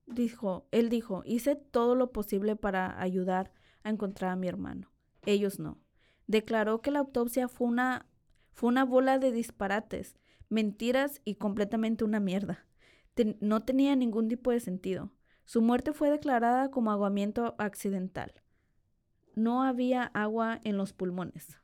Dijo, 0.07 0.67
él 0.71 0.91
dijo, 0.91 1.23
hice 1.25 1.57
todo 1.57 1.95
lo 1.95 2.13
posible 2.13 2.57
para 2.57 3.01
ayudar 3.01 3.53
a 3.83 3.91
encontrar 3.91 4.33
a 4.33 4.37
mi 4.37 4.49
hermano. 4.49 4.91
Ellos 5.25 5.59
no. 5.59 5.79
Declaró 6.27 6.83
que 6.83 6.91
la 6.91 6.99
autopsia 6.99 7.49
fue 7.49 7.69
una, 7.69 8.07
fue 8.53 8.69
una 8.69 8.85
bola 8.85 9.19
de 9.19 9.33
disparates, 9.33 10.17
mentiras 10.51 11.21
y 11.25 11.37
completamente 11.37 12.05
una 12.05 12.21
mierda. 12.21 12.67
Ten- 13.15 13.39
no 13.41 13.61
tenía 13.65 13.97
ningún 13.97 14.29
tipo 14.29 14.51
de 14.51 14.61
sentido. 14.61 15.11
Su 15.47 15.63
muerte 15.63 15.93
fue 15.95 16.11
declarada 16.11 16.71
como 16.71 16.91
aguamiento 16.91 17.55
accidental. 17.59 18.33
No 19.35 19.63
había 19.63 20.05
agua 20.15 20.61
en 20.65 20.77
los 20.77 20.93
pulmones. 20.93 21.59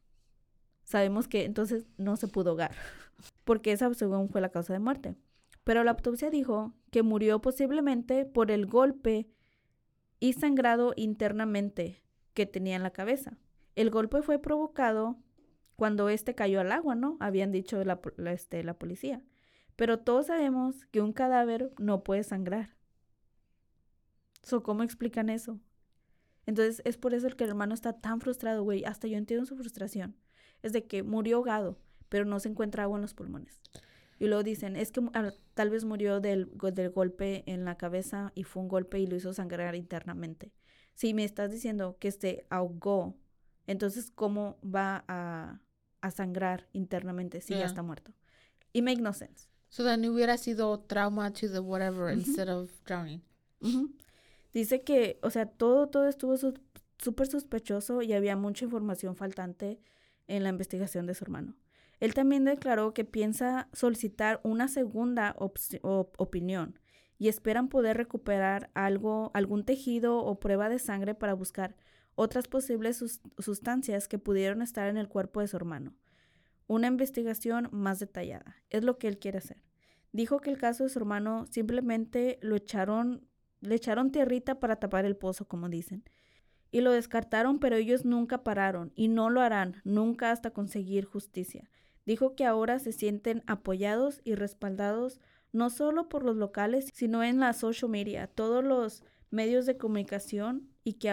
Sabemos 0.85 1.29
que 1.29 1.45
entonces 1.45 1.87
no 1.99 2.17
se 2.17 2.29
pudo 2.29 2.51
ahogar, 2.51 2.75
porque 3.45 3.73
esa 3.73 3.93
según 3.95 4.29
fue 4.29 4.41
la 4.41 4.49
causa 4.51 4.73
de 4.73 4.81
muerte. 4.81 5.17
Pero 5.65 5.85
la 5.85 5.93
autopsia 5.93 6.31
dijo 6.31 6.75
que 6.91 7.03
murió 7.03 7.41
posiblemente 7.41 8.25
por 8.25 8.51
el 8.51 8.67
golpe 8.67 9.29
y 10.19 10.33
sangrado 10.33 10.93
internamente 10.97 12.03
que 12.35 12.47
tenía 12.47 12.77
en 12.77 12.83
la 12.83 12.93
cabeza. 12.93 13.39
El 13.77 13.91
golpe 13.91 14.23
fue 14.23 14.39
provocado 14.39 15.17
cuando 15.77 16.09
este 16.09 16.35
cayó 16.35 16.61
al 16.61 16.73
agua, 16.73 16.95
¿no? 16.95 17.17
Habían 17.21 17.53
dicho 17.53 17.83
la, 17.85 18.01
este, 18.27 18.63
la 18.63 18.75
policía. 18.75 19.23
Pero 19.77 20.01
todos 20.01 20.27
sabemos 20.27 20.85
que 20.87 21.01
un 21.01 21.13
cadáver 21.13 21.73
no 21.79 22.03
puede 22.03 22.23
sangrar. 22.23 22.77
So, 24.43 24.63
¿Cómo 24.63 24.83
explican 24.83 25.31
eso? 25.31 25.59
Entonces 26.51 26.83
es 26.85 26.97
por 26.97 27.15
eso 27.15 27.29
el 27.29 27.37
que 27.37 27.45
el 27.45 27.51
hermano 27.51 27.75
está 27.75 27.93
tan 27.93 28.21
frustrado, 28.21 28.65
güey. 28.65 28.85
Hasta 28.85 29.07
yo 29.07 29.17
entiendo 29.17 29.47
su 29.47 29.57
frustración. 29.57 30.17
Es 30.63 30.73
de 30.73 30.85
que 30.85 31.05
murió 31.05 31.37
ahogado, 31.37 31.79
pero 32.09 32.25
no 32.25 32.41
se 32.41 32.49
encuentra 32.49 32.83
agua 32.83 32.99
en 32.99 33.03
los 33.03 33.15
pulmones. 33.15 33.61
Y 34.19 34.27
luego 34.27 34.43
dicen, 34.43 34.75
es 34.75 34.91
que 34.91 35.01
tal 35.55 35.71
vez 35.71 35.85
murió 35.85 36.19
del, 36.19 36.51
del 36.75 36.91
golpe 36.91 37.45
en 37.47 37.65
la 37.65 37.77
cabeza 37.77 38.33
y 38.35 38.43
fue 38.43 38.65
un 38.65 38.69
golpe 38.69 38.99
y 38.99 39.07
lo 39.07 39.15
hizo 39.15 39.33
sangrar 39.33 39.77
internamente. 39.77 40.53
Si 40.95 41.15
me 41.15 41.23
estás 41.23 41.53
diciendo 41.53 41.97
que 42.01 42.11
se 42.11 42.45
ahogó, 42.51 43.15
entonces 43.69 44.11
¿cómo 44.13 44.59
va 44.65 45.05
a, 45.07 45.61
a 46.01 46.11
sangrar 46.11 46.69
internamente 46.73 47.43
si 47.43 47.55
ya 47.55 47.65
está 47.65 47.85
muerto? 47.85 48.13
It 48.73 48.83
make 48.83 49.01
no 49.01 49.13
sense. 49.13 49.49
So 49.69 49.85
then 49.85 50.05
hubiera 50.05 50.37
sido 50.37 50.81
trauma 50.81 51.33
to 51.33 51.49
the 51.49 51.61
whatever 51.61 52.13
instead 52.13 52.49
of 52.49 52.73
drowning. 52.85 53.23
Dice 54.53 54.83
que, 54.83 55.19
o 55.23 55.31
sea, 55.31 55.47
todo, 55.47 55.89
todo 55.89 56.09
estuvo 56.09 56.37
súper 56.99 57.27
sospechoso 57.27 58.03
y 58.03 58.13
había 58.13 58.37
mucha 58.37 58.65
información 58.65 59.17
faltante 59.17 59.81
en 60.27 60.43
la 60.43 60.49
investigación 60.49 61.07
de 61.07 61.15
su 61.15 61.25
hermano. 61.25 61.57
Él 62.01 62.15
también 62.15 62.45
declaró 62.45 62.95
que 62.95 63.05
piensa 63.05 63.69
solicitar 63.73 64.41
una 64.43 64.69
segunda 64.69 65.37
opinión 65.39 66.79
y 67.19 67.29
esperan 67.29 67.69
poder 67.69 67.99
recuperar 67.99 68.71
algo, 68.75 69.31
algún 69.35 69.65
tejido 69.65 70.19
o 70.19 70.41
prueba 70.41 70.71
de 70.71 70.79
sangre 70.79 71.15
para 71.15 71.35
buscar 71.35 71.77
otras 72.15 72.49
posibles 72.49 72.97
sus- 72.97 73.21
sustancias 73.39 74.09
que 74.09 74.19
pudieron 74.19 74.63
estar 74.63 74.89
en 74.89 74.97
el 74.97 75.09
cuerpo 75.09 75.41
de 75.41 75.49
su 75.49 75.57
hermano. 75.57 75.95
Una 76.67 76.87
investigación 76.87 77.69
más 77.73 77.99
detallada. 77.99 78.57
Es 78.71 78.85
lo 78.85 78.99
que 78.99 79.09
él 79.09 79.19
quiere 79.19 79.39
hacer. 79.39 79.63
Dijo 80.13 80.41
que 80.41 80.51
el 80.51 80.59
caso 80.59 80.85
de 80.85 80.91
su 80.91 80.99
hermano 80.99 81.47
simplemente 81.51 82.39
lo 82.41 82.57
echaron, 82.57 83.29
le 83.61 83.75
echaron 83.75 84.11
tierrita 84.11 84.61
para 84.61 84.77
tapar 84.77 85.05
el 85.05 85.17
pozo, 85.17 85.47
como 85.47 85.69
dicen. 85.69 86.05
Y 86.71 86.81
lo 86.83 86.93
descartaron, 86.93 87.59
pero 87.59 87.77
ellos 87.77 88.05
nunca 88.05 88.45
pararon 88.45 88.93
y 88.95 89.09
no 89.09 89.29
lo 89.31 89.41
harán 89.41 89.81
nunca 89.85 90.31
hasta 90.31 90.51
conseguir 90.51 91.05
justicia. 91.05 91.69
Dijo 92.07 92.35
que 92.35 92.45
ahora 92.45 92.79
se 92.79 92.93
sienten 92.93 93.43
apoyados 93.47 94.21
y 94.25 94.35
respaldados 94.35 95.21
no 95.53 95.71
solo 95.71 96.09
por 96.09 96.25
los 96.25 96.37
locales, 96.37 96.91
sino 96.95 97.25
en 97.25 97.41
la 97.41 97.53
social 97.53 97.91
media, 97.91 98.29
todos 98.29 98.65
los 98.65 99.03
medios 99.31 99.67
de 99.67 99.77
comunicación 99.77 100.69
y 100.85 100.95
que, 100.95 101.13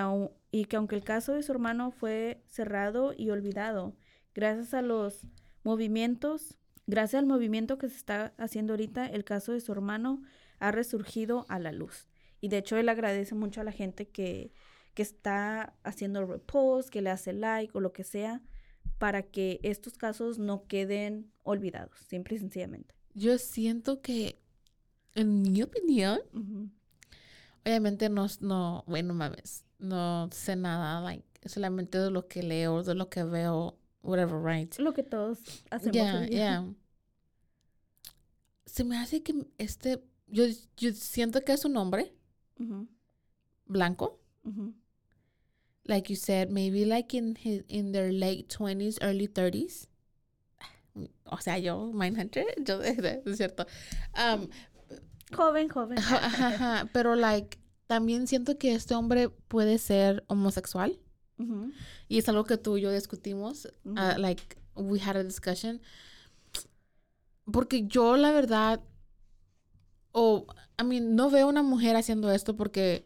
y 0.51 0.65
que 0.65 0.75
aunque 0.75 0.95
el 0.95 1.03
caso 1.03 1.33
de 1.33 1.43
su 1.43 1.51
hermano 1.51 1.91
fue 1.91 2.43
cerrado 2.47 3.13
y 3.15 3.29
olvidado, 3.29 3.95
gracias 4.35 4.73
a 4.73 4.81
los 4.81 5.27
movimientos, 5.63 6.57
gracias 6.85 7.19
al 7.19 7.27
movimiento 7.27 7.77
que 7.77 7.89
se 7.89 7.97
está 7.97 8.33
haciendo 8.37 8.73
ahorita, 8.73 9.07
el 9.07 9.23
caso 9.23 9.53
de 9.53 9.61
su 9.61 9.71
hermano 9.71 10.21
ha 10.59 10.71
resurgido 10.71 11.45
a 11.49 11.59
la 11.59 11.71
luz. 11.71 12.07
Y 12.41 12.49
de 12.49 12.57
hecho 12.57 12.77
él 12.77 12.89
agradece 12.89 13.35
mucho 13.35 13.61
a 13.61 13.63
la 13.63 13.71
gente 13.71 14.07
que, 14.07 14.51
que 14.93 15.01
está 15.01 15.75
haciendo 15.83 16.25
repost, 16.25 16.89
que 16.89 17.01
le 17.01 17.09
hace 17.09 17.33
like 17.33 17.77
o 17.77 17.81
lo 17.81 17.93
que 17.93 18.03
sea, 18.03 18.41
para 18.97 19.23
que 19.23 19.59
estos 19.63 19.97
casos 19.97 20.39
no 20.39 20.65
queden 20.67 21.31
olvidados, 21.43 21.99
simple 22.07 22.35
y 22.35 22.39
sencillamente. 22.39 22.95
Yo 23.13 23.37
siento 23.37 24.01
que, 24.01 24.39
en 25.15 25.41
mi 25.41 25.61
opinión, 25.61 26.19
obviamente 27.65 28.09
no, 28.09 28.27
no, 28.41 28.83
bueno, 28.87 29.13
mames, 29.13 29.65
no 29.79 30.29
sé 30.31 30.55
nada, 30.55 31.01
like, 31.01 31.25
solamente 31.47 31.97
de 31.97 32.11
lo 32.11 32.27
que 32.27 32.43
leo, 32.43 32.83
de 32.83 32.95
lo 32.95 33.09
que 33.09 33.23
veo, 33.23 33.77
whatever, 34.03 34.41
right? 34.41 34.75
Lo 34.77 34.93
que 34.93 35.03
todos 35.03 35.39
hacemos. 35.69 35.91
Día. 35.91 36.27
ya. 36.27 36.65
Se 38.65 38.83
me 38.83 38.97
hace 38.97 39.23
que 39.23 39.45
este, 39.57 40.03
yo, 40.27 40.45
yo 40.75 40.91
siento 40.93 41.41
que 41.41 41.53
es 41.53 41.65
un 41.65 41.77
hombre 41.77 42.16
Ujú, 42.59 42.87
blanco, 43.67 44.19
ujú. 44.45 44.73
like 45.85 46.09
you 46.09 46.15
said, 46.15 46.49
maybe 46.51 46.85
like 46.85 47.13
in 47.13 47.35
his, 47.35 47.63
in 47.69 47.91
their 47.91 48.11
late 48.11 48.49
20s, 48.49 48.97
early 49.01 49.27
30s. 49.27 49.87
O 51.25 51.37
sea, 51.37 51.57
yo, 51.57 51.91
Mindhunter, 51.93 52.45
yo, 52.65 52.81
es 52.81 53.37
cierto. 53.37 53.65
Um, 54.15 54.49
Joven, 55.31 55.69
joven. 55.69 55.97
Pero, 56.93 57.15
like, 57.15 57.59
también 57.87 58.27
siento 58.27 58.57
que 58.57 58.73
este 58.73 58.95
hombre 58.95 59.29
puede 59.29 59.77
ser 59.77 60.23
homosexual. 60.27 60.97
Y 62.07 62.17
es 62.17 62.27
algo 62.29 62.45
que 62.45 62.57
tú 62.57 62.77
y 62.77 62.81
yo 62.81 62.91
discutimos. 62.91 63.67
Ujú. 63.85 63.95
like, 64.19 64.57
we 64.75 64.99
had 64.99 65.15
a 65.15 65.23
discussion. 65.23 65.81
Porque 67.51 67.85
yo, 67.87 68.17
la 68.17 68.31
verdad, 68.31 68.81
o, 70.19 70.45
I 70.81 70.83
mean, 70.83 71.15
no 71.15 71.29
veo 71.29 71.47
una 71.47 71.61
mujer 71.63 71.95
haciendo 71.95 72.31
esto 72.31 72.55
porque, 72.55 73.05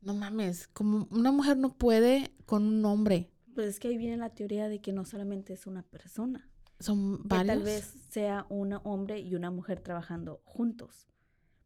no 0.00 0.14
mames, 0.14 0.68
como 0.68 1.08
una 1.10 1.32
mujer 1.32 1.56
no 1.56 1.74
puede 1.74 2.32
con 2.46 2.64
un 2.64 2.84
hombre. 2.84 3.30
Pues 3.54 3.66
es 3.66 3.80
que 3.80 3.88
ahí 3.88 3.96
viene 3.98 4.16
la 4.16 4.30
teoría 4.30 4.68
de 4.68 4.80
que 4.80 4.92
no 4.92 5.04
solamente 5.04 5.52
es 5.52 5.66
una 5.66 5.82
persona, 5.82 6.48
Son 6.80 7.18
que 7.18 7.28
varios. 7.28 7.46
tal 7.46 7.62
vez 7.64 7.92
sea 8.10 8.46
un 8.48 8.72
hombre 8.84 9.20
y 9.20 9.34
una 9.34 9.50
mujer 9.50 9.80
trabajando 9.80 10.40
juntos. 10.44 11.08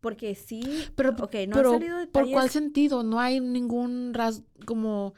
Porque 0.00 0.34
sí, 0.34 0.62
Pero, 0.94 1.10
ok, 1.10 1.34
no 1.48 1.56
pero 1.56 1.72
han 1.72 1.80
salido 1.80 1.96
¿por 1.98 2.10
cuál 2.12 2.26
detalles. 2.28 2.52
sentido? 2.52 3.02
No 3.02 3.18
hay 3.20 3.40
ningún 3.40 4.14
ras 4.14 4.42
como 4.66 5.14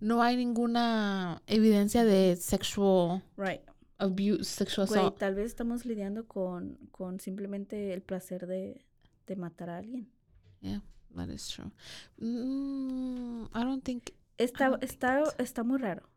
no 0.00 0.22
hay 0.22 0.36
ninguna 0.36 1.42
evidencia 1.46 2.04
de 2.04 2.36
sexual 2.36 3.22
Right. 3.36 3.62
Abuse, 3.98 4.44
sexual 4.44 4.86
Güey, 4.86 5.00
assault. 5.00 5.18
tal 5.18 5.34
vez 5.34 5.46
estamos 5.46 5.84
lidiando 5.84 6.26
con, 6.26 6.76
con 6.90 7.20
simplemente 7.20 7.92
el 7.92 8.02
placer 8.02 8.46
de, 8.46 8.84
de 9.26 9.36
matar 9.36 9.70
a 9.70 9.78
alguien. 9.78 10.10
Yeah, 10.60 10.82
that 11.14 11.28
is 11.28 11.48
true. 11.48 11.70
Mm, 12.18 13.44
I 13.54 13.62
don't 13.64 13.84
think 13.84 14.10
Está, 14.38 14.68
don't 14.68 14.80
think 14.80 14.90
está, 14.92 15.24
so. 15.24 15.32
está 15.38 15.64
muy 15.64 15.78
raro. 15.78 16.08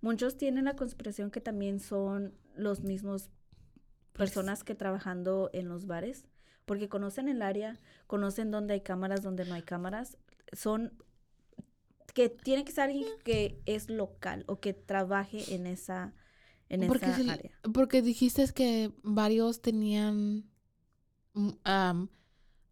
Muchos 0.00 0.36
tienen 0.36 0.66
la 0.66 0.76
conspiración 0.76 1.30
que 1.30 1.40
también 1.40 1.80
son 1.80 2.34
los 2.54 2.82
mismos 2.82 3.30
personas 4.12 4.62
que 4.64 4.74
trabajando 4.74 5.50
en 5.52 5.68
los 5.68 5.86
bares, 5.86 6.26
porque 6.64 6.88
conocen 6.88 7.28
el 7.28 7.42
área, 7.42 7.80
conocen 8.06 8.50
dónde 8.50 8.74
hay 8.74 8.80
cámaras, 8.82 9.22
dónde 9.22 9.44
no 9.44 9.54
hay 9.54 9.62
cámaras, 9.62 10.16
son 10.52 10.92
que 12.14 12.28
tiene 12.30 12.64
que 12.64 12.72
ser 12.72 12.84
alguien 12.84 13.08
que 13.24 13.60
es 13.66 13.90
local 13.90 14.44
o 14.46 14.58
que 14.60 14.72
trabaje 14.72 15.54
en 15.54 15.66
esa, 15.66 16.14
en 16.68 16.86
porque, 16.86 17.06
esa 17.06 17.16
si- 17.16 17.28
área. 17.30 17.50
porque 17.72 18.02
dijiste 18.02 18.46
que 18.52 18.92
varios 19.02 19.60
tenían 19.62 20.44
mm, 21.34 21.50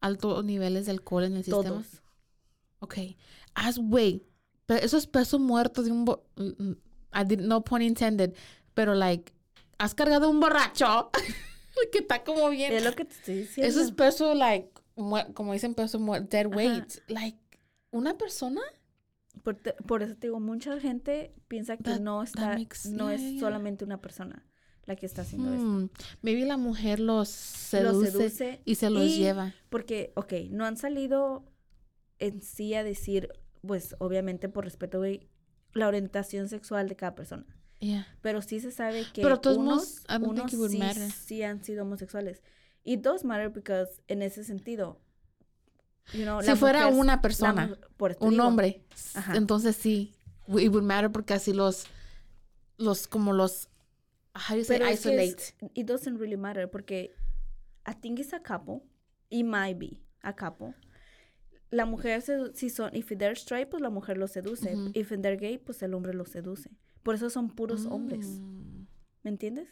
altos 0.01 0.45
niveles 0.45 0.87
de 0.87 0.93
alcohol 0.93 1.25
en 1.25 1.37
el 1.37 1.45
sistema. 1.45 1.63
Todos. 1.83 2.03
Ok. 2.81 2.95
As, 3.55 3.79
güey, 3.79 4.27
eso 4.69 4.97
es 4.97 5.07
peso 5.07 5.39
muerto 5.39 5.83
de 5.83 5.91
un... 5.93 6.05
bo- 6.05 6.25
mm, 6.37 6.63
mm, 6.63 6.77
I 7.15 7.25
did, 7.25 7.41
no 7.41 7.63
pun 7.65 7.83
intended. 7.83 8.35
Pero, 8.75 8.95
like, 8.95 9.33
has 9.79 9.95
cargado 9.95 10.29
un 10.29 10.41
borracho 10.41 11.11
que 11.93 11.99
está 11.99 12.25
como 12.25 12.51
bien... 12.51 12.73
Es 12.73 12.85
lo 12.85 12.93
que 12.95 13.05
te 13.05 13.15
estoy 13.15 13.35
diciendo. 13.37 13.71
Eso 13.71 13.81
es 13.81 13.93
peso, 13.93 14.35
like, 14.35 14.71
como 15.35 15.53
dicen 15.53 15.75
peso 15.75 15.99
muerto, 16.01 16.29
dead 16.31 16.47
Ajá. 16.47 16.57
weight. 16.57 16.95
Like, 17.09 17.39
una 17.93 18.19
persona... 18.19 18.61
Por, 19.43 19.57
te- 19.57 19.75
por 19.87 20.03
eso 20.03 20.15
te 20.15 20.29
digo, 20.29 20.41
mucha 20.41 20.79
gente 20.81 21.35
piensa 21.49 21.77
que 21.77 21.83
That- 21.85 22.01
no 22.01 22.23
está, 22.23 22.57
no 22.91 23.09
yeah, 23.11 23.15
es 23.15 23.21
yeah, 23.21 23.41
solamente 23.41 23.85
una 23.85 24.01
persona 24.01 24.47
la 24.87 24.97
que 24.97 25.07
está 25.07 25.23
haciendo 25.23 25.53
esto. 25.53 25.65
Hmm, 25.67 25.89
maybe 26.23 26.45
la 26.45 26.57
mujer 26.57 27.01
los 27.01 27.29
Los 27.29 27.29
seduce, 27.29 28.11
seduce 28.11 28.61
y 28.65 28.75
se 28.77 28.91
los 28.91 29.05
y- 29.05 29.19
lleva. 29.19 29.55
Porque, 29.71 30.13
ok, 30.17 30.33
no 30.51 30.65
han 30.67 30.77
salido 30.77 31.45
en 32.19 32.43
sí 32.43 32.75
a 32.75 32.85
decir, 32.85 33.29
pues 33.67 33.97
obviamente 33.99 34.49
por 34.49 34.65
respeto, 34.65 34.99
güey, 34.99 35.29
la 35.73 35.89
orientación 35.89 36.49
sexual 36.49 36.89
de 36.89 36.97
cada 36.97 37.15
persona. 37.15 37.45
Yeah. 37.81 38.07
Pero 38.23 38.41
sí 38.41 38.61
se 38.61 38.71
sabe 38.71 39.05
que 39.13 39.21
Pero 39.23 39.41
todos 39.41 39.57
unos, 39.59 40.05
unos 40.21 40.51
sí, 40.51 40.79
matter. 40.79 41.11
sí 41.11 41.43
han 41.43 41.63
sido 41.65 41.83
homosexuales. 41.83 42.43
Y 42.83 42.97
dos 42.97 43.25
matter 43.25 43.51
because 43.51 44.01
en 44.09 44.23
ese 44.23 44.45
sentido, 44.45 45.01
you 46.13 46.23
know, 46.23 46.43
Si 46.43 46.55
fuera 46.57 46.87
mujer- 46.87 47.01
una 47.01 47.21
persona, 47.21 47.77
un 48.21 48.31
digo, 48.31 48.45
hombre, 48.47 48.85
Ajá. 49.15 49.37
entonces 49.37 49.77
sí, 49.77 50.15
it 50.49 50.69
would 50.71 50.83
matter 50.85 51.11
porque 51.11 51.35
así 51.35 51.53
los, 51.53 51.87
los, 52.77 53.07
como 53.09 53.33
los, 53.33 53.69
how 54.35 54.55
do 54.55 54.59
you 54.59 54.65
say, 54.65 54.79
Pero 54.79 54.91
isolate. 54.91 55.25
es- 55.25 55.55
it 55.75 55.87
doesn't 55.87 56.19
really 56.19 56.37
matter 56.37 56.71
porque 56.71 57.15
I 57.87 57.95
think 57.95 58.19
it's 58.19 58.33
a 58.33 58.41
couple. 58.41 58.83
It 59.31 59.45
might 59.45 59.79
be 59.79 60.01
a 60.23 60.33
couple. 60.35 60.75
La 61.71 61.87
mujer, 61.87 62.23
se- 62.23 62.55
si 62.55 62.71
son, 62.71 62.95
if 62.95 63.09
they're 63.09 63.35
straight, 63.35 63.69
pues 63.69 63.81
la 63.83 63.91
mujer 63.91 64.17
los 64.17 64.31
seduce. 64.33 64.75
If 64.95 65.09
they're 65.09 65.37
gay, 65.37 65.59
pues 65.59 65.83
el 65.83 65.93
hombre 65.95 66.15
los 66.15 66.29
seduce. 66.29 66.71
Por 67.03 67.15
eso 67.17 67.29
son 67.31 67.51
puros 67.51 67.87
hombres. 67.87 68.27
Mm. 68.27 68.87
¿Me 69.25 69.31
entiendes? 69.31 69.69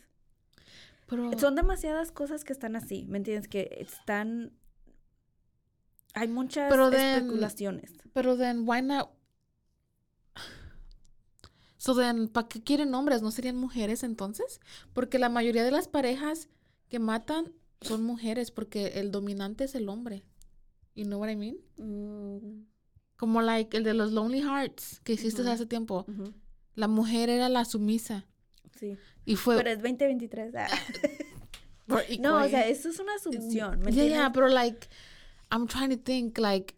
Pero, 1.07 1.30
Son 1.39 1.55
demasiadas 1.55 2.11
cosas 2.11 2.43
que 2.45 2.53
están 2.53 2.74
así. 2.76 3.05
¿Me 3.09 3.18
entiendes? 3.18 3.47
Que 3.49 3.68
están. 3.80 4.53
Hay 6.15 6.29
muchas 6.29 6.71
Pero 6.71 6.91
then- 6.91 7.17
especulaciones. 7.25 7.93
pero 8.13 8.37
then, 8.37 8.65
why 8.69 8.83
not? 8.83 9.11
So 11.79 11.95
then, 11.97 12.29
¿para 12.29 12.49
qué 12.49 12.63
quieren 12.63 12.95
hombres? 12.95 13.23
¿No 13.23 13.31
serían 13.33 13.57
mujeres 13.57 14.05
entonces? 14.05 14.61
Porque 14.93 15.19
la 15.19 15.29
mayoría 15.29 15.65
de 15.65 15.73
las 15.73 15.89
parejas 15.89 16.49
que 16.89 16.99
matan 17.01 17.53
son 17.81 18.05
mujeres 18.05 18.53
porque 18.53 19.01
el 19.01 19.11
dominante 19.11 19.65
es 19.65 19.75
el 19.75 19.89
hombre. 19.89 20.23
You 20.95 21.05
know 21.07 21.19
what 21.19 21.31
I 21.31 21.37
mean? 21.37 21.57
Mm, 21.79 22.67
Como 23.17 23.43
like 23.43 23.77
el 23.77 23.83
de 23.83 23.95
los 23.95 24.13
Lonely 24.13 24.43
Hearts 24.43 25.01
que 25.03 25.15
hiciste 25.15 25.43
hace 25.49 25.67
tiempo. 25.67 26.07
La 26.75 26.87
mujer 26.87 27.31
era 27.31 27.49
la 27.49 27.65
sumisa. 27.65 28.27
Sí. 28.79 28.97
Y 29.25 29.37
fue. 29.37 29.57
Pero 29.57 29.71
es 29.71 29.79
2023. 29.79 30.55
ah. 30.57 30.69
No, 32.21 32.37
o 32.43 32.49
sea, 32.49 32.67
eso 32.69 32.89
es 32.89 32.99
una 33.01 33.15
asunción. 33.17 33.81
¿Me 33.81 33.93
Yeah, 33.93 34.07
yeah, 34.07 34.33
pero 34.33 34.49
like, 34.49 34.87
I'm 35.53 35.66
trying 35.68 35.90
to 35.90 35.96
think, 36.03 36.38
like, 36.38 36.74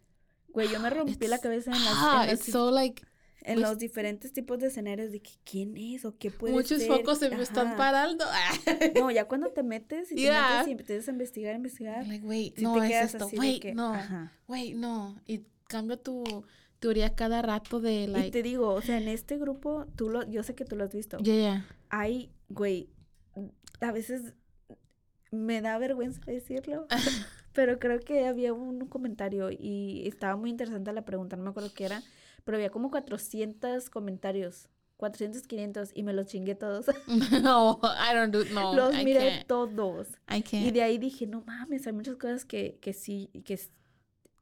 Güey, 0.49 0.69
yo 0.69 0.79
me 0.79 0.89
rompí 0.91 1.27
la 1.27 1.39
cabeza 1.39 1.71
en, 1.71 1.83
las, 1.83 1.93
ah, 1.97 2.25
en, 2.25 2.31
los, 2.31 2.39
so 2.41 2.71
like, 2.71 3.01
en 3.41 3.55
pues- 3.55 3.69
los 3.69 3.77
diferentes 3.77 4.33
tipos 4.33 4.57
de 4.59 4.67
escenarios 4.67 5.11
de 5.11 5.21
que 5.21 5.31
quién 5.43 5.75
es 5.77 6.03
o 6.05 6.17
qué 6.17 6.31
puede 6.31 6.53
muchos 6.53 6.79
ser. 6.79 6.87
focos 6.87 7.19
se 7.19 7.29
me 7.29 7.41
están 7.43 7.75
parando. 7.77 8.25
No, 8.95 9.11
ya 9.11 9.25
cuando 9.25 9.49
te 9.51 9.63
metes 9.63 10.11
y 10.11 10.15
te 10.15 10.21
Yeah. 10.21 10.49
metes 10.51 10.67
y 10.67 10.71
empiezas 10.71 11.07
a 11.07 11.11
investigar, 11.11 11.55
investigar, 11.55 12.07
like, 12.07 12.25
wait, 12.25 12.55
si 12.57 12.63
no, 12.63 12.79
te 12.79 12.87
es 12.87 13.13
esto. 13.13 13.29
Wait, 13.37 13.61
que, 13.61 13.73
no. 13.75 13.93
ajá. 13.93 14.31
Wait, 14.47 14.75
no. 14.75 15.19
Y 15.27 15.41
cambia 15.67 15.97
tu 15.97 16.23
teoría 16.79 17.15
cada 17.15 17.41
rato 17.41 17.79
de, 17.79 18.03
y 18.03 18.07
like, 18.07 18.31
te 18.31 18.43
digo, 18.43 18.69
o 18.73 18.81
sea, 18.81 18.97
en 18.97 19.07
este 19.07 19.37
grupo, 19.37 19.85
tú 19.95 20.09
lo, 20.09 20.29
yo 20.29 20.43
sé 20.43 20.53
que 20.55 20.65
tú 20.65 20.75
lo 20.75 20.83
has 20.83 20.93
visto. 20.93 21.17
yeah, 21.19 21.35
yeah. 21.35 21.65
Hay, 21.89 22.31
güey, 22.49 22.89
a 23.81 23.91
veces 23.91 24.33
me 25.31 25.61
da 25.61 25.77
vergüenza 25.77 26.21
decirlo, 26.25 26.87
pero 27.55 27.79
creo 27.79 27.99
que 27.99 28.27
había 28.27 28.53
un 28.53 28.85
comentario 28.87 29.49
y 29.49 30.03
estaba 30.05 30.35
muy 30.35 30.51
interesante 30.51 30.93
la 30.93 31.05
pregunta, 31.05 31.35
no 31.37 31.43
me 31.43 31.49
acuerdo 31.49 31.73
qué 31.73 31.85
era, 31.85 32.03
pero 32.43 32.57
había 32.57 32.69
como 32.69 32.91
400 32.91 33.89
comentarios, 33.89 34.69
400, 34.97 35.41
500 35.47 35.91
y 35.95 36.03
me 36.03 36.13
los 36.13 36.27
chingué 36.27 36.53
todos. 36.55 36.85
no, 37.41 37.79
I 37.83 38.13
don't 38.13 38.31
do, 38.33 38.45
no, 38.53 38.75
los 38.75 38.93
I 38.93 39.03
miré 39.03 39.29
can't. 39.29 39.47
todos. 39.47 40.09
I 40.29 40.37
Y 40.37 40.41
can't. 40.43 40.73
de 40.73 40.83
ahí 40.83 40.97
dije, 40.99 41.25
no 41.25 41.41
mames, 41.47 41.87
hay 41.87 41.93
muchas 41.93 42.17
cosas 42.17 42.45
que, 42.45 42.77
que 42.81 42.93
sí, 42.93 43.31
que 43.45 43.59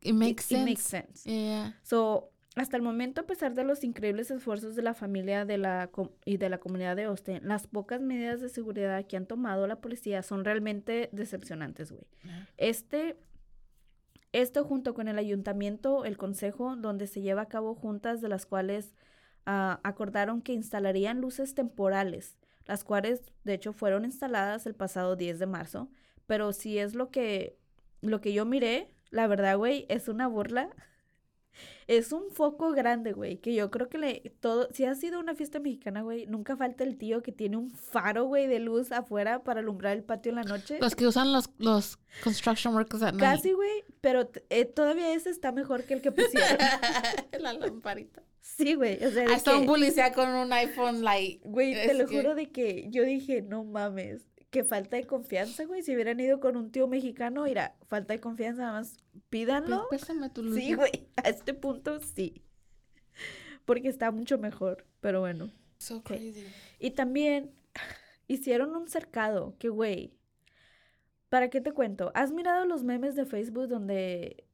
It 0.01 0.14
makes 0.14 0.43
it 0.43 0.57
sense. 0.57 0.66
makes 0.66 0.82
sense. 0.84 1.24
Yeah. 1.30 1.80
So, 1.84 2.32
hasta 2.56 2.78
el 2.78 2.84
momento, 2.84 3.22
a 3.22 3.26
pesar 3.26 3.56
de 3.56 3.64
los 3.64 3.84
increíbles 3.84 4.30
esfuerzos 4.30 4.76
de 4.76 4.84
la 4.84 4.93
familia 4.93 5.43
de 5.43 5.58
la 5.58 5.89
y 6.24 6.38
de 6.38 6.49
la 6.49 6.60
comunidad 6.60 6.95
de 6.95 7.06
Austin, 7.06 7.39
las 7.43 7.66
pocas 7.66 8.01
medidas 8.01 8.41
de 8.41 8.49
seguridad 8.49 9.06
que 9.08 9.18
han 9.18 9.26
tomado 9.26 9.66
la 9.66 9.82
policía 9.82 10.22
son 10.22 10.45
realmente 10.45 11.10
decepcionantes, 11.12 11.91
güey. 11.91 12.06
Este, 12.58 13.18
esto 14.34 14.64
junto 14.64 14.93
con 14.93 15.08
el 15.08 15.18
ayuntamiento, 15.18 16.06
el 16.06 16.18
consejo, 16.18 16.76
donde 16.76 17.08
se 17.08 17.22
lleva 17.22 17.43
a 17.43 17.49
cabo 17.49 17.74
juntas 17.74 18.22
de 18.22 18.30
las 18.30 18.45
cuales 18.45 18.93
ah, 19.47 19.80
acordaron 19.84 20.41
que 20.41 20.54
instalarían 20.54 21.22
luces 21.22 21.56
temporales, 21.56 22.38
las 22.66 22.84
cuales 22.84 23.22
de 23.43 23.56
hecho 23.56 23.74
fueron 23.74 24.06
instaladas 24.06 24.68
el 24.68 24.76
pasado 24.76 25.16
10 25.16 25.39
de 25.39 25.45
marzo, 25.47 25.89
pero 26.28 26.54
si 26.54 26.78
es 26.78 26.93
lo 26.93 27.10
que, 27.10 27.58
lo 28.01 28.22
que 28.22 28.32
yo 28.32 28.45
miré, 28.45 28.93
la 29.10 29.28
verdad, 29.28 29.58
güey, 29.58 29.86
es 29.89 30.08
una 30.08 30.28
burla. 30.28 30.70
Es 31.88 32.12
un 32.12 32.30
foco 32.32 32.72
grande, 32.72 33.12
güey, 33.14 33.38
que 33.38 33.54
yo 33.54 33.70
creo 33.70 33.89
que 33.89 33.97
le, 33.97 34.34
todo, 34.39 34.70
si 34.72 34.86
ha 34.86 34.95
sido 34.95 35.20
una 35.20 35.36
fiesta 35.36 35.60
mexicana, 35.60 36.01
güey, 36.01 36.26
nunca 36.28 36.56
falta 36.56 36.84
el 36.84 36.97
tío 36.97 37.22
que 37.22 37.32
tiene 37.32 37.58
un 37.58 37.70
faro, 37.72 38.26
güey, 38.26 38.47
de 38.47 38.60
luz 38.60 38.91
afuera 38.91 39.43
para 39.43 39.60
alumbrar 39.60 39.95
el 39.97 40.04
patio 40.04 40.30
en 40.32 40.36
la 40.38 40.43
noche. 40.43 40.78
Los 40.82 40.95
que 40.95 41.08
usan 41.08 41.34
los, 41.34 41.49
los 41.58 41.97
construction 42.24 42.74
workers 42.74 43.04
at 43.04 43.14
night. 43.14 43.20
Casi, 43.38 43.51
güey, 43.51 43.84
pero 44.01 44.30
eh, 44.49 44.66
todavía 44.66 45.14
ese 45.14 45.30
está 45.30 45.51
mejor 45.51 45.84
que 45.84 45.93
el 45.95 46.01
que 46.01 46.12
pusieron. 46.12 46.58
La 47.39 47.54
lamparita. 47.54 48.24
sí, 48.39 48.76
güey, 48.76 48.95
o 49.04 49.12
sea, 49.12 49.26
de 49.28 49.34
Hasta 49.34 49.58
un 49.58 49.66
policía 49.66 50.14
con 50.14 50.30
un 50.30 50.51
iPhone, 50.54 51.04
like. 51.04 51.41
güey, 51.43 51.74
te 51.74 51.93
lo 51.93 52.08
que- 52.08 52.16
juro 52.18 52.36
de 52.36 52.51
que 52.51 52.88
yo 52.89 53.04
dije, 53.04 53.41
no 53.41 53.64
mames, 53.64 54.24
que 54.54 54.64
falta 54.64 54.97
de 54.97 55.08
confianza, 55.08 55.66
güey, 55.66 55.82
si 55.82 55.95
hubieran 55.95 56.20
ido 56.20 56.39
con 56.39 56.56
un 56.56 56.72
tío 56.72 56.88
mexicano, 56.88 57.45
mira, 57.45 57.76
falta 57.88 58.14
de 58.14 58.20
confianza, 58.20 58.62
nada 58.62 58.74
más 58.74 58.97
pídanlo. 59.32 59.88
Pues, 59.89 60.01
Pésame 60.01 60.30
tu 60.30 60.43
luz. 60.43 60.56
Sí, 60.56 60.76
güey, 60.76 61.08
a 61.16 61.28
este 61.28 61.56
punto 61.56 61.99
sí, 61.99 62.43
porque 63.66 63.89
está 63.89 64.12
mucho 64.12 64.38
mejor, 64.38 64.86
pero 65.01 65.22
bueno. 65.22 65.49
So 65.80 66.04
crazy. 66.04 66.45
Y 66.78 66.91
también 66.91 67.51
hicieron 68.28 68.76
un 68.76 68.88
cercado, 68.88 69.56
que 69.58 69.70
güey. 69.70 70.14
¿Para 71.30 71.49
qué 71.49 71.60
te 71.60 71.72
cuento? 71.72 72.12
¿Has 72.14 72.32
mirado 72.32 72.64
los 72.66 72.84
memes 72.84 73.16
de 73.16 73.26
Facebook 73.26 73.68
donde, 73.68 74.45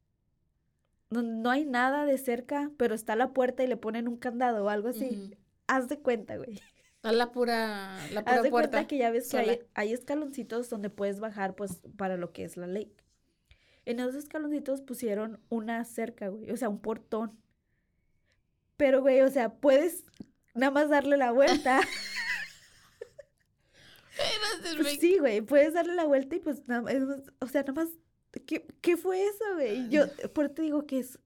donde 1.10 1.34
no 1.34 1.52
hay 1.52 1.66
nada 1.66 2.06
de 2.06 2.18
cerca, 2.18 2.72
pero 2.78 2.95
está 2.95 3.18
la 3.18 3.34
puerta 3.34 3.66
y 3.66 3.68
le 3.68 3.76
ponen 3.76 4.08
un 4.08 4.16
candado 4.16 4.64
o 4.64 4.70
algo 4.70 4.88
así? 4.88 5.36
Haz 5.68 5.89
de 5.89 6.00
cuenta, 6.00 6.38
güey. 6.38 6.58
Está 7.00 7.14
la 7.14 7.32
pura, 7.32 7.97
la 8.12 8.20
Haz 8.20 8.26
pura 8.26 8.41
de 8.41 8.50
puerta. 8.50 8.72
cuenta 8.72 8.88
que 8.89 8.97
ya 8.97 9.10
ves 9.10 9.30
que 9.30 9.66
hay, 9.74 9.93
escaloncitos 9.93 10.70
donde 10.70 10.89
puedes 10.89 11.22
bajar, 11.22 11.56
pues, 11.56 11.82
para 11.95 12.18
lo 12.18 12.34
que 12.34 12.43
es 12.43 12.58
la 12.58 12.68
ley. 12.68 12.93
En 13.86 14.02
esos 14.02 14.16
escaloncitos 14.16 14.82
pusieron 14.82 15.39
una 15.47 15.86
cerca, 15.86 16.28
güey, 16.28 16.52
o 16.52 16.58
sea, 16.58 16.68
un 16.68 16.80
portón. 16.80 17.39
Pero, 18.76 19.00
güey, 19.00 19.22
o 19.22 19.30
sea, 19.30 19.54
puedes 19.54 20.04
nada 20.54 20.72
más 20.72 20.89
darle 20.89 21.16
la 21.16 21.32
vuelta. 21.32 21.80
Pues 24.76 25.00
sí, 25.00 25.18
güey, 25.18 25.39
puedes 25.39 25.74
darle 25.74 25.95
la 25.95 26.04
vuelta 26.04 26.36
y 26.36 26.39
pues 26.39 26.68
nada 26.68 26.82
más, 26.82 26.93
o 27.39 27.47
sea, 27.47 27.62
nada 27.62 27.72
más, 27.72 27.88
¿qué, 28.45 28.68
qué 28.82 28.97
fue 28.97 29.24
eso, 29.24 29.45
güey? 29.54 29.88
Yo, 29.88 30.08
por 30.34 30.45
eso 30.45 30.56
te 30.56 30.62
digo 30.64 30.86
que 30.86 31.00
es, 31.00 31.18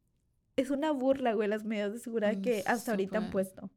es 0.55 0.69
una 0.69 0.91
burla, 0.91 1.33
güey, 1.33 1.47
las 1.49 1.63
medidas 1.63 1.93
de 1.93 1.99
seguridad 1.99 2.37
Mm, 2.37 2.41
que 2.43 2.63
hasta 2.67 2.91
ahorita 2.91 3.17
han 3.17 3.31
puesto. 3.31 3.71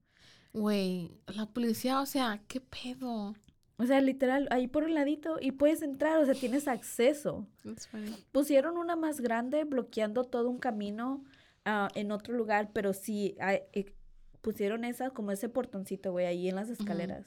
Güey, 0.56 1.10
la 1.34 1.44
policía, 1.44 2.00
o 2.00 2.06
sea, 2.06 2.40
¿qué 2.48 2.62
pedo? 2.62 3.34
O 3.76 3.84
sea, 3.84 4.00
literal, 4.00 4.48
ahí 4.50 4.68
por 4.68 4.84
un 4.84 4.94
ladito 4.94 5.36
y 5.38 5.52
puedes 5.52 5.82
entrar, 5.82 6.18
o 6.18 6.24
sea, 6.24 6.32
tienes 6.32 6.66
acceso. 6.66 7.46
Pusieron 8.32 8.78
una 8.78 8.96
más 8.96 9.20
grande 9.20 9.64
bloqueando 9.64 10.24
todo 10.24 10.48
un 10.48 10.56
camino 10.58 11.22
ah, 11.66 11.88
en 11.94 12.10
otro 12.10 12.32
lugar, 12.34 12.70
pero 12.72 12.94
sí, 12.94 13.36
hay- 13.38 13.64
eh, 13.74 13.92
pusieron 14.40 14.84
esa 14.86 15.10
como 15.10 15.30
ese 15.30 15.50
portoncito, 15.50 16.12
güey, 16.12 16.24
ahí 16.24 16.48
en 16.48 16.54
las 16.56 16.70
escaleras. 16.70 17.26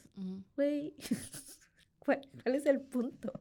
Güey, 0.55 0.95
¿cuál 1.99 2.21
cuál 2.41 2.55
es 2.55 2.65
el 2.65 2.82
punto? 2.82 3.32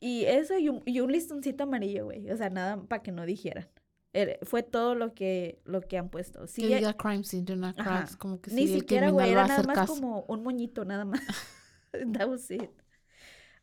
Y 0.00 0.24
eso 0.26 0.58
y 0.58 0.68
un, 0.68 0.82
y 0.84 1.00
un 1.00 1.10
listoncito 1.10 1.64
amarillo, 1.64 2.04
güey. 2.04 2.30
O 2.30 2.36
sea, 2.36 2.50
nada 2.50 2.76
para 2.82 3.02
que 3.02 3.10
no 3.10 3.24
dijeran. 3.24 3.66
Er- 4.12 4.38
fue 4.42 4.62
todo 4.62 4.94
lo 4.94 5.14
que, 5.14 5.60
lo 5.64 5.80
que 5.80 5.98
han 5.98 6.08
puesto. 6.08 6.46
Sí, 6.46 6.62
que 6.62 6.76
eh, 6.76 6.78
diga 6.78 6.94
crime 6.94 7.24
scene, 7.24 7.44
do 7.44 7.56
not 7.56 7.76
como 8.18 8.40
que 8.40 8.50
Ni 8.50 8.66
si 8.66 8.80
siquiera, 8.80 9.10
güey, 9.10 9.30
era 9.30 9.46
nada 9.46 9.62
más 9.62 9.78
caso. 9.78 9.94
como 9.94 10.22
un 10.28 10.42
moñito, 10.42 10.84
nada 10.84 11.04
más. 11.04 11.20
That 12.14 12.28
was 12.28 12.50
it. 12.50 12.70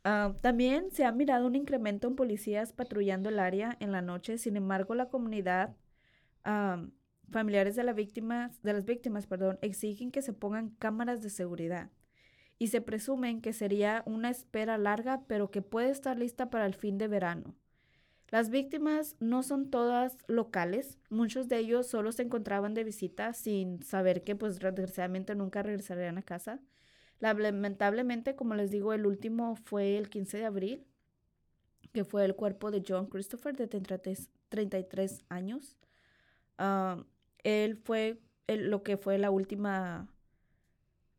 Ah, 0.03 0.35
también 0.41 0.91
se 0.91 1.03
ha 1.05 1.11
mirado 1.11 1.47
un 1.47 1.55
incremento 1.55 2.07
en 2.07 2.15
policías 2.15 2.73
patrullando 2.73 3.29
el 3.29 3.39
área 3.39 3.75
en 3.79 3.91
la 3.91 4.01
noche. 4.01 4.37
Sin 4.37 4.55
embargo, 4.55 4.93
la 4.95 5.09
comunidad, 5.09 5.75
am, 6.43 6.91
familiares 7.31 7.75
de, 7.75 7.83
la 7.83 7.93
víctimas, 7.93 8.61
de 8.63 8.73
las 8.73 8.85
víctimas, 8.85 9.27
perdón, 9.27 9.59
exigen 9.61 10.11
que 10.11 10.21
se 10.21 10.33
pongan 10.33 10.71
cámaras 10.71 11.21
de 11.23 11.29
seguridad. 11.29 11.91
Y 12.59 12.67
se 12.67 12.81
presumen 12.81 13.41
que 13.41 13.53
sería 13.53 14.03
una 14.05 14.29
espera 14.29 14.77
larga, 14.77 15.23
pero 15.27 15.51
que 15.51 15.61
puede 15.61 15.89
estar 15.91 16.17
lista 16.19 16.49
para 16.49 16.65
el 16.65 16.75
fin 16.75 16.97
de 16.97 17.07
verano. 17.07 17.55
Las 18.35 18.49
víctimas 18.49 19.15
no 19.21 19.43
son 19.43 19.69
todas 19.69 20.17
locales, 20.27 20.99
muchos 21.09 21.47
de 21.47 21.57
ellos 21.57 21.87
solo 21.87 22.11
se 22.11 22.23
encontraban 22.23 22.73
de 22.73 22.83
visita 22.83 23.31
sin 23.31 23.81
saber 23.81 24.25
que 24.25 24.35
pues 24.35 24.59
desgraciadamente 24.59 25.35
nunca 25.35 25.63
regresarían 25.63 26.17
a 26.17 26.21
casa. 26.21 26.59
Lamentablemente, 27.19 28.35
como 28.35 28.53
les 28.55 28.71
digo, 28.71 28.91
el 28.91 29.05
último 29.05 29.55
fue 29.55 29.97
el 29.97 30.09
15 30.09 30.39
de 30.39 30.43
abril, 30.43 30.85
que 31.93 32.03
fue 32.03 32.25
el 32.25 32.35
cuerpo 32.35 32.71
de 32.71 32.83
John 32.85 33.05
Christopher 33.05 33.55
de 33.55 33.67
33, 33.67 34.29
33 34.49 35.23
años. 35.29 35.77
Ah, 36.57 37.05
él 37.41 37.77
fue 37.77 38.19
lo 38.49 38.83
que 38.83 38.97
fue 38.97 39.17
la 39.17 39.31
última, 39.31 40.09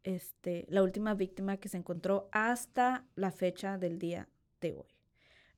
este, 0.05 0.67
la 0.69 0.83
última 0.83 1.15
víctima 1.15 1.57
que 1.57 1.71
se 1.71 1.79
encontró 1.79 2.29
hasta 2.31 3.07
la 3.15 3.31
fecha 3.31 3.79
del 3.79 3.99
día 3.99 4.29
de 4.61 4.75
hoy. 4.75 4.96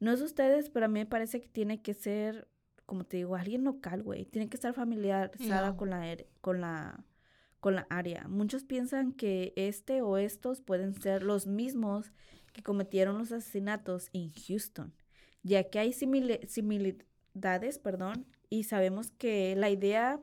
No 0.00 0.12
es 0.12 0.20
ustedes, 0.20 0.70
pero 0.70 0.86
a 0.86 0.88
mí 0.88 1.00
me 1.00 1.06
parece 1.06 1.40
que 1.40 1.48
tiene 1.48 1.82
que 1.82 1.94
ser, 1.94 2.48
como 2.86 3.04
te 3.04 3.16
digo, 3.18 3.34
alguien 3.36 3.64
local, 3.64 4.02
güey. 4.02 4.24
Tiene 4.26 4.48
que 4.48 4.56
estar 4.56 4.72
familiarizada 4.74 5.76
con 5.76 5.90
la, 5.90 6.06
ere- 6.12 6.26
con 6.40 6.60
la 6.60 7.04
con 7.60 7.74
la 7.74 7.88
área. 7.90 8.28
Muchos 8.28 8.62
piensan 8.62 9.10
que 9.12 9.52
este 9.56 10.00
o 10.00 10.16
estos 10.16 10.60
pueden 10.60 10.94
ser 10.94 11.24
los 11.24 11.48
mismos 11.48 12.12
que 12.52 12.62
cometieron 12.62 13.18
los 13.18 13.32
asesinatos 13.32 14.10
en 14.12 14.30
Houston, 14.32 14.94
ya 15.42 15.64
que 15.68 15.80
hay 15.80 15.90
simili- 15.90 16.46
similitudes, 16.46 17.80
perdón, 17.80 18.26
y 18.48 18.62
sabemos 18.62 19.10
que 19.10 19.56
la 19.56 19.70
idea 19.70 20.20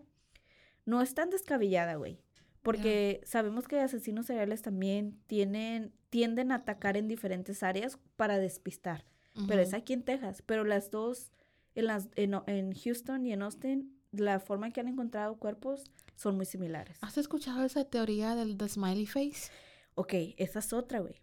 no 0.85 1.01
es 1.01 1.13
tan 1.13 1.29
descabellada, 1.29 1.95
güey. 1.95 2.21
Porque 2.61 3.19
sabemos 3.25 3.67
que 3.67 3.79
asesinos 3.81 4.27
seriales 4.27 4.61
también 4.61 5.19
tienen, 5.27 5.91
tienden 6.09 6.53
a 6.53 6.55
atacar 6.55 6.95
en 6.95 7.09
diferentes 7.09 7.63
áreas 7.63 7.99
para 8.15 8.39
despistar. 8.39 9.03
Pero 9.47 9.61
es 9.61 9.73
aquí 9.73 9.93
en 9.93 10.03
Texas. 10.03 10.41
Pero 10.45 10.63
las 10.63 10.91
dos, 10.91 11.31
en, 11.75 11.85
las, 11.87 12.07
en, 12.15 12.73
Houston 12.73 13.25
y 13.25 13.33
en 13.33 13.41
Austin, 13.41 13.97
la 14.11 14.39
forma 14.39 14.67
en 14.67 14.73
que 14.73 14.79
han 14.79 14.87
encontrado 14.87 15.35
cuerpos 15.37 15.83
son 16.15 16.37
muy 16.37 16.45
similares. 16.45 16.97
¿Has 17.01 17.17
escuchado 17.17 17.63
esa 17.65 17.83
teoría 17.83 18.35
del 18.35 18.57
the 18.57 18.69
smiley 18.69 19.05
face? 19.05 19.51
Ok, 19.95 20.13
esa 20.37 20.59
es 20.59 20.71
otra, 20.73 20.99
güey. 20.99 21.15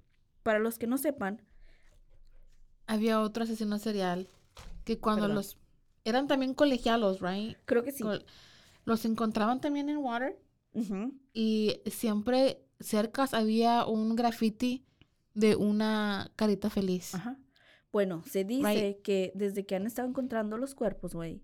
Para 0.43 0.59
los 0.59 0.79
que 0.79 0.87
no 0.87 0.99
sepan, 0.99 1.41
Había 2.87 3.21
otro 3.21 3.45
asesino 3.45 3.79
serial 3.79 4.29
que 4.85 4.99
cuando 4.99 5.23
Perdón. 5.23 5.37
los 5.37 5.57
eran 6.05 6.27
también 6.27 6.53
colegialos, 6.53 7.21
right? 7.21 7.57
creo 7.65 7.83
que 7.85 7.93
sí. 7.93 8.03
Col- 8.03 8.25
Los 8.85 9.05
encontraban 9.05 9.61
también 9.61 9.89
en 9.89 9.99
water 9.99 10.37
y 11.33 11.81
siempre 11.87 12.65
cerca 12.81 13.29
había 13.33 13.87
un 13.87 14.17
graffiti 14.17 14.85
de 15.35 15.55
una 15.55 16.31
carita 16.37 16.71
feliz. 16.71 17.15
Ajá. 17.15 17.39
Bueno, 17.93 18.23
se 18.27 18.45
dice 18.45 18.69
Right. 18.95 19.03
que 19.03 19.33
desde 19.35 19.67
que 19.67 19.75
han 19.77 19.87
estado 19.87 20.09
encontrando 20.09 20.57
los 20.57 20.75
cuerpos, 20.75 21.15
güey, 21.15 21.43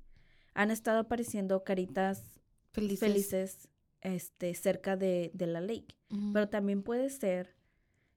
han 0.54 0.70
estado 0.70 1.00
apareciendo 1.00 1.62
caritas 1.62 2.40
Felices. 2.72 2.98
felices 3.00 3.68
este, 4.00 4.54
cerca 4.54 4.96
de, 4.96 5.30
de 5.34 5.46
la 5.46 5.60
lake. 5.60 5.94
Pero 6.32 6.48
también 6.48 6.82
puede 6.82 7.10
ser 7.10 7.54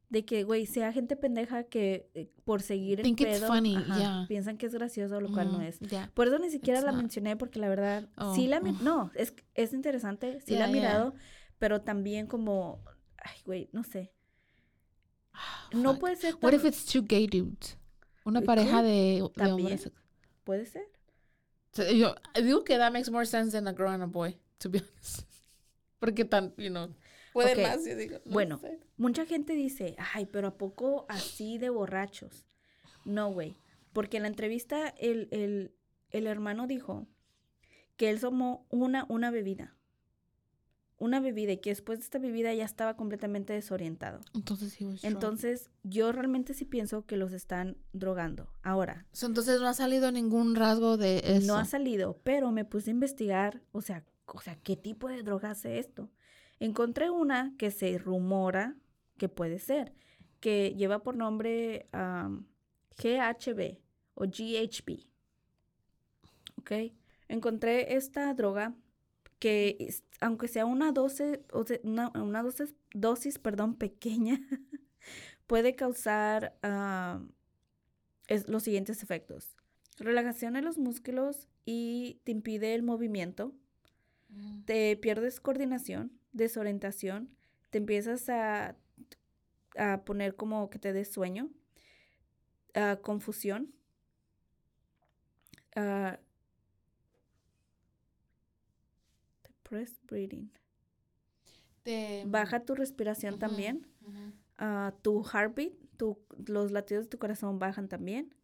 de 0.10 0.24
que, 0.26 0.44
güey, 0.44 0.66
sea 0.66 0.92
gente 0.94 1.16
pendeja 1.16 1.64
que 1.66 2.10
eh, 2.14 2.30
por 2.46 2.62
seguir 2.62 3.00
el 3.00 3.04
Think 3.06 3.22
it's 3.22 3.40
pedo, 3.40 3.48
funny, 3.48 3.76
ajá, 3.76 3.98
yeah. 3.98 4.26
piensan 4.28 4.58
que 4.58 4.66
es 4.66 4.74
gracioso, 4.74 5.20
lo 5.22 5.32
cual 5.32 5.52
no 5.52 5.62
es. 5.62 5.80
ya. 5.82 6.10
Por 6.14 6.28
eso 6.28 6.38
ni 6.40 6.50
siquiera 6.50 6.80
It's 6.80 6.86
la 6.86 6.92
not. 6.92 7.02
mencioné 7.02 7.36
porque 7.38 7.60
la 7.60 7.70
verdad, 7.70 8.10
Oh, 8.18 8.34
sí 8.36 8.48
la 8.48 8.60
oh. 8.60 8.72
no, 8.84 9.12
es, 9.16 9.34
es 9.56 9.74
interesante, 9.74 10.40
sí 10.42 10.54
la 10.54 10.68
Yeah, 10.68 10.68
he 10.68 10.72
yeah. 10.74 10.82
mirado, 10.82 11.14
pero 11.60 11.82
también 11.82 12.28
como, 12.28 12.84
ay, 13.18 13.38
güey, 13.46 13.70
no 13.74 13.84
sé. 13.84 14.14
Ah, 15.34 15.70
No 15.74 15.92
fuck. 15.92 16.00
puede 16.02 16.16
ser 16.18 16.36
What 16.42 16.54
if 16.54 16.66
it's 16.66 16.86
two 16.86 17.04
gay 17.08 17.28
dudes? 17.28 17.78
Una 18.24 18.42
pareja 18.42 18.84
de, 18.84 19.24
de 19.36 19.52
hombres. 19.52 19.92
puede 20.44 20.66
ser. 20.66 20.88
Yo 21.96 22.16
digo 22.36 22.64
que 22.64 22.78
that 22.78 22.92
makes 22.92 23.10
more 23.10 23.26
sense 23.26 23.52
than 23.52 23.68
a 23.68 23.74
girl 23.74 23.90
and 23.90 24.04
a 24.04 24.08
boy, 24.08 24.38
to 24.60 24.70
be 24.70 24.80
honest. 24.80 25.26
Porque 26.00 26.26
tan, 26.26 26.54
you 26.58 26.70
know, 26.70 26.94
puede 27.34 27.62
más, 27.62 27.86
yo 27.86 27.96
digo. 27.96 28.20
no 28.26 28.32
bueno. 28.32 28.58
sé. 28.60 28.80
Mucha 28.98 29.26
gente 29.26 29.54
dice, 29.54 29.96
ay, 30.14 30.26
pero 30.26 30.50
¿a 30.50 30.58
poco 30.58 31.06
así 31.10 31.58
de 31.58 31.70
borrachos? 31.70 32.46
No, 33.06 33.32
güey. 33.32 33.56
Porque 33.94 34.18
en 34.18 34.24
la 34.24 34.30
entrevista 34.30 34.90
el, 34.98 35.28
el, 35.32 35.74
el 36.12 36.28
hermano 36.28 36.68
dijo 36.68 37.08
que 37.98 38.10
él 38.10 38.20
tomó 38.20 38.66
una, 38.70 39.06
una 39.10 39.32
bebida. 39.32 39.76
Una 41.02 41.20
bebida 41.20 41.52
y 41.52 41.58
que 41.58 41.72
después 41.72 41.98
de 41.98 42.04
esta 42.04 42.20
bebida 42.20 42.54
ya 42.54 42.64
estaba 42.64 42.96
completamente 42.96 43.54
desorientado. 43.54 44.20
Entonces. 44.36 44.78
Entonces, 45.02 45.72
yo 45.82 46.12
realmente 46.12 46.54
sí 46.54 46.64
pienso 46.64 47.08
que 47.08 47.18
los 47.18 47.32
están 47.32 47.76
drogando. 47.92 48.54
Ahora, 48.62 49.08
entonces 49.20 49.60
no 49.60 49.68
ha 49.68 49.74
salido 49.74 50.12
ningún 50.12 50.56
rasgo 50.56 50.98
de 50.98 51.24
eso. 51.26 51.48
no 51.48 51.58
ha 51.58 51.66
salido, 51.66 52.20
pero 52.22 52.52
me 52.52 52.66
puse 52.66 52.92
a 52.92 52.94
investigar, 52.94 53.64
o 53.72 53.82
sea, 53.82 54.06
o 54.28 54.42
sea, 54.42 54.56
¿qué 54.58 54.76
tipo 54.76 55.08
de 55.10 55.24
droga 55.24 55.50
hace 55.50 55.80
esto? 55.80 56.12
Encontré 56.60 57.10
una 57.10 57.56
que 57.58 57.72
se 57.72 57.98
rumora 57.98 58.76
que 59.18 59.28
puede 59.28 59.58
ser, 59.58 59.96
que 60.40 60.76
lleva 60.76 61.02
por 61.02 61.16
nombre 61.16 61.90
GHB 63.02 63.80
o 64.14 64.26
GHB. 64.26 65.00
¿Ok? 66.60 66.94
Encontré 67.28 67.96
esta 67.96 68.32
droga 68.36 68.76
que, 69.42 69.94
aunque 70.22 70.48
sea 70.48 70.66
una 70.68 70.94
sea, 71.66 71.82
una, 71.84 72.12
una 72.16 72.44
dosis, 72.44 72.76
dosis 72.96 73.40
perdón, 73.40 73.76
pequeña, 73.76 74.40
puede 75.48 75.76
causar 75.76 76.58
es- 78.28 78.48
los 78.48 78.64
siguientes 78.64 79.04
efectos. 79.04 79.56
Relajación 79.98 80.56
en 80.56 80.66
los 80.66 80.78
músculos 80.78 81.48
y 81.66 82.20
te 82.24 82.32
impide 82.32 82.74
el 82.76 82.84
movimiento. 82.84 83.54
Mm. 84.30 84.64
Te 84.64 84.96
pierdes 84.98 85.40
coordinación, 85.40 86.12
desorientación, 86.34 87.30
te 87.70 87.78
empiezas 87.80 88.30
a, 88.30 88.76
a 89.78 90.04
poner 90.06 90.36
como 90.36 90.70
que 90.70 90.80
te 90.80 90.94
des 90.94 91.12
sueño, 91.12 91.50
ah, 92.76 93.00
confusión, 93.02 93.74
ah, 95.76 96.18
depressed 99.72 100.06
breathing. 100.08 100.52
Te- 101.84 102.24
Baja 102.28 102.60
tu 102.66 102.76
respiración 102.76 103.40
también. 103.40 103.88
ah, 104.58 104.94
tu 105.02 105.24
heartbeat, 105.24 105.74
tu, 105.98 106.20
los 106.48 106.72
latidos 106.72 107.06
de 107.06 107.10
tu 107.10 107.18
corazón 107.18 107.58
bajan 107.60 107.88
también. 107.88 108.36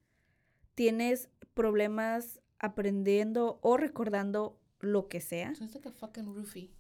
Tienes 0.75 1.29
problemas 1.53 2.39
aprendiendo 2.59 3.59
o 3.61 3.77
recordando 3.77 4.59
lo 4.79 5.07
que 5.07 5.21
sea. 5.21 5.53
So 5.55 5.63
it's 5.65 5.75
like 5.75 5.87
a 5.87 5.91
fucking 5.91 6.33
roofie. 6.33 6.71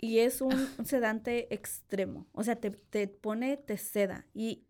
Y 0.00 0.18
es 0.18 0.40
un 0.40 0.50
sedante 0.86 1.52
extremo. 1.54 2.26
O 2.32 2.44
sea, 2.44 2.56
te, 2.56 2.70
te 2.70 3.08
pone, 3.08 3.56
te 3.56 3.76
seda. 3.78 4.26
Y 4.34 4.66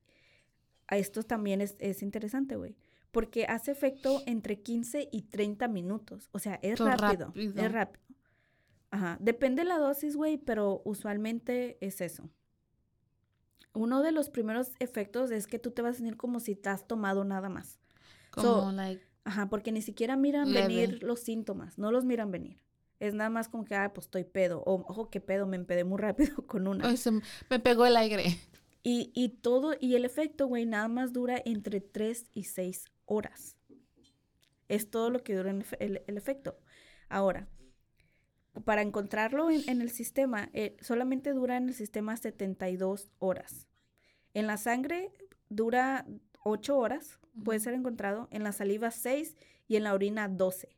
a 0.89 0.97
esto 0.99 1.22
también 1.22 1.61
es, 1.61 1.74
es 1.79 2.03
interesante, 2.03 2.57
güey. 2.57 2.77
Porque 3.11 3.45
hace 3.47 3.72
efecto 3.72 4.22
entre 4.27 4.61
15 4.61 5.09
y 5.11 5.22
30 5.22 5.68
minutos. 5.68 6.29
O 6.33 6.39
sea, 6.39 6.59
es 6.62 6.79
rápido. 6.79 7.33
Es 7.66 7.72
rápido. 7.72 8.05
Ajá. 8.97 9.18
Depende 9.20 9.61
de 9.62 9.68
la 9.68 9.76
dosis, 9.78 10.16
güey, 10.16 10.38
pero 10.38 10.80
usualmente 10.86 11.76
es 11.86 12.01
eso. 12.01 12.30
Uno 13.74 14.03
de 14.03 14.11
los 14.11 14.30
primeros 14.30 14.72
efectos 14.78 15.30
es 15.30 15.47
que 15.47 15.59
tú 15.59 15.70
te 15.70 15.82
vas 15.82 15.97
a 15.97 15.99
sentir 15.99 16.16
como 16.16 16.40
si 16.40 16.57
te 16.57 16.70
has 16.70 16.86
tomado 16.88 17.24
nada 17.24 17.51
más. 17.51 17.78
So, 18.34 18.61
Como, 18.61 18.72
like, 18.72 19.05
Ajá, 19.24 19.49
porque 19.51 19.70
ni 19.70 19.82
siquiera 19.82 20.16
miran 20.16 20.51
Leve. 20.53 20.68
venir 20.68 21.03
los 21.03 21.20
síntomas, 21.20 21.76
no 21.78 21.92
los 21.92 22.05
miran 22.07 22.30
venir. 22.30 22.59
Es 23.01 23.12
nada 23.12 23.28
más 23.28 23.49
como 23.51 23.64
que, 23.66 23.74
ah, 23.74 23.92
pues 23.92 24.07
estoy 24.07 24.24
pedo. 24.24 24.62
O, 24.64 24.76
ojo, 24.88 25.11
qué 25.11 25.20
pedo, 25.20 25.47
me 25.47 25.57
empedé 25.57 25.84
muy 25.84 25.99
rápido 25.99 26.34
con 26.47 26.66
una. 26.66 26.88
ay, 26.88 26.97
se 26.97 27.11
m- 27.11 27.20
me 27.51 27.59
pegó 27.61 27.84
el 27.84 27.97
aire. 27.99 28.38
Y, 28.82 29.11
y 29.14 29.28
todo, 29.28 29.74
y 29.78 29.94
el 29.97 30.07
efecto, 30.07 30.47
güey, 30.47 30.64
nada 30.64 30.88
más 30.88 31.12
dura 31.12 31.42
entre 31.44 31.82
3 31.82 32.30
y 32.32 32.44
6 32.44 32.86
horas. 33.05 33.57
Es 34.68 34.90
todo 34.90 35.11
lo 35.11 35.22
que 35.22 35.34
dura 35.34 35.51
el- 35.51 36.03
el 36.07 36.16
efecto. 36.16 36.57
Ahora, 37.11 37.47
para 38.64 38.82
encontrarlo 38.82 39.50
en, 39.50 39.68
en 39.68 39.80
el 39.80 39.90
sistema, 39.90 40.48
eh, 40.52 40.76
solamente 40.80 41.32
dura 41.32 41.57
en 41.57 41.68
el 41.68 41.74
sistema 41.74 42.16
72 42.16 43.09
horas. 43.18 43.66
En 44.34 44.46
la 44.46 44.57
sangre 44.57 45.12
dura 45.48 46.07
8 46.44 46.76
horas, 46.76 47.18
puede 47.44 47.61
ser 47.61 47.74
encontrado. 47.74 48.28
En 48.30 48.44
la 48.44 48.52
saliva 48.52 48.90
6 48.90 49.36
y 49.68 49.76
en 49.76 49.84
la 49.84 49.94
orina 49.94 50.28
12. 50.28 50.76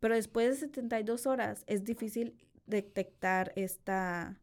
Pero 0.00 0.14
después 0.14 0.48
de 0.48 0.66
72 0.66 1.26
horas 1.26 1.64
es 1.66 1.84
difícil 1.84 2.34
detectar 2.66 3.52
esta, 3.56 4.40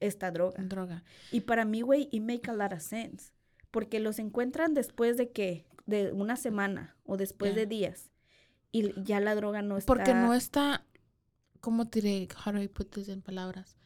esta 0.00 0.30
droga. 0.30 0.62
Droga. 0.62 1.04
Y 1.30 1.42
para 1.42 1.64
mí, 1.64 1.82
güey, 1.82 2.08
it 2.10 2.22
make 2.22 2.50
a 2.50 2.54
lot 2.54 2.72
of 2.72 2.80
sense. 2.80 3.32
Porque 3.70 4.00
los 4.00 4.18
encuentran 4.18 4.74
después 4.74 5.16
de 5.16 5.30
que, 5.30 5.66
de 5.86 6.12
una 6.12 6.36
semana 6.36 6.96
o 7.04 7.16
después 7.16 7.54
de 7.54 7.66
días. 7.66 8.10
Y 8.72 9.00
ya 9.02 9.20
la 9.20 9.34
droga 9.34 9.62
no 9.62 9.78
está. 9.78 9.86
Porque 9.86 10.14
no 10.14 10.34
está, 10.34 10.84
¿cómo 11.60 11.88
te 11.88 12.00
diré? 12.00 12.28
How 12.44 12.52
do 12.52 12.60
I 12.60 12.68
put 12.68 12.90
this 12.90 13.08
en 13.08 13.22
palabras? 13.22 13.76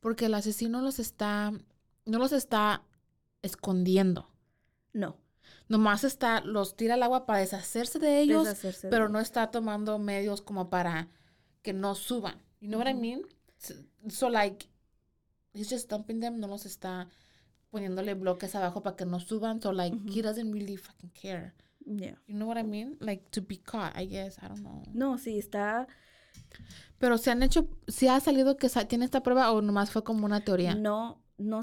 Porque 0.00 0.26
el 0.26 0.34
asesino 0.34 0.80
los 0.80 0.98
está, 0.98 1.52
no 2.04 2.18
los 2.18 2.32
está 2.32 2.82
escondiendo. 3.42 4.30
No. 4.92 5.16
Nomás 5.68 6.04
está, 6.04 6.40
los 6.40 6.76
tira 6.76 6.94
al 6.94 7.02
agua 7.02 7.26
para 7.26 7.40
deshacerse 7.40 7.98
de 7.98 8.20
ellos, 8.20 8.44
deshacerse 8.44 8.86
de 8.86 8.90
pero 8.90 9.08
no 9.08 9.20
está 9.20 9.50
tomando 9.50 9.98
medios 9.98 10.42
como 10.42 10.70
para 10.70 11.08
que 11.62 11.72
no 11.72 11.94
suban. 11.94 12.40
You 12.60 12.68
know 12.68 12.78
what 12.78 12.88
I 12.88 12.94
mean? 12.94 13.22
So, 13.58 13.74
so, 14.08 14.28
like, 14.28 14.68
he's 15.52 15.70
just 15.70 15.90
dumping 15.90 16.20
them, 16.20 16.38
no 16.38 16.48
los 16.48 16.66
está 16.66 17.08
poniéndole 17.74 18.14
bloques 18.14 18.54
abajo 18.54 18.82
para 18.82 18.94
que 18.94 19.04
no 19.04 19.18
suban. 19.18 19.60
So 19.60 19.72
like, 19.72 19.96
he 20.08 20.22
doesn't 20.22 20.52
really 20.52 20.76
fucking 20.76 21.10
care. 21.10 21.54
Yeah. 21.84 22.16
You 22.26 22.36
know 22.36 22.46
what 22.46 22.56
I 22.56 22.62
mean? 22.62 22.96
Like 23.00 23.30
to 23.32 23.42
be 23.42 23.56
caught, 23.56 23.96
I 23.96 24.06
guess. 24.06 24.38
I 24.40 24.46
don't 24.48 24.62
know. 24.62 24.82
No, 24.92 25.18
sí, 25.18 25.38
está. 25.38 25.88
Pero 26.98 27.18
se 27.18 27.30
han 27.30 27.42
hecho, 27.42 27.68
si 27.86 28.08
ha 28.08 28.18
salido 28.20 28.56
que 28.56 28.68
sa- 28.68 28.86
tiene 28.86 29.04
esta 29.04 29.22
prueba 29.22 29.50
o 29.52 29.60
nomás 29.62 29.90
fue 29.90 30.04
como 30.04 30.24
una 30.26 30.42
teoría. 30.42 30.74
No, 30.74 31.22
no, 31.38 31.60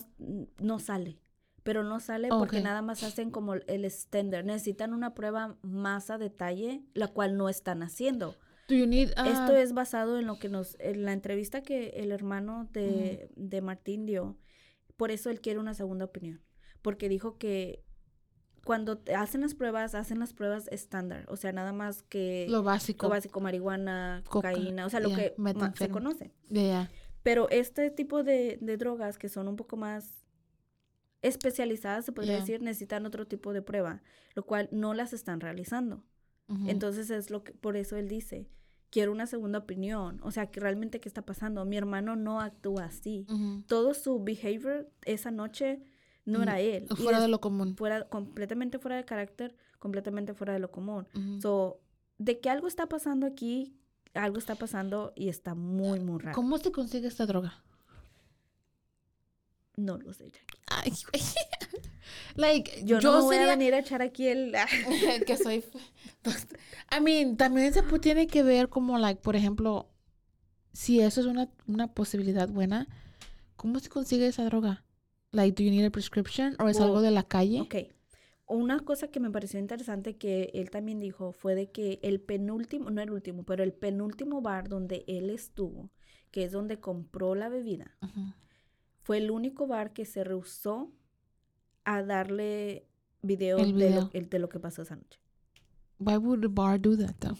no 0.59 0.79
sale. 0.79 1.19
Pero 1.63 1.83
no 1.83 1.99
sale 1.99 2.29
porque 2.29 2.59
nada 2.61 2.81
más 2.81 3.03
hacen 3.03 3.29
como 3.29 3.53
el 3.53 3.85
extender. 3.85 4.43
Necesitan 4.45 4.93
una 4.93 5.13
prueba 5.13 5.57
más 5.61 6.09
a 6.09 6.17
detalle, 6.17 6.83
la 6.93 7.07
cual 7.07 7.37
no 7.37 7.49
están 7.49 7.83
haciendo. 7.83 8.35
Do 8.67 8.75
you 8.75 8.87
need, 8.87 9.09
Esto 9.09 9.53
ah, 9.53 9.59
es 9.61 9.73
basado 9.73 10.17
en 10.17 10.25
lo 10.25 10.39
que 10.39 10.49
nos, 10.49 10.75
en 10.79 11.03
la 11.05 11.13
entrevista 11.13 11.61
que 11.61 11.89
el 11.97 12.11
hermano 12.11 12.67
de, 12.71 13.29
de 13.35 13.61
Martín 13.61 14.05
dio. 14.05 14.37
Por 14.97 15.11
eso 15.11 15.29
él 15.29 15.41
quiere 15.41 15.59
una 15.59 15.73
segunda 15.73 16.05
opinión. 16.05 16.41
Porque 16.81 17.09
dijo 17.09 17.37
que 17.37 17.83
cuando 18.63 18.97
te 18.97 19.15
hacen 19.15 19.41
las 19.41 19.55
pruebas, 19.55 19.95
hacen 19.95 20.19
las 20.19 20.33
pruebas 20.33 20.67
estándar. 20.69 21.25
O 21.29 21.35
sea, 21.35 21.51
nada 21.51 21.73
más 21.73 22.03
que 22.03 22.45
lo 22.49 22.61
básico? 22.63 23.07
lo 23.07 23.09
básico, 23.09 23.39
marihuana, 23.41 24.21
Coca, 24.29 24.51
cocaína, 24.51 24.85
o 24.85 24.89
sea, 24.89 24.99
lo 24.99 25.09
que 25.15 25.33
ma- 25.37 25.73
se 25.75 25.89
conoce. 25.89 26.31
Ya. 26.49 26.89
Pero 27.23 27.49
este 27.49 27.89
tipo 27.91 28.23
de, 28.23 28.57
de 28.61 28.77
drogas 28.77 29.17
que 29.17 29.29
son 29.29 29.47
un 29.47 29.55
poco 29.55 29.77
más 29.77 30.25
especializadas, 31.21 32.05
se 32.05 32.11
podría 32.11 32.37
decir, 32.39 32.61
necesitan 32.61 33.05
otro 33.05 33.27
tipo 33.27 33.53
de 33.53 33.61
prueba, 33.61 34.01
lo 34.33 34.43
cual 34.45 34.69
no 34.71 34.93
las 34.93 35.13
están 35.13 35.39
realizando. 35.39 36.03
Entonces 36.67 37.09
es 37.09 37.29
lo 37.29 37.45
que, 37.45 37.53
por 37.53 37.77
eso 37.77 37.95
él 37.95 38.09
dice, 38.09 38.49
quiero 38.89 39.13
una 39.13 39.25
segunda 39.25 39.59
opinión. 39.59 40.19
O 40.21 40.31
sea, 40.31 40.47
que 40.51 40.59
realmente 40.59 40.99
qué 40.99 41.07
está 41.07 41.21
pasando. 41.25 41.63
Mi 41.63 41.77
hermano 41.77 42.17
no 42.17 42.41
actúa 42.41 42.85
así. 42.85 43.25
Todo 43.67 43.93
su 43.93 44.21
behavior 44.21 44.89
esa 45.05 45.31
noche 45.31 45.81
no 46.31 46.39
Mm, 46.39 46.43
era 46.43 46.59
él. 46.59 46.87
Y 46.89 46.95
Fuera 46.95 47.19
de 47.21 47.27
lo 47.27 47.39
común. 47.41 47.75
fuera, 47.75 48.07
completamente 48.09 48.79
fuera 48.79 48.95
de 48.97 49.05
carácter, 49.05 49.55
completamente 49.79 50.33
fuera 50.33 50.53
de 50.53 50.59
lo 50.59 50.71
común. 50.71 51.07
Ujú. 51.15 51.41
So, 51.41 51.81
de 52.17 52.39
que 52.39 52.49
algo 52.49 52.67
está 52.67 52.87
pasando 52.87 53.25
aquí, 53.27 53.75
algo 54.13 54.37
está 54.37 54.55
pasando 54.55 55.13
y 55.15 55.29
está 55.29 55.53
muy, 55.55 55.99
muy 55.99 56.19
raro. 56.19 56.35
¿Cómo 56.35 56.57
se 56.57 56.71
consigue 56.71 57.07
esta 57.07 57.25
droga? 57.25 57.63
No 59.77 59.97
lo 59.97 60.13
sé, 60.13 60.25
Jackie. 60.29 60.59
Ay, 60.67 60.93
like, 62.35 62.83
Yo, 62.85 62.99
yo, 62.99 63.11
no 63.13 63.23
voy 63.23 63.37
a 63.37 63.47
venir 63.47 63.73
a 63.73 63.79
echar 63.79 64.01
aquí 64.01 64.27
el... 64.27 64.53
que 65.25 65.37
soy. 65.37 65.63
I 66.95 67.01
mean, 67.01 67.37
también 67.37 67.73
se 67.73 67.81
tiene 67.99 68.27
que 68.27 68.43
ver 68.43 68.69
como, 68.69 68.97
like, 68.97 69.21
por 69.21 69.35
ejemplo, 69.35 69.89
si 70.73 70.99
eso 70.99 71.21
es 71.21 71.25
una, 71.27 71.49
una 71.67 71.93
posibilidad 71.93 72.47
buena, 72.49 72.87
¿cómo 73.55 73.79
se 73.79 73.89
consigue 73.89 74.27
esa 74.27 74.43
droga? 74.45 74.83
Like, 75.31 75.55
do 75.55 75.63
you 75.63 75.71
need 75.71 75.85
a 75.85 75.91
prescription? 75.91 76.55
¿O 76.59 76.67
es 76.67 76.77
Well, 76.77 76.87
algo 76.87 77.01
de 77.01 77.11
la 77.11 77.23
calle? 77.23 77.61
Ok. 77.61 77.75
Una 78.47 78.81
cosa 78.81 79.07
que 79.07 79.21
me 79.21 79.31
pareció 79.31 79.59
interesante 79.59 80.17
que 80.17 80.51
él 80.53 80.69
también 80.69 80.99
dijo 80.99 81.31
fue 81.31 81.55
de 81.55 81.71
que 81.71 81.99
el 82.03 82.19
penúltimo, 82.19 82.89
no 82.91 83.01
el 83.01 83.11
último, 83.11 83.43
pero 83.43 83.63
el 83.63 83.71
penúltimo 83.71 84.41
bar 84.41 84.67
donde 84.67 85.05
él 85.07 85.29
estuvo, 85.29 85.89
que 86.31 86.43
es 86.43 86.51
donde 86.51 86.79
compró 86.79 87.33
la 87.33 87.47
bebida, 87.47 87.97
fue 89.03 89.19
el 89.19 89.31
único 89.31 89.67
bar 89.67 89.93
que 89.93 90.03
se 90.05 90.25
rehusó 90.25 90.91
a 91.85 92.03
darle 92.03 92.85
video, 93.21 93.57
El 93.59 93.67
De, 93.67 93.71
lo, 93.71 93.75
video. 93.77 94.09
el- 94.13 94.29
de 94.29 94.39
lo 94.39 94.49
que 94.49 94.59
pasó 94.59 94.81
esa 94.81 94.97
noche. 94.97 95.19
Why 95.99 96.17
would 96.17 96.41
the 96.41 96.47
bar 96.49 96.77
do 96.81 96.97
that, 96.97 97.15
though? 97.19 97.37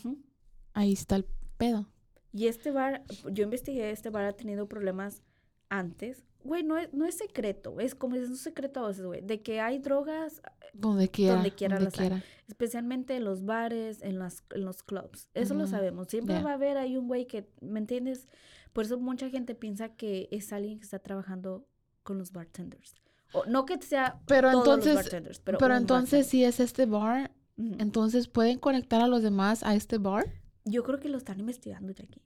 Ahí 0.74 0.94
está 0.94 1.18
el 1.18 1.26
pedo. 1.58 1.88
Y 2.32 2.48
este 2.48 2.72
bar, 2.72 3.04
yo 3.30 3.44
investigué, 3.44 3.92
este 3.92 4.10
bar 4.10 4.24
ha 4.24 4.34
tenido 4.34 4.70
problemas 4.70 5.24
antes. 5.68 6.24
Güey, 6.44 6.64
no 6.64 6.78
es, 6.78 6.94
no 6.94 7.06
es 7.06 7.16
secreto, 7.16 7.80
es 7.80 7.96
como 7.96 8.16
es 8.16 8.28
un 8.30 8.38
secreto 8.38 8.84
a 8.84 8.88
veces, 8.88 9.06
güey, 9.06 9.22
de 9.22 9.42
que 9.42 9.60
hay 9.62 9.80
drogas 9.80 10.42
Donde 10.74 11.10
quiera. 11.10 11.36
Donde 11.36 11.52
quiera 11.52 11.76
donde 11.76 11.92
hay. 11.94 12.08
quiera. 12.10 12.24
especialmente 12.48 13.16
en 13.16 13.24
los 13.24 13.46
bares, 13.46 14.02
en, 14.02 14.20
las, 14.20 14.44
en 14.52 14.66
los 14.66 14.84
clubs. 14.84 15.30
Eso 15.34 15.54
lo 15.54 15.68
sabemos. 15.68 16.08
Siempre 16.08 16.42
va 16.42 16.52
a 16.52 16.54
haber 16.56 16.78
ahí 16.78 16.98
un 16.98 17.08
güey 17.08 17.26
que, 17.28 17.48
¿me 17.62 17.80
entiendes? 17.80 18.28
Por 18.74 18.86
eso 18.86 19.00
mucha 19.00 19.30
gente 19.30 19.54
piensa 19.56 19.90
que 19.90 20.28
es 20.32 20.52
alguien 20.54 20.78
que 20.80 20.84
está 20.86 21.00
trabajando 21.00 21.68
con 22.04 22.18
los 22.18 22.32
bartenders. 22.32 22.96
O, 23.34 23.46
no 23.46 23.66
que 23.66 23.82
sea 23.82 24.20
Pero 24.28 24.52
todos 24.52 24.64
entonces- 24.66 24.94
los 24.96 25.04
bartenders, 25.04 25.40
pero, 25.40 25.58
Pero, 25.58 25.76
entonces, 25.76 26.28
si 26.28 26.44
es 26.44 26.60
este 26.60 26.86
bar, 26.86 27.32
entonces 27.58 28.28
pueden 28.28 28.60
conectar 28.60 29.02
a 29.02 29.08
los 29.08 29.22
demás 29.24 29.64
a 29.64 29.76
este 29.76 29.98
bar. 29.98 30.26
Yo 30.66 30.84
creo 30.84 31.00
que 31.00 31.10
lo 31.10 31.18
están 31.18 31.40
investigando, 31.40 31.92
Jackie. 31.94 32.22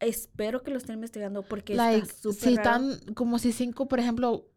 Espero 0.00 0.62
que 0.62 0.70
lo 0.70 0.78
estén 0.78 0.94
investigando 0.96 1.42
porque 1.42 1.74
like, 1.74 2.06
está 2.06 2.14
súper 2.22 2.40
si 2.50 2.56
raro. 2.56 2.86
están 2.92 3.14
como 3.14 3.38
si 3.38 3.52
cinco, 3.52 3.86
por 3.86 4.00
ejemplo, 4.00 4.48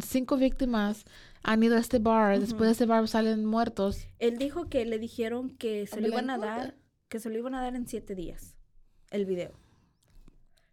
cinco 0.00 0.36
víctimas 0.36 1.04
han 1.42 1.62
ido 1.62 1.76
a 1.76 1.80
este 1.80 1.98
bar, 1.98 2.38
después 2.38 2.68
de 2.68 2.72
este 2.72 2.86
bar 2.86 3.06
salen 3.08 3.44
muertos. 3.44 4.06
Él 4.18 4.36
dijo 4.38 4.68
que 4.68 4.84
le 4.84 4.98
dijeron 4.98 5.50
que 5.56 5.86
se 5.86 6.00
lo 6.00 6.08
iban 6.08 6.28
a 6.30 6.38
dar, 6.38 6.76
que 7.08 7.20
se 7.20 7.30
lo 7.30 7.38
iban 7.38 7.54
a 7.54 7.62
dar 7.62 7.74
en 7.74 7.86
siete 7.86 8.14
días, 8.14 8.54
el 9.10 9.24
video. 9.26 9.58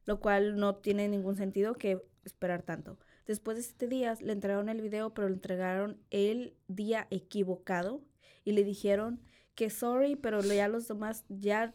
Lo 0.05 0.19
cual 0.19 0.57
no 0.57 0.75
tiene 0.75 1.07
ningún 1.07 1.35
sentido 1.37 1.75
que 1.75 2.01
esperar 2.25 2.63
tanto. 2.63 2.99
Después 3.25 3.55
de 3.55 3.63
siete 3.63 3.87
días 3.87 4.21
le 4.21 4.33
entregaron 4.33 4.67
el 4.67 4.81
video, 4.81 5.13
pero 5.13 5.29
le 5.29 5.35
entregaron 5.35 5.97
el 6.09 6.57
día 6.67 7.07
equivocado 7.09 8.03
y 8.43 8.51
le 8.51 8.65
dijeron 8.65 9.21
que 9.55 9.69
sorry, 9.69 10.15
pero 10.17 10.41
lo- 10.41 10.53
ya 10.53 10.67
los 10.67 10.87
demás, 10.87 11.23
ya 11.29 11.73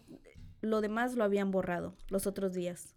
lo 0.60 0.80
demás 0.80 1.14
lo 1.14 1.24
habían 1.24 1.50
borrado 1.50 1.96
los 2.08 2.26
otros 2.26 2.52
días. 2.52 2.94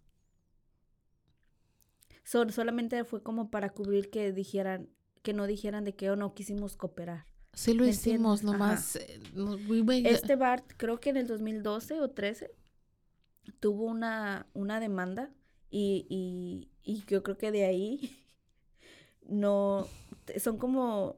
So- 2.24 2.48
solamente 2.50 3.04
fue 3.04 3.22
como 3.22 3.50
para 3.50 3.70
cubrir 3.70 4.10
que 4.10 4.32
dijeran, 4.32 4.88
que 5.22 5.32
no 5.32 5.46
dijeran 5.46 5.84
de 5.84 5.94
que 5.94 6.10
o 6.10 6.16
no 6.16 6.34
quisimos 6.34 6.76
cooperar. 6.76 7.26
Sí 7.54 7.74
lo 7.74 7.84
¿Me 7.84 7.90
hicimos, 7.90 8.42
nomás. 8.42 8.96
eh, 8.96 9.20
no- 9.34 9.56
we 9.68 9.82
made- 9.82 10.08
Este 10.08 10.36
bar, 10.36 10.64
creo 10.78 11.00
que 11.00 11.10
en 11.10 11.16
el 11.18 11.26
2012 11.26 12.00
o 12.00 12.10
13, 12.10 12.50
tuvo 13.60 13.84
una, 13.84 14.46
una 14.54 14.80
demanda 14.80 15.30
y, 15.70 16.06
y, 16.08 16.70
y 16.82 17.04
yo 17.06 17.22
creo 17.22 17.36
que 17.36 17.50
de 17.50 17.64
ahí 17.64 18.24
no, 19.28 19.86
son 20.38 20.58
como, 20.58 21.16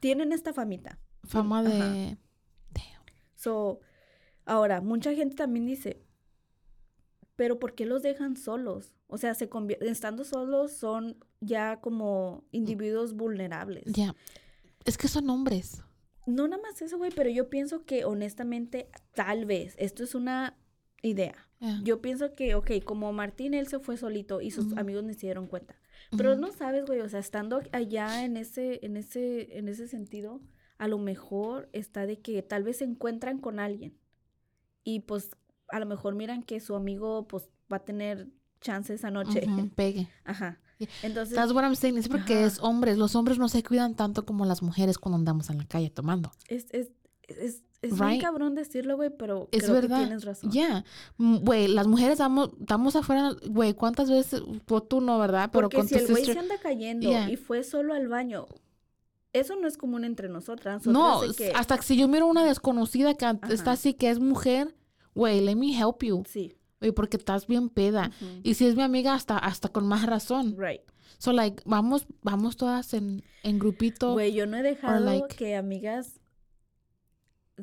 tienen 0.00 0.32
esta 0.32 0.52
famita. 0.52 0.98
fama 1.24 1.62
de. 1.62 2.16
So, 3.34 3.80
ahora, 4.46 4.80
mucha 4.80 5.12
gente 5.14 5.34
también 5.34 5.66
dice, 5.66 6.02
pero 7.36 7.58
¿por 7.58 7.74
qué 7.74 7.84
los 7.84 8.02
dejan 8.02 8.36
solos? 8.36 8.94
O 9.08 9.18
sea, 9.18 9.34
se 9.34 9.48
estando 9.82 10.24
solos 10.24 10.72
son 10.72 11.18
ya 11.40 11.80
como 11.80 12.44
individuos 12.50 13.14
vulnerables. 13.14 13.84
Ya. 13.92 14.14
Es 14.84 14.96
que 14.96 15.08
son 15.08 15.28
hombres. 15.28 15.82
No 16.26 16.48
nada 16.48 16.62
más 16.62 16.80
eso, 16.80 16.96
güey, 16.96 17.12
pero 17.14 17.30
yo 17.30 17.50
pienso 17.50 17.84
que 17.84 18.04
honestamente, 18.04 18.88
tal 19.14 19.44
vez, 19.44 19.74
esto 19.78 20.02
es 20.02 20.14
una 20.14 20.56
idea. 21.02 21.48
Ya. 21.60 21.80
Yo 21.84 22.00
pienso 22.00 22.34
que, 22.34 22.54
ok, 22.54 22.82
como 22.84 23.12
Martín, 23.12 23.54
él 23.54 23.68
se 23.68 23.78
fue 23.78 23.96
solito 23.96 24.40
y 24.40 24.50
sus 24.50 24.76
amigos 24.76 25.04
ni 25.04 25.14
se 25.14 25.26
dieron 25.26 25.46
cuenta. 25.46 25.76
Pero 26.16 26.36
no 26.36 26.52
sabes, 26.52 26.86
güey, 26.86 27.00
o 27.00 27.08
sea, 27.08 27.20
estando 27.20 27.62
allá 27.72 28.24
en 28.24 28.36
ese, 28.36 28.84
en 28.84 28.96
ese, 28.96 29.58
en 29.58 29.68
ese 29.68 29.88
sentido, 29.88 30.40
a 30.78 30.88
lo 30.88 30.98
mejor 30.98 31.68
está 31.72 32.06
de 32.06 32.20
que 32.20 32.42
tal 32.42 32.62
vez 32.62 32.78
se 32.78 32.84
encuentran 32.84 33.38
con 33.38 33.58
alguien 33.58 33.98
y 34.86 35.00
pues 35.00 35.30
a 35.68 35.78
lo 35.80 35.84
mejor 35.86 36.14
miran 36.14 36.42
que 36.44 36.60
su 36.60 36.74
amigo 36.76 37.26
pues 37.28 37.50
va 37.70 37.78
a 37.78 37.84
tener 37.84 38.28
chance 38.60 38.94
esa 38.94 39.10
noche. 39.10 39.44
Ujú, 39.46 39.68
Pegue. 39.76 40.08
Ajá. 40.24 40.58
Yeah. 40.78 40.88
Entonces, 41.02 41.34
That's 41.34 41.52
what 41.52 41.64
I'm 41.64 41.74
saying. 41.74 41.98
Es 41.98 42.08
porque 42.08 42.44
es 42.44 42.58
hombres. 42.60 42.96
Los 42.98 43.14
hombres 43.16 43.38
no 43.38 43.48
se 43.48 43.62
cuidan 43.62 43.94
tanto 43.96 44.24
como 44.24 44.44
las 44.46 44.62
mujeres 44.62 44.96
cuando 44.98 45.16
andamos 45.16 45.50
en 45.50 45.58
la 45.58 45.64
calle 45.66 45.90
tomando. 45.90 46.30
es, 46.48 46.66
es, 46.70 46.90
es, 47.26 47.62
es 47.82 47.98
Right. 47.98 48.20
cabrón 48.20 48.54
decirlo, 48.54 48.96
güey, 48.96 49.10
pero 49.10 49.48
Es 49.52 49.62
creo 49.64 49.74
verdad. 49.74 49.98
que 50.00 50.04
tienes 50.06 50.24
razón. 50.24 50.50
Ya. 50.50 50.84
Mm, 51.18 51.36
Güey, 51.38 51.68
las 51.68 51.86
mujeres 51.86 52.18
damos, 52.18 52.50
estamos 52.60 52.94
afuera. 52.94 53.32
Güey, 53.48 53.74
¿cuántas 53.74 54.08
veces? 54.10 54.42
Pues 54.66 54.82
tú 54.88 55.00
no, 55.00 55.18
¿verdad? 55.18 55.50
Pero 55.52 55.64
Porque 55.68 55.78
con 55.78 55.88
si 55.88 55.94
tu 55.94 56.00
el 56.00 56.06
güey 56.08 56.16
sister- 56.24 56.34
se 56.34 56.40
anda 56.40 56.58
cayendo 56.62 57.08
Yeah. 57.08 57.30
y 57.30 57.36
fue 57.36 57.64
solo 57.64 57.92
al 57.94 58.08
baño, 58.08 58.46
eso 59.38 59.56
no 59.56 59.66
es 59.68 59.76
común 59.76 60.04
entre 60.04 60.28
nosotras. 60.28 60.86
No, 60.86 61.20
que- 61.36 61.52
hasta 61.54 61.76
que 61.76 61.82
si 61.82 61.96
yo 61.96 62.08
miro 62.08 62.26
una 62.26 62.44
desconocida 62.44 63.14
que 63.14 63.26
está 63.52 63.72
así, 63.72 63.94
que 63.94 64.10
es 64.10 64.18
mujer, 64.18 64.74
güey, 65.14 65.40
let 65.40 65.56
me 65.56 65.76
help 65.78 66.02
you. 66.02 66.22
Sí. 66.28 66.56
Güey, 66.80 66.92
porque 66.92 67.16
estás 67.16 67.46
bien 67.46 67.68
peda. 67.70 68.10
Y 68.42 68.54
si 68.54 68.66
es 68.66 68.76
mi 68.76 68.82
amiga, 68.82 69.14
hasta, 69.14 69.38
hasta 69.38 69.68
con 69.70 69.86
más 69.86 70.04
razón. 70.06 70.56
Right. 70.58 70.82
So, 71.18 71.32
like, 71.32 71.62
vamos, 71.64 72.06
vamos 72.22 72.56
todas 72.56 72.92
en, 72.92 73.22
en 73.42 73.58
grupito. 73.58 74.12
Güey, 74.12 74.34
yo 74.34 74.46
no 74.46 74.58
he 74.58 74.62
dejado 74.62 75.00
like- 75.04 75.34
que 75.36 75.56
amigas 75.56 76.20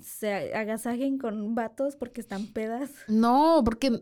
se 0.02 0.56
agasajen 0.56 1.18
con 1.20 1.54
vatos 1.56 1.96
porque 1.96 2.20
están 2.22 2.48
pedas. 2.48 2.90
No, 3.08 3.62
porque... 3.64 4.00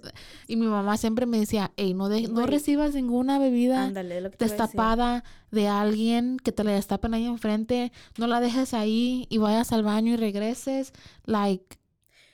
Y 0.48 0.56
mi 0.56 0.68
mamá 0.68 0.96
siempre 0.98 1.26
me 1.26 1.40
decía, 1.40 1.72
hey, 1.76 1.94
no, 1.94 2.08
de- 2.08 2.28
no 2.30 2.46
recibas 2.46 2.94
ninguna 2.96 3.40
bebida 3.40 3.84
Ándale, 3.86 4.22
lo 4.22 4.32
que 4.32 4.38
destapada 4.38 5.24
de 5.52 5.68
alguien 5.68 6.38
que 6.38 6.52
te 6.52 6.64
la 6.64 6.72
destapen 6.72 7.14
ahí 7.14 7.26
enfrente. 7.26 7.92
No 8.18 8.28
la 8.28 8.40
dejes 8.40 8.74
ahí 8.74 9.28
y 9.30 9.38
vayas 9.38 9.74
al 9.74 9.84
baño 9.84 10.14
y 10.14 10.18
regreses. 10.18 10.94
Like, 11.26 11.78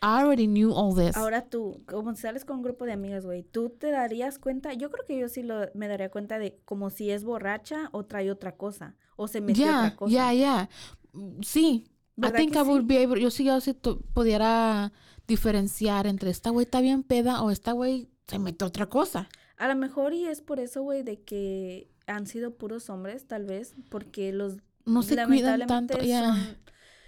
I 0.03 0.21
already 0.21 0.45
knew 0.45 0.71
all 0.73 0.95
this. 0.95 1.17
Ahora 1.17 1.49
tú, 1.49 1.81
como 1.87 2.15
sales 2.15 2.45
con 2.45 2.57
un 2.57 2.63
grupo 2.63 2.85
de 2.85 2.93
amigas, 2.93 3.25
güey, 3.25 3.41
¿tú 3.41 3.69
te 3.71 3.89
darías 3.89 4.37
cuenta? 4.37 4.73
Yo 4.73 4.91
creo 4.91 5.03
que 5.03 5.17
yo 5.17 5.27
sí 5.29 5.41
lo, 5.41 5.61
me 5.73 5.87
daría 5.87 6.11
cuenta 6.11 6.37
de 6.37 6.59
como 6.65 6.91
si 6.91 7.09
es 7.09 7.23
borracha 7.23 7.89
o 7.91 8.03
trae 8.05 8.29
otra 8.29 8.55
cosa. 8.55 8.95
O 9.15 9.27
se 9.27 9.41
metió 9.41 9.65
otra 9.65 9.95
cosa. 9.95 10.13
ya, 10.13 10.33
ya. 10.33 10.69
Mm, 11.13 11.41
Sí. 11.41 11.85
I 12.17 12.21
¿Verdad 12.21 12.37
think 12.37 12.55
I 12.55 12.61
would 12.61 12.81
sí? 12.81 12.87
be 12.87 13.03
able, 13.03 13.21
yo 13.21 13.29
sí, 13.29 13.43
yo 13.43 13.61
sí 13.61 13.73
pudiera 14.13 14.91
diferenciar 15.27 16.07
entre 16.07 16.29
esta 16.31 16.49
güey 16.49 16.65
está 16.65 16.81
bien 16.81 17.03
peda 17.03 17.41
o 17.41 17.51
esta 17.51 17.73
güey 17.73 18.09
se 18.27 18.39
mete 18.39 18.65
otra 18.65 18.87
cosa. 18.87 19.29
A 19.57 19.67
lo 19.67 19.75
mejor 19.75 20.13
y 20.13 20.25
es 20.25 20.41
por 20.41 20.59
eso, 20.59 20.81
güey, 20.83 21.03
de 21.03 21.21
que 21.21 21.89
han 22.07 22.27
sido 22.27 22.55
puros 22.55 22.89
hombres, 22.89 23.27
tal 23.27 23.45
vez, 23.45 23.75
porque 23.89 24.31
los 24.31 24.57
No 24.85 25.03
se 25.03 25.15
cuidan 25.23 25.65
tanto. 25.67 25.97
Son- 25.97 26.57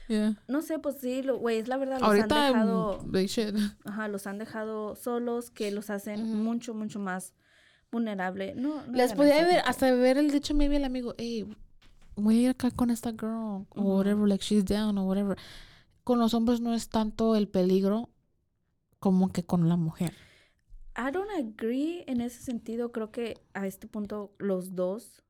Yeah. 0.09 0.41
no 0.47 0.63
sé, 0.63 0.79
pues 0.79 0.95
sí, 0.99 1.21
güey, 1.21 1.59
es 1.59 1.67
la 1.67 1.77
verdad, 1.77 1.99
los 1.99 2.07
Ahorita 2.07 2.47
han 2.47 2.51
dejado, 2.53 3.03
mm, 3.05 3.11
should. 3.27 3.55
ajá, 3.85 4.07
los 4.07 4.25
han 4.25 4.39
dejado 4.39 4.95
solos, 4.95 5.51
que 5.51 5.69
los 5.69 5.91
hacen 5.91 6.43
mucho, 6.43 6.73
mucho 6.73 6.97
más 6.99 7.35
vulnerable. 7.91 8.55
No, 8.55 8.81
no 8.87 8.97
Les 8.97 9.13
podía 9.13 9.43
ver, 9.45 9.61
hasta 9.65 9.91
ver 9.93 10.17
el 10.17 10.31
dicho 10.31 10.55
maybe 10.55 10.77
el 10.77 10.85
amigo, 10.85 11.13
hey, 11.19 11.55
voy 12.19 12.37
a 12.39 12.41
ir 12.43 12.49
acá 12.49 12.71
con 12.71 12.89
esta 12.91 13.11
girl, 13.11 13.65
o 13.75 13.81
whatever, 13.97 14.27
like 14.27 14.43
she's 14.43 14.65
down, 14.65 14.97
o 14.97 15.05
whatever. 15.05 15.37
Con 16.03 16.19
los 16.19 16.33
hombres 16.33 16.61
no 16.61 16.73
es 16.75 16.89
tanto 16.89 17.35
el 17.35 17.49
peligro 17.49 18.09
como 18.99 19.31
que 19.31 19.45
con 19.45 19.69
la 19.69 19.77
mujer. 19.77 20.13
I 20.95 21.11
don't 21.11 21.29
agree 21.31 22.03
en 22.07 22.21
ese 22.21 22.41
sentido. 22.43 22.91
Creo 22.91 23.11
que 23.11 23.41
a 23.53 23.65
este 23.67 23.87
punto 23.87 24.33
los 24.37 24.75
dos. 24.75 25.23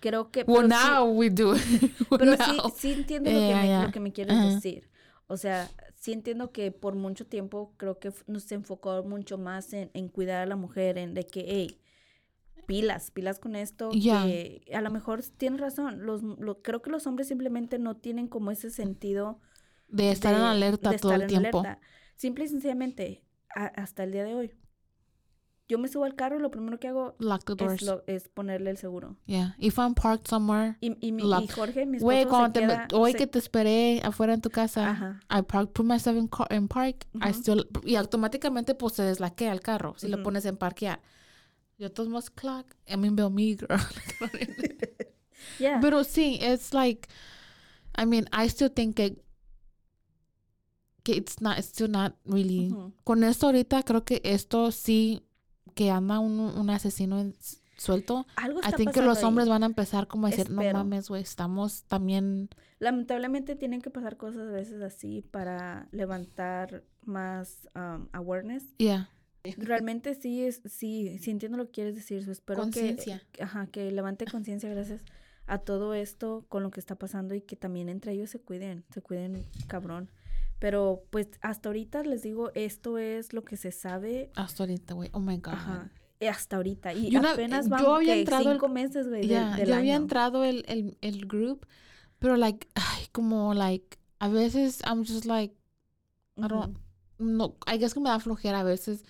Creo 0.00 0.30
que. 0.30 0.44
Well, 0.46 0.68
pero 0.68 0.70
sí- 0.70 0.76
now 0.84 1.04
we 1.10 1.30
do. 1.30 1.54
pero 2.16 2.36
sí, 2.36 2.52
Now. 2.56 2.70
sí 2.70 2.92
entiendo 2.92 3.32
lo, 3.32 3.44
que 3.44 3.48
Yeah, 3.48 3.56
me, 3.56 3.68
yeah. 3.68 3.82
lo 3.82 3.90
que 3.90 4.00
me 4.00 4.12
quieres 4.12 4.34
Ajá. 4.34 4.44
decir. 4.44 4.90
O 5.26 5.36
sea, 5.36 5.74
sí 5.96 6.12
entiendo 6.12 6.52
que 6.52 6.72
por 6.72 6.94
mucho 6.94 7.26
tiempo 7.26 7.74
creo 7.76 7.98
que 7.98 8.12
nos 8.26 8.50
enfocó 8.52 9.02
mucho 9.04 9.38
más 9.38 9.72
en, 9.72 9.90
en 9.94 10.08
cuidar 10.08 10.42
a 10.42 10.46
la 10.46 10.56
mujer, 10.56 10.98
en 10.98 11.14
de 11.14 11.26
que, 11.26 11.44
hey, 11.48 11.80
pilas, 12.68 13.10
pilas 13.10 13.40
con 13.40 13.56
esto. 13.56 13.88
Que 13.90 14.60
a 14.74 14.80
lo 14.82 14.90
mejor 14.90 15.22
tienes 15.38 15.60
razón. 15.60 16.04
Los, 16.06 16.22
lo- 16.22 16.62
creo 16.62 16.82
que 16.82 16.90
los 16.90 17.06
hombres 17.06 17.26
simplemente 17.26 17.78
no 17.78 17.96
tienen 17.96 18.28
como 18.28 18.50
ese 18.50 18.70
sentido 18.70 19.40
De 19.88 20.12
estar 20.12 20.34
en 20.34 20.42
alerta 20.42 20.90
de 20.90 20.98
todo 20.98 21.12
estar 21.12 21.28
el 21.28 21.34
en 21.34 21.40
tiempo. 21.40 21.60
alerta. 21.60 21.80
Simple 22.16 22.44
y 22.44 22.48
sencillamente, 22.48 23.24
a- 23.56 23.64
hasta 23.82 24.04
el 24.04 24.12
día 24.12 24.22
de 24.24 24.34
hoy. 24.34 24.52
Yo 25.70 25.78
me 25.78 25.88
subo 25.88 26.04
al 26.04 26.14
carro 26.14 26.38
y 26.38 26.40
lo 26.40 26.50
primero 26.50 26.78
que 26.80 26.88
hago 26.88 27.14
Lock 27.18 27.44
the 27.44 27.54
doors. 27.54 27.82
es, 27.82 27.82
lo- 27.88 28.02
es 28.06 28.28
ponerle 28.28 28.70
el 28.70 28.76
seguro. 28.78 29.16
Yeah. 29.26 29.54
If 29.58 29.78
I'm 29.78 29.94
parked 29.94 30.26
somewhere. 30.28 30.76
Y, 30.80 30.96
y, 31.06 31.12
mi- 31.12 31.22
y 31.22 31.48
Jorge, 31.48 31.84
mi 31.86 31.98
esposo, 31.98 32.14
se 32.54 32.60
me- 32.60 32.66
queda- 32.66 32.88
hoy 32.94 33.12
se- 33.12 33.18
que 33.18 33.26
te 33.26 33.38
esperé 33.38 34.00
afuera 34.02 34.32
en 34.34 34.40
tu 34.40 34.48
casa, 34.50 34.90
Ajá. 34.90 35.20
I 35.30 35.42
park, 35.42 35.72
put 35.72 35.84
myself 35.86 36.16
in, 36.18 36.26
car, 36.28 36.46
in 36.52 36.68
park, 36.68 37.06
I 37.14 37.18
Ujú. 37.18 37.28
still, 37.30 37.68
y 37.84 37.96
automáticamente 37.96 38.74
pues 38.74 38.94
se 38.94 39.02
deslaquea 39.02 39.52
el 39.52 39.60
carro 39.60 39.94
si 39.98 40.08
lo 40.08 40.22
pones 40.22 40.44
en 40.46 40.56
parquear. 40.56 41.00
Yo 41.78 41.90
todos 41.92 42.08
más 42.08 42.28
clock, 42.30 42.66
I 42.86 42.96
mean 42.96 43.14
veo 43.16 43.30
mi 43.30 43.54
girl. 43.56 43.78
Yeah. 45.60 45.80
Pero 45.80 46.04
sí, 46.04 46.38
it's 46.40 46.72
like, 46.74 47.08
I 47.96 48.04
mean, 48.06 48.26
I 48.32 48.48
still 48.48 48.68
think 48.70 48.96
que, 48.96 49.16
que 51.04 51.12
it's 51.16 51.40
not, 51.40 51.58
it's 51.58 51.68
still 51.68 51.88
not 51.90 52.14
really. 52.24 52.70
Ujú. 52.70 52.92
Con 53.04 53.24
esto 53.24 53.46
ahorita 53.46 53.82
creo 53.82 54.04
que 54.04 54.20
esto 54.24 54.70
sí, 54.70 55.22
que 55.74 55.90
anda 55.90 56.18
un, 56.20 56.38
un 56.38 56.70
asesino 56.70 57.18
en- 57.18 57.34
suelto, 57.76 58.26
Algo 58.36 58.58
I 58.60 58.66
está 58.66 58.76
think 58.76 58.92
que 58.92 59.00
los 59.02 59.22
hombres 59.22 59.46
ahí. 59.46 59.50
van 59.50 59.62
a 59.62 59.66
empezar 59.66 60.06
como 60.08 60.26
a 60.26 60.30
decir, 60.30 60.50
no 60.50 60.60
Espero. 60.62 60.78
mames, 60.78 61.08
güey, 61.08 61.22
estamos 61.22 61.84
también, 61.84 62.50
Lamentablemente 62.80 63.54
tienen 63.56 63.80
que 63.80 63.90
pasar 63.90 64.16
cosas 64.16 64.48
a 64.48 64.50
veces 64.52 64.82
así 64.82 65.22
para 65.22 65.88
levantar 65.92 66.84
más 67.04 67.68
um, 67.76 68.06
awareness. 68.12 68.64
yeah, 68.78 69.08
Realmente 69.58 70.14
sí, 70.14 70.44
es, 70.44 70.60
sí, 70.66 71.18
sí 71.20 71.30
entiendo 71.30 71.56
lo 71.58 71.66
que 71.66 71.72
quieres 71.72 71.94
decir. 71.94 72.24
so 72.24 72.30
espero 72.32 72.58
que, 72.60 72.64
Conciencia. 72.64 73.22
ajá, 73.40 73.66
que 73.68 73.90
levante 73.90 74.24
conciencia 74.26 74.68
gracias 74.70 75.02
a 75.46 75.58
todo 75.58 75.94
esto 75.94 76.44
con 76.48 76.62
lo 76.62 76.70
que 76.70 76.80
está 76.80 76.94
pasando 76.96 77.34
y 77.34 77.40
que 77.40 77.56
también 77.56 77.88
entre 77.88 78.12
ellos 78.12 78.30
se 78.30 78.38
cuiden, 78.40 78.84
se 78.92 79.00
cuiden 79.02 79.44
cabrón. 79.66 80.10
Pero 80.58 81.04
pues 81.10 81.28
hasta 81.40 81.68
ahorita 81.68 82.02
les 82.02 82.22
digo, 82.22 82.50
esto 82.54 82.98
es 82.98 83.32
lo 83.32 83.44
que 83.44 83.56
se 83.56 83.70
sabe, 83.72 84.30
hasta 84.34 84.64
ahorita, 84.64 84.94
güey, 84.94 85.08
oh 85.12 85.20
my 85.20 85.36
God. 85.38 85.54
ajá, 85.54 85.90
eh, 86.20 86.28
hasta 86.28 86.56
ahorita. 86.56 86.92
Y 86.94 87.10
Yo 87.10 87.20
una- 87.20 87.30
apenas 87.32 87.66
yo 87.66 87.70
van 87.70 87.84
había 87.86 88.16
entrado 88.16 88.42
el- 88.50 88.56
cinco 88.56 88.68
meses, 88.68 89.08
güey, 89.08 89.20
del- 89.20 89.30
Ya, 89.30 89.54
del 89.56 89.68
yo 89.68 89.74
había 89.76 89.94
entrado 89.94 90.42
el, 90.44 90.64
el, 90.66 90.98
el 91.00 91.26
group, 91.26 91.64
pero 92.18 92.36
like, 92.36 92.66
ay, 92.74 93.06
como 93.12 93.54
like, 93.54 93.96
a 94.18 94.28
veces 94.28 94.80
I'm 94.84 95.04
just 95.06 95.24
like, 95.26 95.54
I 96.36 96.48
don't, 96.48 96.76
no, 97.18 97.56
I 97.72 97.78
guess 97.78 97.94
que 97.94 98.00
me 98.00 98.08
da 98.10 98.18
flojera 98.18 98.60
a 98.60 98.64
veces. 98.64 99.04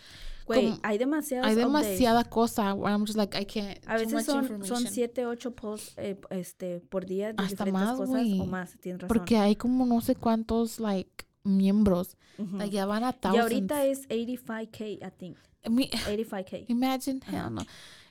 Güey, 0.48 0.64
como- 0.70 0.80
hay 0.82 0.98
demasiadas 0.98 1.46
Hay 1.46 1.52
updates. 1.54 1.66
demasiada 1.72 2.24
cosa, 2.24 2.74
where 2.74 2.92
I'm 2.92 3.02
just 3.06 3.16
like, 3.16 3.38
I 3.40 3.44
can't. 3.46 3.78
A 3.86 3.96
veces 3.96 4.24
son, 4.24 4.64
son 4.64 4.86
siete, 4.86 5.24
ocho 5.26 5.54
posts 5.54 5.94
eh, 5.96 6.18
este, 6.30 6.80
por 6.80 7.06
día 7.06 7.28
de 7.32 7.42
Hasta 7.42 7.64
diferentes 7.64 7.72
más, 7.74 7.96
cosas 7.96 8.26
o 8.40 8.46
más, 8.46 8.76
tienes 8.80 9.02
razón. 9.02 9.08
Porque 9.16 9.36
hay 9.36 9.54
como 9.54 9.86
no 9.86 10.00
sé 10.00 10.16
cuántos, 10.16 10.80
like, 10.80 11.26
miembros. 11.44 12.16
Like, 12.38 12.70
ya 12.74 12.86
van 12.86 13.04
a 13.04 13.10
y 13.10 13.12
thousands. 13.14 13.42
ahorita 13.42 13.84
es 13.86 14.08
85k, 14.08 14.98
I 15.06 15.10
think. 15.16 15.36
I 15.64 15.70
mean, 15.70 15.90
85k. 16.06 16.64
imagine, 16.68 17.20
hell 17.26 17.52
no. 17.52 17.62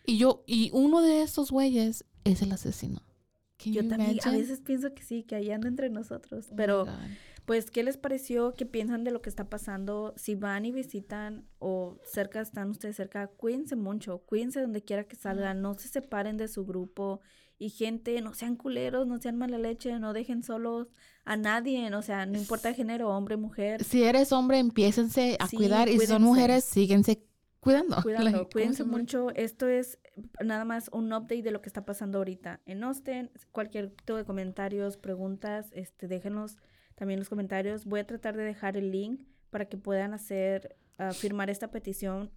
Y 0.06 0.18
yo, 0.18 0.44
y 0.46 0.70
uno 0.74 1.02
de 1.02 1.22
esos 1.22 1.52
güeyes 1.52 2.06
es 2.24 2.42
el 2.42 2.52
asesino. 2.52 3.02
Can 3.58 3.74
Yo 3.74 3.88
también 3.88 4.20
a 4.24 4.32
veces 4.32 4.62
pienso 4.62 4.94
que 4.94 5.02
sí, 5.04 5.24
que 5.24 5.36
ahí 5.36 5.50
anda 5.52 5.68
entre 5.68 5.90
nosotros. 5.90 6.48
Oh 6.52 6.56
Pero. 6.56 6.86
Pues, 7.48 7.72
¿qué 7.72 7.82
les 7.82 7.96
pareció? 7.96 8.56
¿Qué 8.56 8.66
piensan 8.66 9.06
de 9.06 9.12
lo 9.12 9.22
que 9.22 9.30
está 9.30 9.50
pasando? 9.50 10.14
Si 10.18 10.36
van 10.36 10.66
y 10.66 10.74
visitan 10.74 11.48
o 11.60 11.98
cerca 12.04 12.42
están 12.42 12.70
ustedes 12.72 12.98
cerca, 12.98 13.28
cuídense 13.28 13.78
mucho, 13.78 14.18
cuídense 14.26 14.60
donde 14.60 14.84
quiera 14.84 15.06
que 15.06 15.16
salgan, 15.16 15.62
no 15.62 15.74
se 15.76 15.88
separen 15.88 16.36
de 16.36 16.50
su 16.50 16.66
grupo. 16.66 17.22
Y 17.58 17.70
gente, 17.70 18.20
no 18.22 18.34
sean 18.34 18.58
culeros, 18.58 19.08
no 19.08 19.18
sean 19.22 19.38
mala 19.38 19.58
leche, 19.58 19.98
no 19.98 20.12
dejen 20.12 20.44
solos 20.44 20.90
a 21.24 21.38
nadie, 21.38 21.90
o 21.96 22.02
sea, 22.02 22.26
no 22.26 22.38
importa 22.38 22.68
el 22.68 22.76
género, 22.76 23.10
hombre, 23.16 23.38
mujer. 23.38 23.82
si 23.82 24.04
eres 24.04 24.34
hombre, 24.34 24.60
empiécense 24.60 25.38
a 25.40 25.48
Sí, 25.48 25.56
cuidar. 25.56 25.88
Y 25.88 25.98
si 26.00 26.06
son 26.06 26.24
mujeres, 26.24 26.66
síguense 26.66 27.24
cuidando. 27.62 27.96
Cuidando, 28.04 28.26
Like, 28.26 28.38
¿cómo 28.40 28.50
cuídense 28.50 28.84
mucho. 28.84 29.30
Esto 29.30 29.70
es 29.70 30.00
nada 30.44 30.66
más 30.66 30.90
un 30.92 31.14
update 31.14 31.44
de 31.44 31.52
lo 31.52 31.62
que 31.62 31.70
está 31.70 31.86
pasando 31.86 32.18
ahorita 32.18 32.60
en 32.66 32.84
Austin. 32.84 33.32
Cualquier 33.54 33.92
tipo 33.92 34.16
de 34.16 34.26
comentarios, 34.26 34.98
preguntas, 34.98 35.72
este, 35.72 36.10
déjenos 36.10 36.58
también 36.98 37.20
los 37.20 37.30
comentarios. 37.30 37.86
Voy 37.86 38.00
a 38.02 38.08
tratar 38.08 38.36
de 38.36 38.44
dejar 38.44 38.76
el 38.76 38.92
link 38.92 39.22
para 39.50 39.66
que 39.66 39.78
puedan 39.78 40.14
hacer, 40.14 40.76
ah, 40.98 41.12
firmar 41.12 41.50
esta 41.50 41.70
petición 41.72 42.30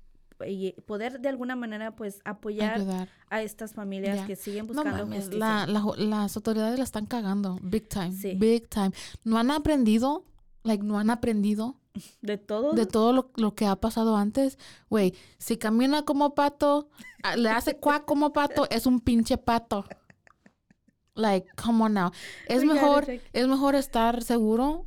y 0.46 0.72
poder 0.86 1.20
de 1.20 1.28
alguna 1.28 1.54
manera 1.56 1.94
pues 1.96 2.20
apoyar 2.24 2.76
Ayudar. 2.76 3.08
a 3.28 3.42
estas 3.42 3.74
familias 3.74 4.26
que 4.26 4.36
siguen 4.36 4.66
No 4.68 4.72
buscando 4.72 5.04
mames, 5.04 5.24
justicia. 5.24 5.38
la, 5.38 5.66
la 5.66 5.80
ju- 5.82 5.96
las 5.96 6.34
autoridades 6.36 6.78
la 6.78 6.84
están 6.84 7.04
cagando. 7.06 7.58
Big 7.62 7.88
time. 7.88 8.12
Sí. 8.12 8.34
Big 8.36 8.68
time. 8.68 8.92
No 9.24 9.36
han 9.38 9.50
aprendido, 9.50 10.24
like, 10.62 10.82
no 10.82 10.98
han 10.98 11.10
aprendido 11.10 11.76
De 12.22 12.38
todo. 12.38 12.72
de 12.72 12.86
todo 12.86 13.12
lo, 13.12 13.30
lo 13.36 13.54
que 13.54 13.66
ha 13.66 13.76
pasado 13.76 14.16
antes. 14.16 14.58
Güey, 14.88 15.12
si 15.38 15.58
camina 15.58 16.04
como 16.04 16.34
pato, 16.34 16.88
ah, 17.22 17.36
le 17.36 17.50
hace 17.50 17.76
cuac 17.76 18.04
como 18.06 18.32
pato, 18.32 18.66
es 18.70 18.86
un 18.86 19.00
pinche 19.00 19.36
pato. 19.36 19.84
Like, 21.20 21.48
come 21.56 21.84
on 21.84 21.94
now. 21.94 22.10
Es 22.48 22.60
We 22.62 22.66
mejor, 22.74 23.06
es 23.32 23.46
mejor 23.48 23.74
estar 23.74 24.22
seguro 24.22 24.86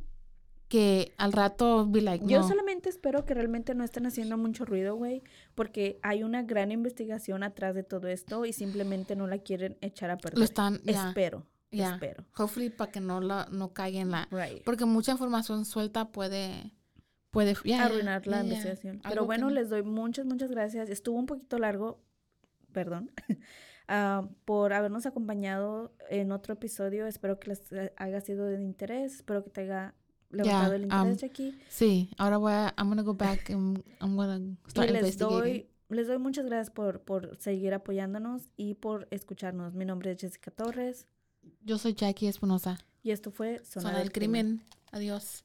que 0.68 1.12
al 1.18 1.32
rato 1.32 1.86
be 1.88 2.00
like, 2.00 2.24
Yo 2.26 2.40
no. 2.40 2.48
solamente 2.48 2.88
espero 2.88 3.24
que 3.24 3.34
realmente 3.34 3.74
no 3.74 3.84
estén 3.84 4.06
haciendo 4.06 4.36
mucho 4.36 4.64
ruido, 4.64 4.96
güey, 4.96 5.22
porque 5.54 6.00
hay 6.02 6.24
una 6.24 6.42
gran 6.42 6.72
investigación 6.72 7.42
atrás 7.44 7.74
de 7.74 7.84
todo 7.84 8.08
esto 8.08 8.44
y 8.44 8.52
simplemente 8.52 9.14
no 9.14 9.26
la 9.26 9.38
quieren 9.38 9.76
echar 9.82 10.10
a 10.10 10.16
perder. 10.16 10.38
Lo 10.38 10.44
están, 10.44 10.80
ya, 10.82 11.08
Espero, 11.10 11.46
ya. 11.70 11.92
espero. 11.94 12.24
Hopefully 12.36 12.70
para 12.70 12.90
que 12.90 13.00
no 13.00 13.20
la, 13.20 13.46
no 13.52 13.72
caiga 13.72 14.00
en 14.00 14.10
la, 14.10 14.26
Right. 14.32 14.64
porque 14.64 14.84
mucha 14.84 15.12
información 15.12 15.64
suelta 15.64 16.10
puede, 16.10 16.72
puede, 17.30 17.54
ya, 17.64 17.84
Arruinar 17.84 18.26
la 18.26 18.42
investigación. 18.42 19.00
Pero 19.02 19.22
que 19.22 19.26
bueno, 19.26 19.48
no- 19.50 19.54
les 19.54 19.68
doy 19.68 19.82
muchas, 19.84 20.24
muchas 20.26 20.50
gracias. 20.50 20.88
Estuvo 20.88 21.18
un 21.18 21.26
poquito 21.26 21.58
largo, 21.58 22.00
perdón, 22.72 23.12
ah, 23.88 24.28
por 24.44 24.72
habernos 24.72 25.06
acompañado 25.06 25.92
en 26.10 26.32
otro 26.32 26.54
episodio. 26.54 27.06
Espero 27.06 27.38
que 27.38 27.48
les 27.50 27.72
eh, 27.72 27.92
haya 27.96 28.20
sido 28.20 28.46
de 28.46 28.62
interés, 28.62 29.14
espero 29.16 29.42
que 29.44 29.50
te 29.50 29.62
haya 29.62 29.94
levantado 30.30 30.74
el 30.74 30.86
Yeah, 30.88 30.96
um, 31.02 31.08
interés 31.08 31.20
de 31.20 31.26
aquí. 31.26 31.58
Sí, 31.68 32.10
ahora 32.18 32.38
voy 32.38 32.52
a, 32.52 32.74
I'm 32.76 32.88
gonna 32.88 33.02
go 33.02 33.14
back 33.14 33.50
and 33.50 33.82
I'm 34.00 34.16
gonna 34.16 34.56
start 34.68 34.88
Y 34.88 34.92
les 34.92 35.02
investigating. 35.02 35.38
doy, 35.38 35.68
les 35.90 36.08
doy 36.08 36.18
muchas 36.18 36.44
gracias 36.46 36.70
por, 36.70 37.00
por 37.00 37.36
seguir 37.38 37.72
apoyándonos 37.74 38.42
y 38.56 38.74
por 38.74 39.06
escucharnos. 39.10 39.74
Mi 39.74 39.84
nombre 39.84 40.10
es 40.12 40.20
Jessica 40.20 40.50
Torres 40.50 41.06
Yo 41.62 41.78
soy 41.78 41.94
Jackie 41.94 42.26
Espinosa. 42.28 42.78
y 43.02 43.10
esto 43.12 43.30
fue 43.30 43.60
Zona, 43.64 43.88
Zona 43.88 43.98
del 44.00 44.10
crimen. 44.12 44.62
Adiós. 44.92 45.44